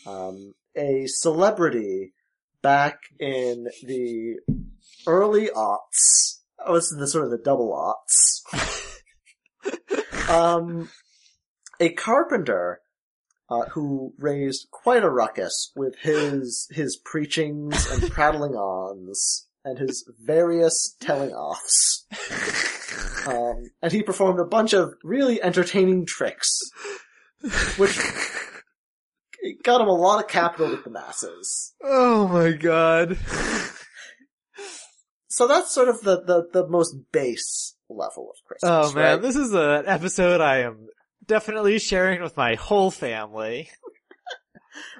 [0.06, 2.12] um, a celebrity
[2.62, 4.36] back in the
[5.06, 6.40] early aughts.
[6.58, 9.00] Oh, this is the sort of the double aughts.
[10.28, 10.88] um,
[11.80, 12.80] a carpenter
[13.50, 20.08] uh, who raised quite a ruckus with his his preachings and prattling ons and his
[20.22, 22.06] various telling offs.
[23.26, 26.58] Um, and he performed a bunch of really entertaining tricks,
[27.76, 27.98] which
[29.62, 31.74] got him a lot of capital with the masses.
[31.82, 33.18] Oh my god.
[35.28, 38.70] So that's sort of the, the, the most base level of Christmas.
[38.70, 39.22] Oh man, right?
[39.22, 40.86] this is an episode I am
[41.26, 43.70] definitely sharing with my whole family.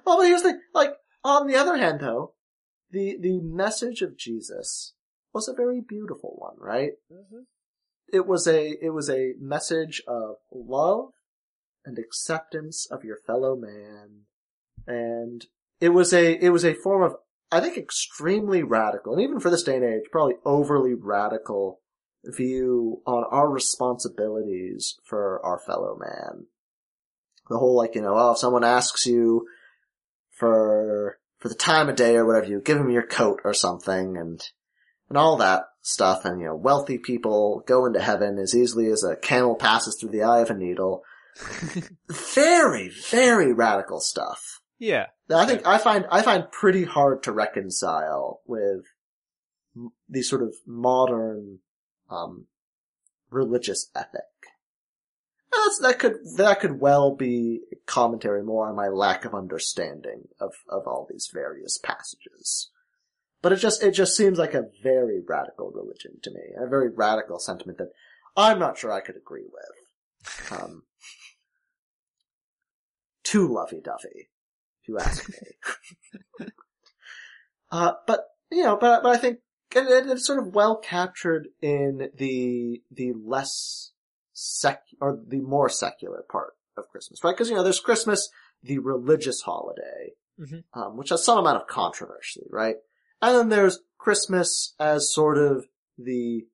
[0.05, 0.61] Well, but here's the.
[0.73, 0.93] Like,
[1.25, 2.35] on the other hand, though,
[2.91, 4.95] the the message of Jesus
[5.33, 6.93] was a very beautiful one, right?
[7.13, 7.43] Mm-hmm.
[8.13, 11.11] It was a it was a message of love
[11.85, 14.27] and acceptance of your fellow man,
[14.87, 15.47] and
[15.81, 17.17] it was a it was a form of
[17.51, 21.81] I think extremely radical, and even for this day and age, probably overly radical
[22.27, 26.47] view on our responsibilities for our fellow man.
[27.49, 29.47] The whole like you know, oh, if someone asks you
[30.31, 34.17] for for the time of day or whatever, you give them your coat or something,
[34.17, 34.43] and
[35.09, 36.25] and all that stuff.
[36.25, 40.11] And you know, wealthy people go into heaven as easily as a camel passes through
[40.11, 41.03] the eye of a needle.
[42.09, 44.61] very, very radical stuff.
[44.79, 45.07] Yeah.
[45.31, 48.85] I think I find I find pretty hard to reconcile with
[50.09, 51.59] these sort of modern
[52.15, 52.47] um,
[53.31, 54.23] religious ethic.
[55.53, 60.53] That's, that could that could well be commentary more on my lack of understanding of
[60.69, 62.71] of all these various passages.
[63.41, 66.89] But it just it just seems like a very radical religion to me, a very
[66.89, 67.93] radical sentiment that
[68.37, 70.61] I'm not sure I could agree with.
[70.61, 70.83] Um,
[73.23, 74.29] too lovey dovey,
[74.83, 76.47] if you ask me.
[77.71, 78.21] uh, but
[78.51, 79.39] you know, but but I think
[79.77, 83.93] it- it's sort of well captured in the the less
[84.33, 87.33] sec or the more secular part of Christmas, right?
[87.33, 88.29] Because you know, there's Christmas,
[88.63, 90.65] the religious holiday, Mhm.
[90.75, 92.77] um, which has some amount of controversy, right?
[93.23, 96.47] And then there's Christmas as sort of the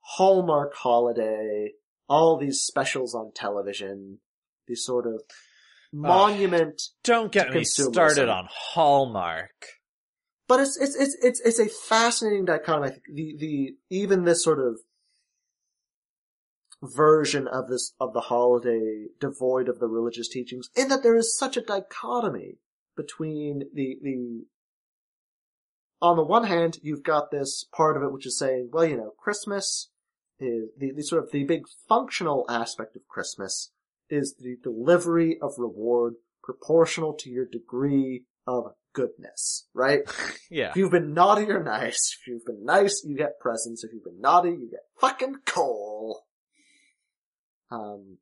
[0.00, 1.74] hallmark holiday,
[2.08, 4.20] all these specials on television,
[4.66, 5.22] the sort of
[5.92, 9.77] monument Don't get me started on Hallmark.
[10.48, 12.96] But it's it's it's it's it's a fascinating dichotomy.
[13.12, 14.80] The the even this sort of
[16.82, 21.36] version of this of the holiday devoid of the religious teachings, in that there is
[21.36, 22.56] such a dichotomy
[22.96, 24.46] between the the
[26.00, 28.96] on the one hand, you've got this part of it which is saying, well, you
[28.96, 29.90] know, Christmas
[30.38, 33.72] is the, the sort of the big functional aspect of Christmas
[34.08, 40.00] is the delivery of reward proportional to your degree of goodness, right?
[40.50, 40.70] Yeah.
[40.70, 43.84] If you've been naughty or nice, if you've been nice, you get presents.
[43.84, 46.24] If you've been naughty, you get fucking coal.
[47.70, 48.16] Um,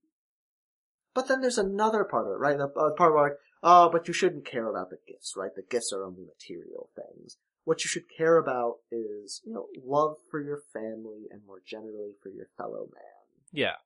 [1.14, 2.58] but then there's another part of it, right?
[2.58, 5.52] The uh, part where, like, oh, but you shouldn't care about the gifts, right?
[5.54, 7.36] The gifts are only material things.
[7.62, 12.14] What you should care about is, you know, love for your family and more generally
[12.20, 13.44] for your fellow man.
[13.52, 13.76] Yeah.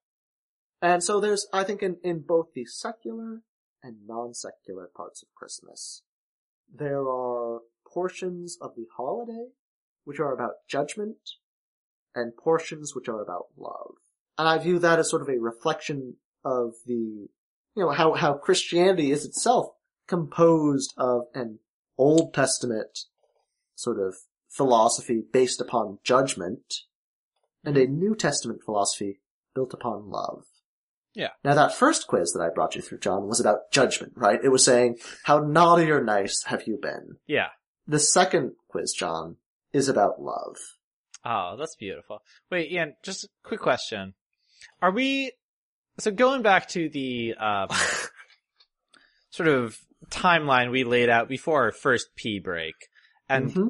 [0.81, 3.43] And so there's, I think, in, in both the secular
[3.83, 6.05] and non-secular parts of Christmas,
[6.75, 9.47] there are portions of the holiday
[10.05, 11.19] which are about judgment
[12.15, 13.95] and portions which are about love.
[14.39, 17.29] And I view that as sort of a reflection of the, you
[17.77, 19.69] know, how, how Christianity is itself
[20.09, 21.59] composed of an
[21.99, 23.01] Old Testament
[23.75, 24.15] sort of
[24.49, 26.75] philosophy based upon judgment
[27.65, 29.21] and a New Testament philosophy
[29.55, 30.45] built upon love.
[31.15, 31.31] Yeah.
[31.45, 34.39] Now that first quiz that I brought you through, John, was about judgment, right?
[34.43, 37.17] It was saying, how naughty or nice have you been?
[37.27, 37.49] Yeah.
[37.87, 39.37] The second quiz, John,
[39.73, 40.57] is about love.
[41.25, 42.23] Oh, that's beautiful.
[42.51, 44.15] Wait, Ian, just a quick question.
[44.81, 45.33] Are we,
[45.99, 47.69] so going back to the, um,
[49.31, 49.79] sort of
[50.11, 52.75] timeline we laid out before our first pee break,
[53.29, 53.69] and Mhm.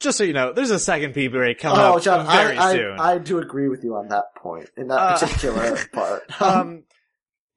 [0.00, 2.98] Just so you know, there's a second break coming oh, up John, very I, soon.
[2.98, 6.42] I, I do agree with you on that point, in that Uh, particular part.
[6.42, 6.84] um,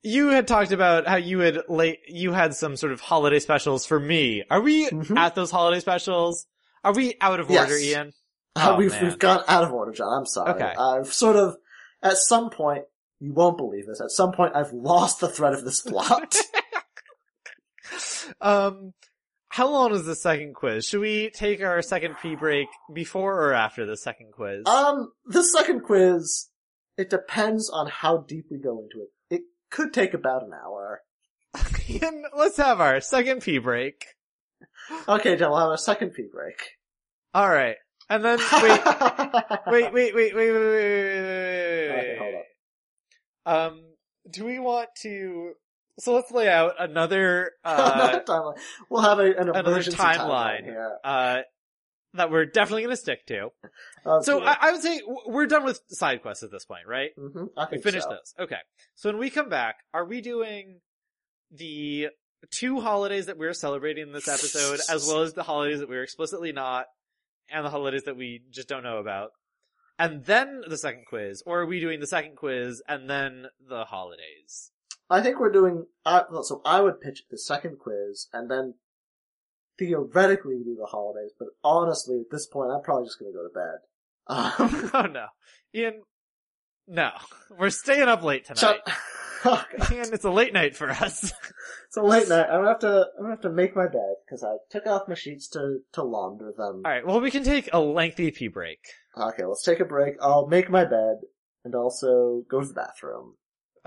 [0.04, 3.86] you had talked about how you had late, you had some sort of holiday specials
[3.86, 4.44] for me.
[4.52, 5.18] Are we Mhm.
[5.18, 6.46] at those holiday specials?
[6.84, 7.62] Are we out of Yes.
[7.70, 8.12] order, Ian?
[8.56, 9.04] Uh, Oh, we've, man.
[9.06, 10.14] we've gone out of order, John.
[10.16, 10.52] I'm sorry.
[10.52, 10.76] Okay.
[10.78, 11.56] I've sort of,
[12.04, 12.84] at some point,
[13.20, 16.36] you won't believe this, at some point I've lost the thread of this plot.
[18.42, 18.94] Um,
[19.54, 20.84] how long is the second quiz?
[20.84, 24.64] Should we take our second pee break before or after the second quiz?
[24.66, 26.50] um, the second quiz,
[26.98, 29.10] it depends on how deep we go into it.
[29.30, 31.04] It could take about an hour.
[32.36, 34.04] Let's have our second pee break.
[35.08, 36.72] Okay, John, we'll have a second pee break.
[37.36, 37.76] All right,
[38.10, 38.82] and then wait,
[39.68, 42.44] wait, wait, wait, wait, wait, wait, wait, wait, wait, Okay, hold wait.
[43.46, 43.84] Um,
[44.32, 45.54] do we want to?
[46.00, 48.58] So let's lay out another uh, timeline.
[48.90, 50.66] We'll have a, an another timeline.
[50.68, 51.42] timeline uh
[52.16, 53.50] that we're definitely going to stick to.
[54.22, 54.40] So.
[54.44, 57.10] I, I would say we're done with side quests at this point, right?
[57.18, 58.10] Mhm, I We think finished so.
[58.12, 58.34] those.
[58.40, 58.60] Okay.
[58.94, 60.82] So when we come back, are we doing
[61.52, 62.10] the
[62.52, 66.04] two holidays that we're celebrating in this episode, as well as the holidays that we're
[66.04, 66.86] explicitly not,
[67.50, 69.32] and the holidays that we just don't know about?
[69.98, 73.86] And then the second quiz, or are we doing the second quiz and then the
[73.86, 74.70] holidays?
[75.10, 75.86] I think we're doing.
[76.06, 78.76] So I would pitch the second quiz, and then
[79.78, 81.32] theoretically we do the holidays.
[81.38, 83.80] But honestly, at this point, I'm probably just going to go to bed.
[84.28, 85.28] Um, oh no.
[85.76, 86.04] Ian,
[86.88, 87.12] no.
[87.58, 88.80] We're staying up late tonight.
[89.46, 89.64] Oh.
[89.92, 91.34] Ian, it's a late night for us.
[91.88, 92.46] it's a late night.
[92.50, 93.08] I'm gonna have to.
[93.18, 96.04] I'm gonna have to make my bed because I took off my sheets to to
[96.04, 96.84] launder them.
[96.86, 98.80] Alright, well we can take a lengthy pee break.
[99.18, 100.16] Okay, let's take a break.
[100.22, 101.18] I'll make my bed
[101.66, 103.36] and also go to the bathroom.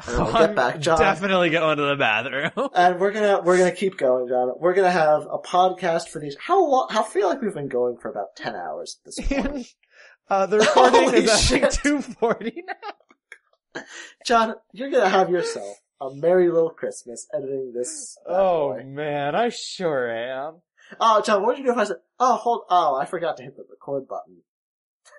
[0.07, 0.99] We'll get back, John.
[0.99, 2.69] definitely going to the bathroom.
[2.75, 4.53] And we're gonna we're gonna keep going, John.
[4.59, 6.37] We're gonna have a podcast for these.
[6.39, 6.89] How long?
[6.91, 9.67] I feel like we've been going for about ten hours at this point.
[10.29, 11.73] uh, the recording Holy is think shit.
[11.83, 13.83] 240 now.
[14.27, 18.19] John, you're gonna have yourself a merry little Christmas editing this.
[18.27, 18.85] Oh boy.
[18.85, 20.61] man, I sure am.
[21.01, 23.43] Oh, John, what would you do if I said, "Oh, hold, oh, I forgot to
[23.43, 24.43] hit the record button."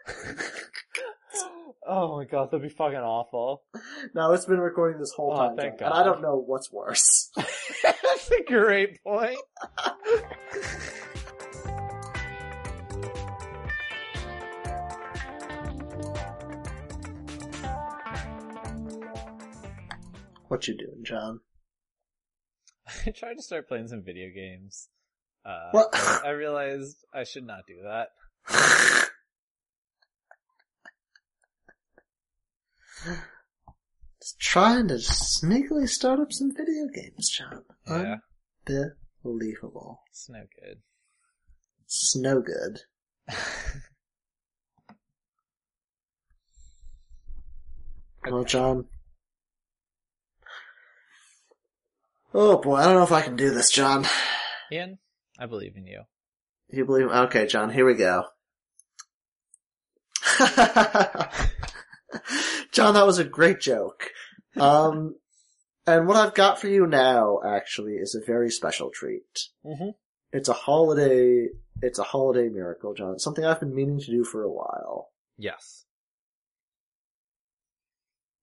[1.89, 3.63] Oh, my god, that'd be fucking awful.
[4.13, 6.01] No, it's been recording this whole Oh, time, thank John, and God.
[6.01, 7.31] I don't know what's worse.
[7.83, 9.37] That's a great point.
[20.47, 21.39] what you doing, John?
[23.05, 24.89] I tried to start playing some video games.
[25.45, 25.83] Uh?
[26.25, 28.09] I realized I should not do that.
[34.21, 37.63] Just trying to sneakily start up some video games, John.
[37.87, 38.15] Yeah,
[39.23, 40.01] Unbelievable.
[40.09, 40.81] it's no good.
[41.85, 42.79] It's no good.
[48.29, 48.85] Well, John.
[52.33, 54.05] Oh boy, I don't know if I can do this, John.
[54.71, 54.97] Ian,
[55.39, 56.01] I believe in you.
[56.69, 57.07] You believe?
[57.07, 58.25] Okay, John, here we go.
[62.71, 64.11] John, that was a great joke.
[64.55, 65.15] Um,
[65.85, 69.49] and what I've got for you now, actually, is a very special treat.
[69.65, 69.89] Mm-hmm.
[70.33, 71.47] It's a holiday,
[71.81, 73.13] it's a holiday miracle, John.
[73.13, 75.09] It's something I've been meaning to do for a while.
[75.37, 75.85] Yes.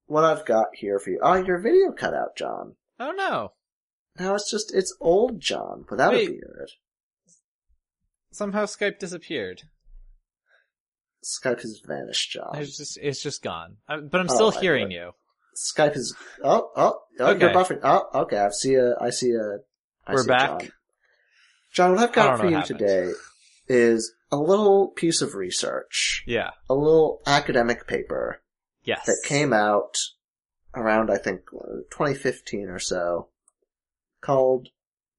[0.07, 2.77] What I've got here for you, oh, your video cut out, John.
[3.01, 3.53] Oh no.
[4.19, 6.28] Now it's just, it's old John without Wait.
[6.28, 6.70] a beard.
[8.31, 9.62] Somehow Skype disappeared.
[11.25, 12.51] Skype has vanished, John.
[12.57, 13.79] It's just, it's just gone.
[13.89, 15.13] Uh, but I'm Oh, still I hearing you.
[15.57, 17.41] Skype is, oh, oh, oh, Okay.
[17.41, 17.81] you're buffering.
[17.83, 19.59] Oh, okay, I see a, I see a,
[20.07, 20.61] I We're see back.
[20.61, 20.73] John.
[21.73, 22.79] John, what I've got for you happened.
[22.79, 23.11] today
[23.69, 26.51] is a little piece of research, Yeah.
[26.69, 28.43] a little academic paper
[28.85, 29.07] Yes.
[29.07, 29.97] that came out
[30.75, 31.49] around, I think,
[31.91, 33.29] 2015 or so,
[34.21, 34.69] called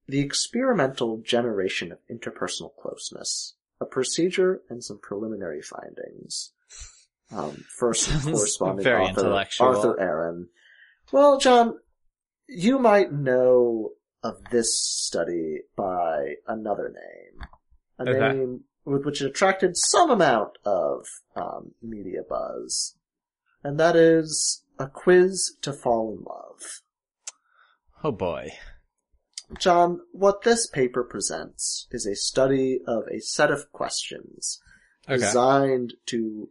[0.08, 6.52] The Experimental Generation of Interpersonal Closeness, a procedure and some preliminary findings.
[7.32, 9.22] Um, first corresponding author.
[9.68, 10.50] Arthur Aron.
[11.12, 11.80] Well, John,
[12.48, 13.92] you might know
[14.24, 17.48] of this study by another name.
[18.00, 18.38] A Okay.
[18.38, 22.96] name with which it attracted some amount of um, media buzz.
[23.64, 26.82] And that is a quiz to fall in love.
[28.04, 28.52] Oh boy.
[29.60, 34.60] John, what this paper presents is a study of a set of questions
[35.08, 35.18] Okay.
[35.18, 36.50] designed to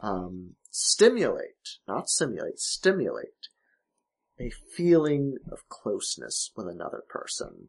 [0.00, 3.48] um, stimulate, not simulate, stimulate
[4.38, 7.68] a feeling of closeness with another person.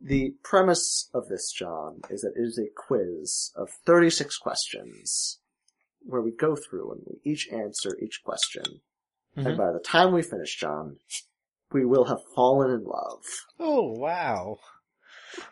[0.00, 5.38] The premise of this, John, is that it is a quiz of 36 questions
[6.00, 8.80] where we go through and we each answer each question.
[9.36, 9.46] Mhm.
[9.46, 10.98] And by the time we finish, John,
[11.72, 13.24] we will have fallen in love.
[13.58, 14.58] Oh wow.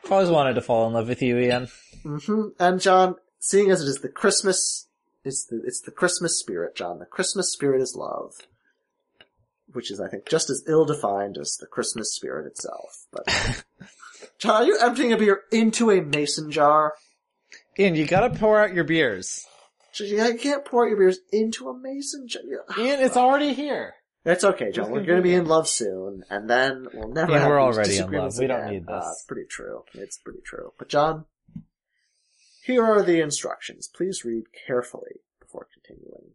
[0.05, 1.69] I've always wanted to fall in love with you, Ian.
[2.05, 2.49] Mm-hmm.
[2.59, 4.89] And John, seeing as it is the Christmas,
[5.25, 6.99] it's the it's the Christmas spirit, John.
[6.99, 8.35] The Christmas spirit is love,
[9.73, 13.07] which is, I think, just as ill defined as the Christmas spirit itself.
[13.13, 13.65] But
[14.39, 16.95] John, are you emptying a beer into a mason jar?
[17.79, 19.45] Ian, you gotta pour out your beers.
[19.99, 22.43] I can't pour your beers into a mason jar.
[22.79, 23.95] Ian, it's already here.
[24.27, 24.91] It's okay, John.
[24.91, 27.31] We're going to be in love soon, and then we'll never.
[27.31, 28.43] Ian, have we're these already in disagreements love.
[28.43, 28.73] We don't again.
[28.73, 29.05] need this.
[29.05, 29.85] Uh, it's pretty true.
[29.95, 30.73] It's pretty true.
[30.77, 31.27] But John,
[32.65, 33.87] here are the instructions.
[33.87, 36.33] Please read carefully before continuing.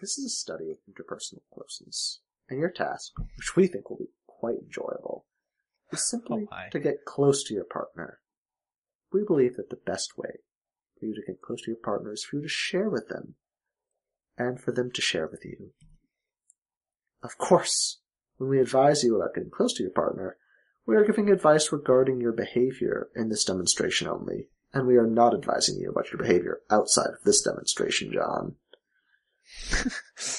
[0.00, 4.12] This is a study of interpersonal closeness, and your task, which we think will be
[4.26, 5.26] quite enjoyable,
[5.92, 8.20] is simply Oh to get close to your partner.
[9.12, 10.40] We believe that the best way
[10.98, 13.34] for you to get close to your partner is for you to share with them,
[14.38, 15.72] and for them to share with you.
[17.22, 17.98] Of course,
[18.36, 20.36] when we advise you about getting close to your partner,
[20.86, 25.34] we are giving advice regarding your behavior in this demonstration only, and we are not
[25.34, 28.54] advising you about your behavior outside of this demonstration, John.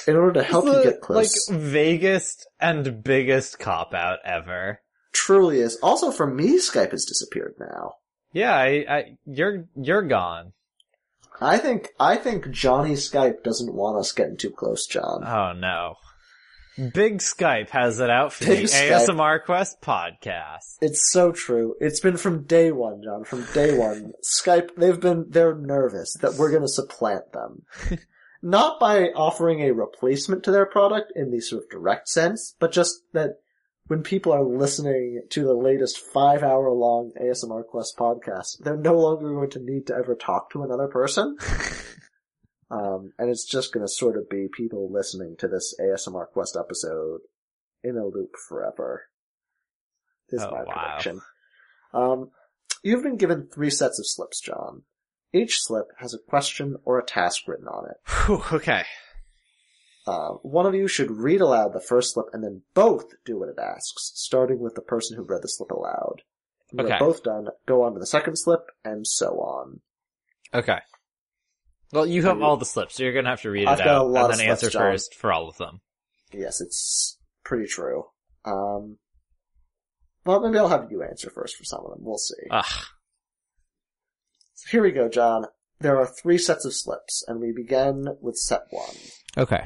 [0.08, 4.82] In order to help you get close, Like vaguest and biggest cop out ever.
[5.12, 5.78] truly is.
[5.82, 7.96] Also, for me, Skype has disappeared now.
[8.34, 10.54] Yeah, I, I, you're, you're gone.
[11.42, 15.24] I think I think Johnny Skype doesn't want us getting too close, John.
[15.26, 15.96] Oh no.
[16.80, 19.08] Big Skype has it out for Big the Skype.
[19.08, 20.78] ASMR Quest podcast.
[20.82, 21.76] It's so true.
[21.82, 23.26] It's been from day one, John.
[23.26, 24.76] From day one, Skype.
[24.78, 25.26] They've been.
[25.28, 27.64] They're nervous that we're going to supplant them,
[28.42, 32.72] not by offering a replacement to their product in the sort of direct sense, but
[32.72, 33.42] just that
[33.88, 39.50] when people are listening to the latest five-hour-long ASMR Quest podcast, they're no longer going
[39.50, 41.36] to need to ever talk to another person.
[42.72, 46.56] Um, and it's just going to sort of be people listening to this ASMR Quest
[46.60, 47.22] episode
[47.84, 49.06] in a loop forever.
[50.30, 50.74] Is Oh, my wow.
[50.76, 51.22] prediction.
[51.94, 52.30] Um,
[52.84, 54.84] you've been given three sets of slips, John.
[55.34, 57.98] Each slip has a question or a task written on it.
[58.28, 58.84] Whew, okay.
[60.08, 63.50] Uh, one of you should read aloud the first slip and then both do what
[63.50, 66.22] it asks, starting with the person who read the slip aloud.
[66.72, 66.92] When Okay.
[66.98, 69.82] they're both done, go on to the second slip, and so on.
[70.54, 70.80] Okay.
[71.92, 74.06] Well, you have all the slips, so you're gonna have to read I've it out
[74.08, 74.82] and then answer John.
[74.82, 75.82] first for all of them.
[76.32, 78.06] Yes, it's pretty true.
[78.46, 78.98] Um,
[80.26, 82.00] well, maybe I'll have you answer first for some of them.
[82.02, 82.36] We'll see.
[82.52, 82.86] Ugh.
[84.54, 85.46] So here we go, John.
[85.80, 88.96] There are three sets of slips, and we begin with set one.
[89.38, 89.66] Okay.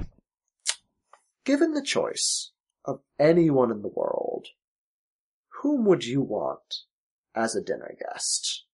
[1.43, 2.51] Given the choice
[2.85, 4.47] of anyone in the world,
[5.61, 6.83] whom would you want
[7.35, 8.65] as a dinner guest?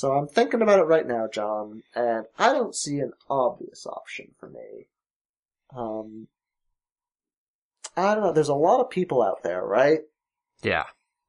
[0.00, 4.28] So I'm thinking about it right now, John, and I don't see an obvious option
[4.38, 4.86] for me.
[5.76, 6.26] Um,
[7.94, 10.00] I don't know, there's a lot of people out there, right?
[10.62, 10.84] Yeah.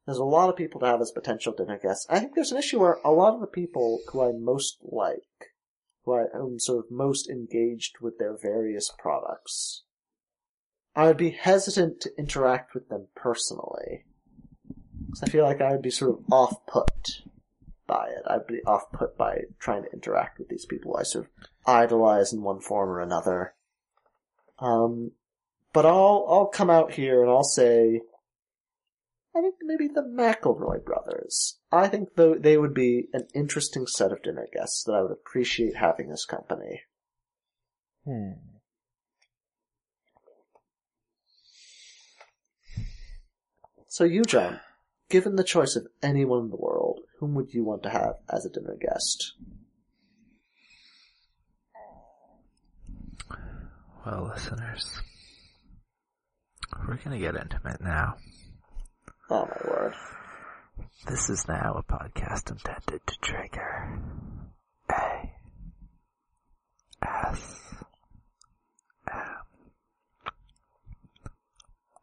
[0.06, 2.06] There's a lot of people to have as potential dinner guests.
[2.08, 5.52] I think there's an issue where a lot of the people who I most like,
[6.06, 9.82] who I am sort of most engaged with their various products,
[10.96, 14.06] I would be hesitant to interact with them personally.
[15.10, 17.20] Because I feel like I would be sort of off-put
[17.92, 18.22] by it.
[18.26, 21.30] I'd be off-put by trying to interact with these people I sort of
[21.66, 23.54] idolize in one form or another.
[24.58, 25.12] Um,
[25.72, 28.00] but I'll, I'll come out here and I'll say,
[29.34, 31.58] I think maybe the McElroy brothers.
[31.70, 35.12] I think though they would be an interesting set of dinner guests that I would
[35.12, 36.82] appreciate having as company.
[38.04, 38.32] Hmm.
[43.88, 44.60] So you, John,
[45.10, 46.71] given the choice of anyone in the world,
[47.22, 49.34] whom would you want to have as a dinner guest?
[54.04, 55.00] Well, listeners,
[56.88, 58.16] we're gonna get intimate now.
[59.30, 59.94] Oh my word.
[61.06, 64.00] This is now a podcast intended to trigger
[64.90, 65.30] A
[67.04, 67.60] S
[69.12, 69.20] M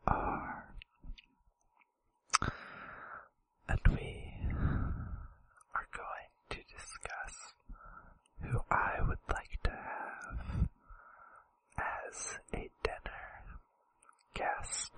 [0.08, 0.64] R.
[3.68, 4.26] And we
[5.76, 7.54] are going to discuss
[8.52, 10.70] who I would like to have
[11.78, 13.46] as a dinner
[14.34, 14.92] guest.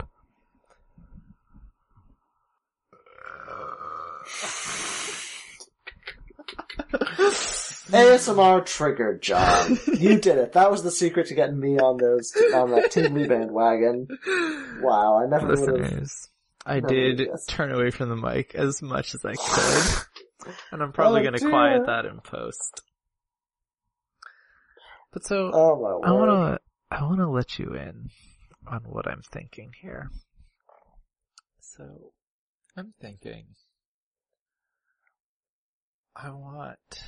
[7.92, 9.78] ASMR triggered, John.
[9.88, 10.54] You did it.
[10.54, 14.08] That was the secret to getting me on those on that tingly bandwagon.
[14.82, 15.48] Wow, I never.
[15.56, 16.30] Listeners,
[16.66, 20.54] I did turn away from the mic as much as I could.
[20.72, 22.82] and I'm probably Oh, gonna quiet that in post.
[25.12, 26.02] But so, Oh.
[26.04, 26.60] I wanna,
[26.90, 28.10] I wanna let you in
[28.68, 30.10] on what I'm thinking here.
[31.60, 32.14] So,
[32.78, 33.48] I'm thinking,
[36.16, 37.04] I want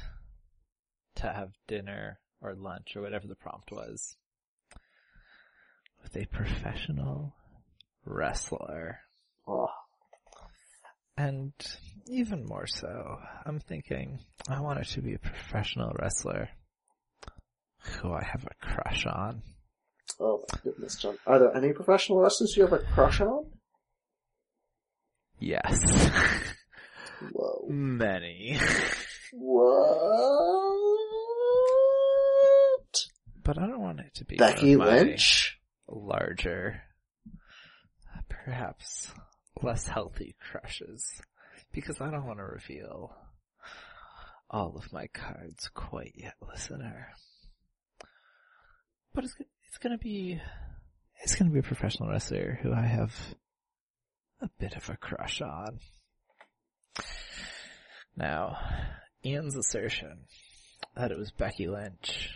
[1.16, 4.18] to have dinner or lunch or whatever the prompt was
[6.02, 7.36] with a professional
[8.06, 9.00] wrestler.
[9.48, 9.70] Oh,
[11.16, 11.54] And
[12.08, 14.20] even more so, I'm thinking
[14.50, 16.50] I want it to be a professional wrestler
[17.84, 19.42] who I have a crush on.
[20.20, 21.18] oh my goodness, John.
[21.26, 23.46] Are there any professional wrestlers you have a crush on?
[25.40, 26.10] Yes.
[27.32, 27.66] Whoa.
[27.70, 28.60] Many.
[31.74, 33.06] What?
[33.44, 35.60] But I don't want it to be Becky one of my Lynch?
[35.88, 36.82] larger,
[38.30, 39.12] perhaps
[39.62, 41.22] less healthy crushes.
[41.74, 43.16] Because I don't want to reveal
[44.50, 47.10] all of my cards quite yet, listener.
[49.14, 49.36] But it's,
[49.68, 50.42] it's gonna be,
[51.22, 53.14] it's gonna be a professional wrestler who I have
[54.42, 55.80] a bit of a crush on.
[58.16, 58.58] Now,
[59.26, 60.26] Ian's assertion
[60.96, 62.30] that it was Becky Lynch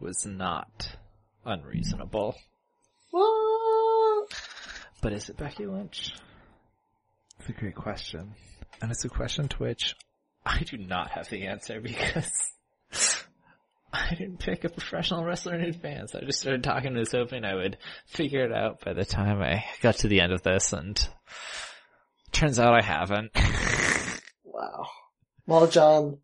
[0.00, 0.96] was not
[1.44, 2.36] unreasonable.
[3.10, 4.28] What?
[5.00, 6.12] But is it Becky Lynch?
[7.40, 8.34] It's a great question.
[8.80, 9.94] And it's a question to which
[10.44, 12.32] I do not have the answer because
[14.10, 16.14] I didn't pick a professional wrestler in advance.
[16.14, 19.40] I just started talking to this hoping I would figure it out by the time
[19.40, 20.98] I got to the end of this and
[22.32, 23.30] turns out I haven't.
[24.44, 24.86] Wow.
[25.48, 26.18] Well, John,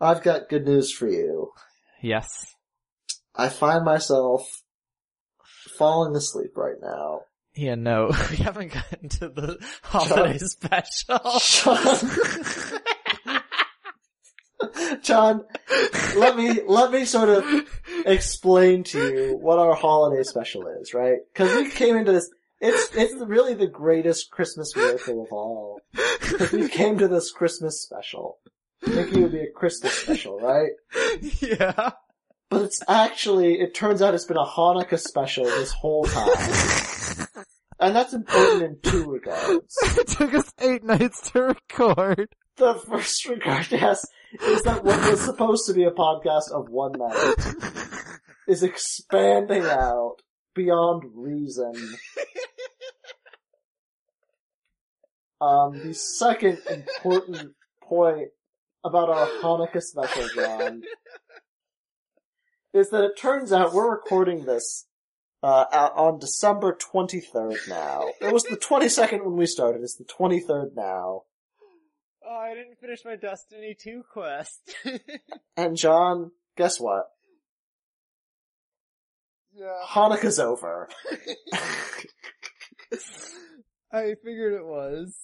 [0.00, 1.52] I've got good news for you.
[2.02, 2.28] yes.
[3.36, 4.62] I find myself
[5.78, 7.20] falling asleep right now.
[7.54, 11.20] Yeah, no, we haven't gotten to the holiday special.
[11.40, 12.80] John,
[15.02, 15.44] John,
[16.16, 17.44] let me let me sort of
[18.06, 21.18] explain to you what our holiday special is, right?
[21.32, 22.30] Because we came into this
[22.60, 25.80] It's it's really the greatest Christmas miracle of all.
[25.92, 28.38] Because we came to this Christmas special,
[28.84, 30.70] thinking it would be a Christmas special, right?
[31.40, 31.90] yeah.
[32.50, 36.28] But it's actually, it turns out it's been a Hanukkah special this whole time.
[37.78, 39.74] And that's important in two regards.
[39.96, 42.28] it took us eight nights to record.
[42.56, 46.92] The first regard, yes, is that what was supposed to be a podcast of one
[46.92, 47.34] night
[48.48, 50.16] is expanding out
[50.54, 51.72] beyond reason.
[55.40, 58.28] Um, the second important point
[58.84, 60.82] about our Hanukkah special, John,
[62.74, 64.86] is that it turns out we're recording this
[65.42, 65.64] uh,
[65.96, 68.08] on December 23rd now.
[68.20, 71.22] It was the 22nd when we started, it's the 23rd now.
[72.32, 74.76] Oh, I didn't finish my Destiny 2 quest.
[75.56, 77.06] And John, guess what?
[79.52, 79.66] yeah.
[79.86, 80.88] Hanukkah's over.
[83.92, 85.18] I figured it was.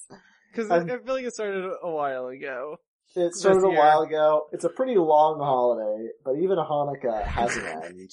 [0.55, 2.79] Cause I'm- I feel like it started a while ago.
[3.15, 4.49] It started a while ago.
[4.53, 8.11] It's a pretty long holiday, but even Hanukkah has an end.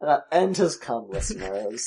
[0.00, 1.84] And that end has come, listeners.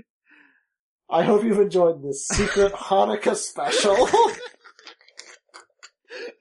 [1.08, 4.08] I hope you've enjoyed this secret Hanukkah special.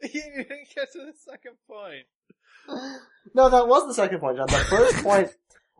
[0.13, 2.05] you didn't get to the second point.
[3.33, 4.47] no, that was the second point, John.
[4.47, 5.29] The first point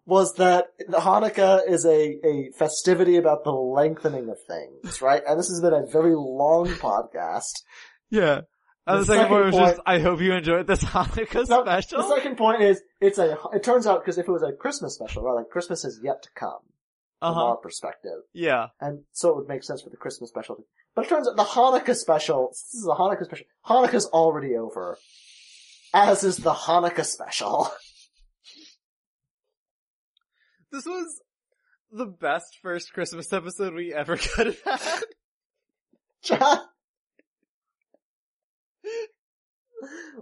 [0.06, 5.22] was that Hanukkah is a, a festivity about the lengthening of things, right?
[5.28, 7.62] And this has been a very long podcast.
[8.10, 8.42] Yeah.
[8.86, 11.48] And The the, second, second point was point- just, I hope you enjoyed this Hanukkah
[11.48, 12.02] No, special.
[12.02, 14.96] The second point is, it's a, it turns out, because if it was a Christmas
[14.96, 16.60] special, right, like Christmas is yet to come,
[17.24, 17.46] from uh-huh.
[17.46, 18.20] our perspective.
[18.34, 18.68] Yeah.
[18.82, 20.66] And so it would make sense for the Christmas special.
[20.94, 24.98] But it turns out the Hanukkah special, this is a Hanukkah special, Hanukkah's already over.
[25.94, 27.72] As is the Hanukkah special.
[30.72, 31.22] This was
[31.92, 35.04] the best first Christmas episode we ever could have had.
[36.24, 36.58] John.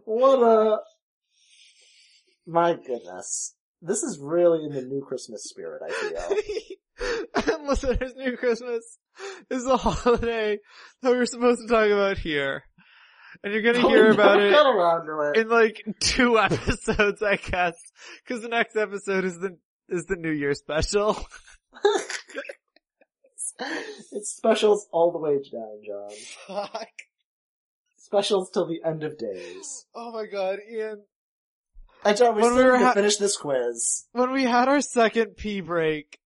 [0.03, 0.79] What a,
[2.45, 3.55] my goodness.
[3.81, 6.37] This is really in the new Christmas spirit, I feel.
[7.35, 8.97] and listeners, New Christmas
[9.49, 10.57] is the holiday
[11.01, 12.63] that we're supposed to talk about here.
[13.43, 15.37] And you're gonna we hear about it it.
[15.37, 17.75] in like two episodes, I guess.
[18.27, 19.57] Cause the next episode is the,
[19.89, 21.17] is the New Year special.
[24.11, 26.09] it's specials all the way down, John.
[26.67, 26.89] Fuck.
[27.97, 29.85] Specials till the end of days.
[29.95, 31.03] Oh my god, Ian.
[32.03, 34.05] And John, we When still we were need to finish this quiz.
[34.11, 36.19] When we had our second pee break,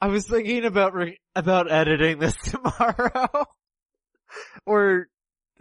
[0.00, 3.46] I was thinking about re- about editing this tomorrow.
[4.66, 5.08] or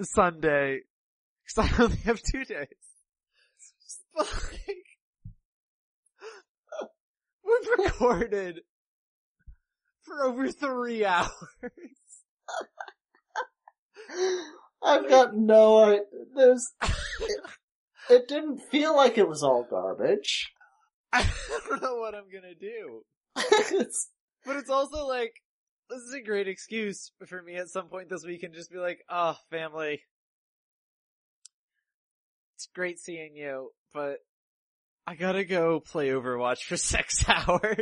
[0.02, 0.82] Sunday.
[1.56, 2.68] Cause I only have two days.
[4.16, 4.28] Like,
[7.46, 8.62] we've recorded
[10.02, 11.30] for over three hours.
[14.84, 16.02] I've got no idea.
[16.36, 16.72] There's,
[17.22, 17.42] it,
[18.10, 20.52] it didn't feel like it was all garbage.
[21.12, 21.26] I
[21.70, 23.04] don't know what I'm gonna do.
[24.46, 25.34] But it's also like,
[25.90, 28.78] this is a great excuse for me at some point this week and just be
[28.78, 30.02] like, oh, family.
[32.56, 34.18] It's great seeing you, but
[35.06, 37.78] I gotta go play Overwatch for six hours.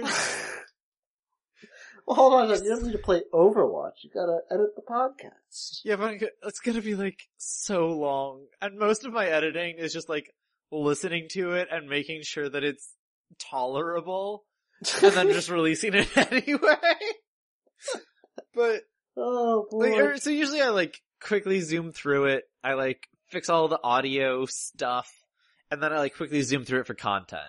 [2.06, 4.04] well, hold on, You don't need to play Overwatch.
[4.04, 5.82] You gotta edit the podcast.
[5.84, 8.46] yeah, but it's gonna be like so long.
[8.62, 10.34] And most of my editing is just like
[10.72, 12.96] listening to it and making sure that it's
[13.40, 14.46] tolerable
[15.02, 16.76] and then just releasing it anyway.
[18.53, 18.82] but
[19.18, 20.03] oh boy.
[20.03, 22.44] Like, so usually I like quickly zoom through it.
[22.64, 25.12] I like fix all the audio stuff,
[25.70, 27.44] and then I like quickly zoom through it for content.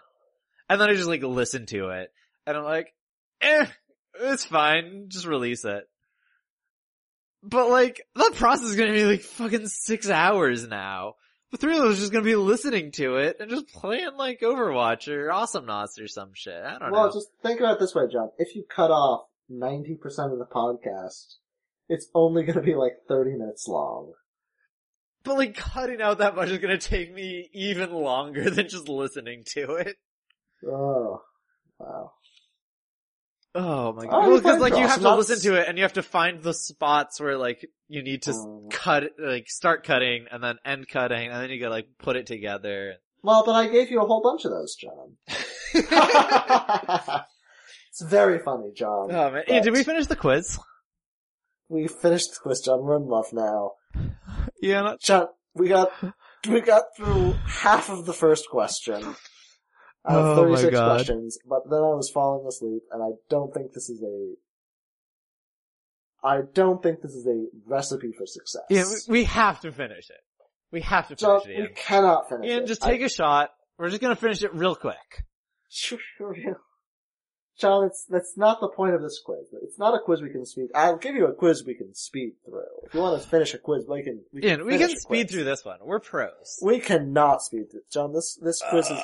[0.69, 2.11] And then I just like listen to it,
[2.47, 2.93] and I'm like,
[3.41, 3.67] eh,
[4.21, 5.85] it's fine, just release it.
[7.43, 11.15] But like, that process is gonna be like fucking six hours now.
[11.53, 14.41] The three of us are just gonna be listening to it and just playing like
[14.41, 16.55] Overwatch or Awesomenauts or some shit.
[16.55, 16.99] I don't well, know.
[17.09, 18.31] Well, just think about it this way, John.
[18.39, 19.99] If you cut off 90%
[20.33, 21.35] of the podcast,
[21.91, 24.15] it's only gonna be like 30 minutes long.
[25.25, 29.45] But like cutting out that much is gonna take me even longer than just listening
[29.49, 29.97] to it.
[30.67, 31.21] Oh.
[31.79, 32.13] Wow.
[33.55, 34.29] Oh my Oh, god.
[34.29, 36.55] Well, cause like you have to listen to it and you have to find the
[36.55, 38.71] spots where like you need to Mm.
[38.71, 42.27] cut, like start cutting and then end cutting and then you gotta like put it
[42.27, 42.95] together.
[43.23, 45.17] Well, but I gave you a whole bunch of those, John.
[47.91, 49.11] it's very funny, John.
[49.13, 49.45] Oh man.
[49.47, 50.59] But did we finish the quiz?
[51.69, 52.83] We finished the quiz, John.
[52.83, 53.73] We're in love now.
[54.61, 55.93] Yeah, not- John, we got
[56.49, 59.15] we got through half of the first question.
[60.05, 60.95] I have Oh my 36 God.
[60.97, 64.35] questions, but then I was falling asleep, and I don't think this is a.
[66.25, 68.63] I don't think this is a recipe for success.
[68.71, 70.21] Ian, we, we have to finish it.
[70.71, 72.67] We have to finish it, we cannot finish Ian, it.
[72.67, 73.51] just take a shot.
[73.79, 75.25] We're just gonna finish it real quick.
[75.69, 75.99] Sure,
[77.59, 79.49] John, it's that's not the point of this quiz.
[79.63, 80.69] It's not a quiz we can speed.
[80.75, 82.63] I'll give you a quiz we can speed through.
[82.85, 84.21] If you want to finish a quiz, we can.
[84.33, 85.31] We Ian, we can speed quiz.
[85.31, 85.79] through this one.
[85.83, 86.59] We're pros.
[86.63, 87.83] We cannot speed through.
[87.93, 89.03] John, this this quiz is Uh,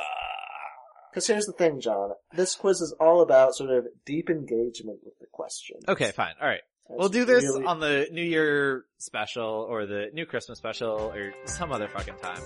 [1.11, 2.11] because here's the thing, John.
[2.33, 5.77] This quiz is all about sort of deep engagement with the question.
[5.89, 6.35] okay, fine.
[6.41, 6.61] All right.
[6.91, 11.13] It's We'll do this really- on the New Year special or the New Christmas special
[11.15, 12.41] or some other fucking time.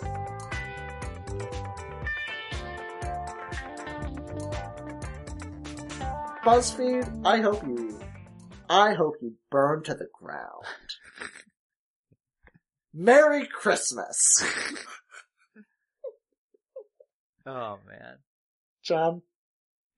[6.44, 7.24] BuzzFeed.
[7.24, 7.98] I hope you.
[8.68, 10.64] I hope you burn to the ground.
[12.94, 14.18] Merry Christmas,
[17.46, 18.18] Oh man.
[18.82, 19.22] John.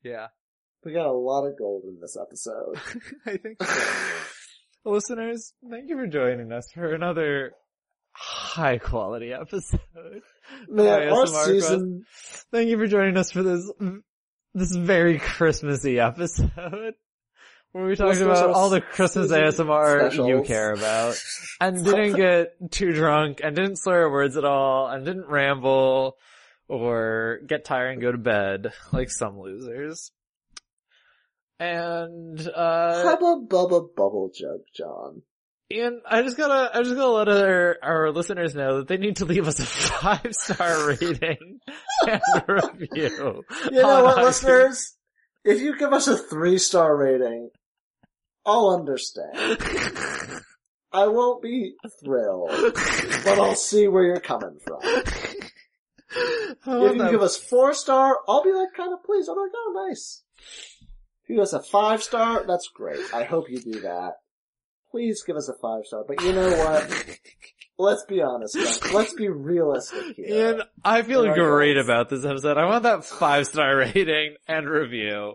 [0.02, 0.28] Yeah.
[0.84, 2.78] We got a lot of gold in this episode.
[3.26, 4.90] I think so.
[4.90, 7.52] Listeners, thank you for joining us for another
[8.12, 9.80] high quality episode.
[10.68, 12.04] Man, our season.
[12.52, 13.70] Thank you for joining us for this
[14.52, 16.94] this very Christmassy episode.
[17.72, 21.16] Where we talked about all the Christmas ASMR you care about.
[21.60, 26.16] And didn't get too drunk and didn't slur words at all and didn't ramble
[26.68, 30.10] or get tired and go to bed like some losers.
[31.60, 35.22] And uh Hubba bubba bubble jug, John.
[35.70, 39.16] And I just gotta, I just gotta let our, our listeners know that they need
[39.16, 41.60] to leave us a five star rating
[42.06, 43.42] and review.
[43.70, 44.22] You know what, iTunes.
[44.24, 44.96] listeners?
[45.44, 47.50] If you give us a three star rating,
[48.44, 49.36] I'll understand.
[50.92, 51.74] I won't be
[52.04, 54.78] thrilled, but I'll see where you're coming from.
[56.66, 59.28] If you give us four star, I'll be like kind of pleased.
[59.28, 60.22] I'm like, oh nice.
[61.22, 63.00] If you give us a five star, that's great.
[63.12, 64.14] I hope you do that.
[64.90, 66.04] Please give us a five star.
[66.06, 67.18] But you know what?
[67.78, 68.54] Let's be honest.
[68.54, 68.92] Guys.
[68.92, 70.26] Let's be realistic here.
[70.28, 71.86] Ian, I feel great goals.
[71.86, 72.56] about this episode.
[72.56, 75.34] I want that five star rating and review.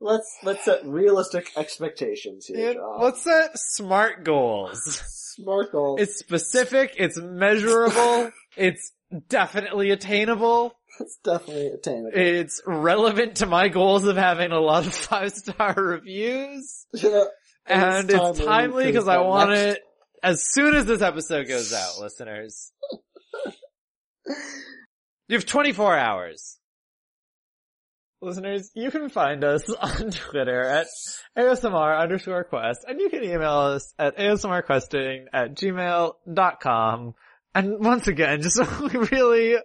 [0.00, 3.00] Let's let's set realistic expectations here, Ian, John.
[3.02, 4.80] let's set smart goals.
[5.36, 6.00] Smart goals.
[6.00, 8.92] It's specific, it's measurable, it's
[9.28, 10.74] definitely attainable.
[10.98, 12.10] It's definitely attainable.
[12.14, 16.86] It's relevant to my goals of having a lot of five star reviews.
[16.92, 17.24] Yeah.
[17.66, 19.82] And it's timely because I want next- it
[20.22, 22.72] as soon as this episode goes out, listeners.
[25.28, 26.58] You have 24 hours.
[28.22, 30.86] Listeners, you can find us on Twitter at
[31.38, 37.14] ASMR underscore quest, and you can email us at ASMRquesting at gmail.com.
[37.54, 39.56] And once again, just we really,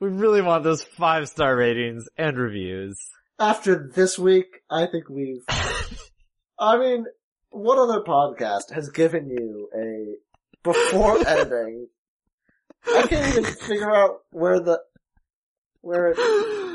[0.00, 2.98] we really want those five star ratings and reviews.
[3.38, 5.44] After this week, I think we've.
[6.58, 7.04] I mean,
[7.50, 10.16] what other podcast has given you a
[10.62, 11.88] before editing?
[12.86, 14.80] I can't even figure out where the
[15.82, 16.71] where it.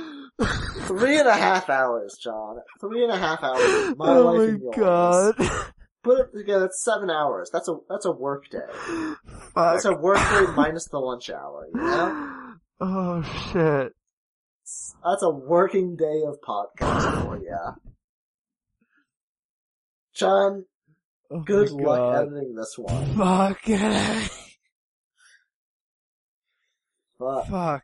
[0.86, 2.58] Three and a half hours, John.
[2.80, 3.90] Three and a half hours.
[3.90, 4.76] of My oh life and yours.
[4.78, 5.36] God.
[6.04, 6.66] Put it together.
[6.66, 7.50] It's seven hours.
[7.52, 8.60] That's a that's a work day.
[9.56, 11.68] That's a work day minus the lunch hour.
[11.74, 13.94] You know, Oh shit.
[15.04, 17.58] that's a working day of podcast for you.
[20.14, 20.66] John,
[21.32, 22.28] Oh good luck God.
[22.28, 23.16] editing this one.
[23.16, 24.32] Fuck it.
[27.20, 27.84] But, Fuck.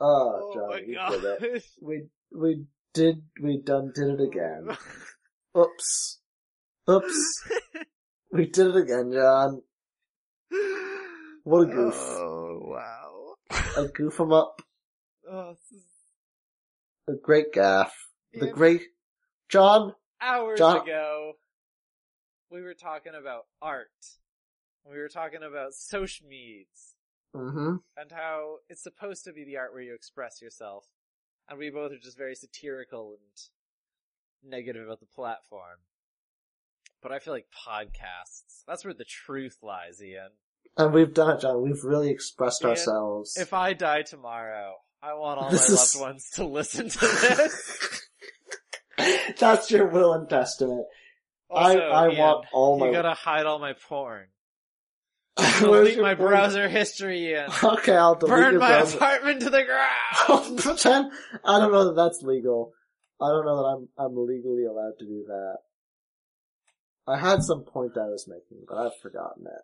[0.00, 1.10] Oh, Oh John, you god.
[1.40, 1.64] did it.
[1.80, 2.02] We
[2.32, 2.64] we
[2.94, 4.76] did we done did it again.
[5.56, 6.20] Oops.
[6.90, 7.48] Oops.
[8.32, 9.62] we did it again, John.
[11.44, 11.94] What a goof.
[11.96, 13.34] Oh wow.
[13.76, 14.62] A goof 'em up.
[15.32, 15.84] Oh, this is
[17.08, 17.92] A great gaff.
[18.34, 18.82] The great
[19.48, 19.94] John.
[20.20, 21.34] hours John- ago.
[22.50, 23.86] We were talking about art.
[24.84, 26.89] We were talking about social meds
[27.34, 27.76] Mm-hmm.
[27.96, 30.86] and how it's supposed to be the art where you express yourself.
[31.48, 35.78] And we both are just very satirical and negative about the platform.
[37.02, 40.30] But I feel like podcasts, that's where the truth lies, Ian.
[40.76, 41.62] And we've done it, John.
[41.62, 43.36] We've really expressed Ian, ourselves.
[43.36, 46.98] If I die tomorrow, I want all This my is- loved ones to listen to
[47.00, 48.02] this.
[49.38, 50.84] That's your will and testament.
[51.48, 52.86] Also, I I Ian, want all my.
[52.88, 54.26] You gotta hide all my porn.
[55.36, 56.30] Where's Delete my porn?
[56.30, 57.50] browser history, Ian.
[57.62, 58.96] Okay, I'll delete Burn your my browser.
[58.96, 60.58] apartment to the ground.
[60.62, 61.12] Pretend
[61.44, 62.72] I don't know that that's legal.
[63.20, 65.56] I don't know that I'm I'm legally allowed to do that.
[67.06, 69.62] I had some point I was making, but I've forgotten it.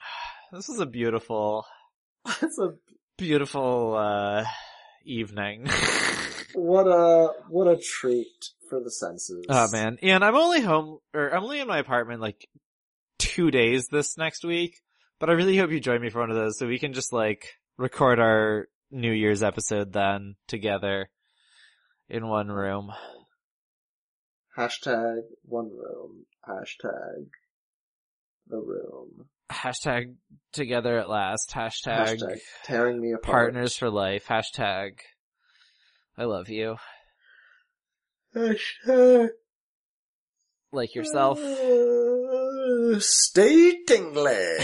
[0.52, 1.66] This is a beautiful,
[2.42, 2.74] It's a
[3.18, 4.44] beautiful, uh,
[5.04, 5.66] evening.
[6.54, 9.44] What a what a treat for the senses.
[9.48, 9.98] oh man.
[10.02, 12.46] And I'm only home, or I'm only in my apartment like
[13.24, 14.80] two days this next week,
[15.18, 17.12] but I really hope you join me for one of those so we can just
[17.12, 17.46] like
[17.76, 21.08] record our New Year's episode then together
[22.08, 22.92] in one room.
[24.56, 26.26] Hashtag one room.
[26.48, 27.26] Hashtag
[28.48, 29.26] the room.
[29.50, 30.14] Hashtag
[30.52, 31.50] together at last.
[31.54, 33.22] Hashtag, Hashtag tearing me apart.
[33.54, 34.26] partners for life.
[34.28, 34.98] Hashtag
[36.16, 36.76] I love you.
[38.36, 39.28] Hashtag
[40.72, 41.40] Like yourself.
[41.42, 42.13] Ah.
[42.84, 44.58] Uh, stay tingly.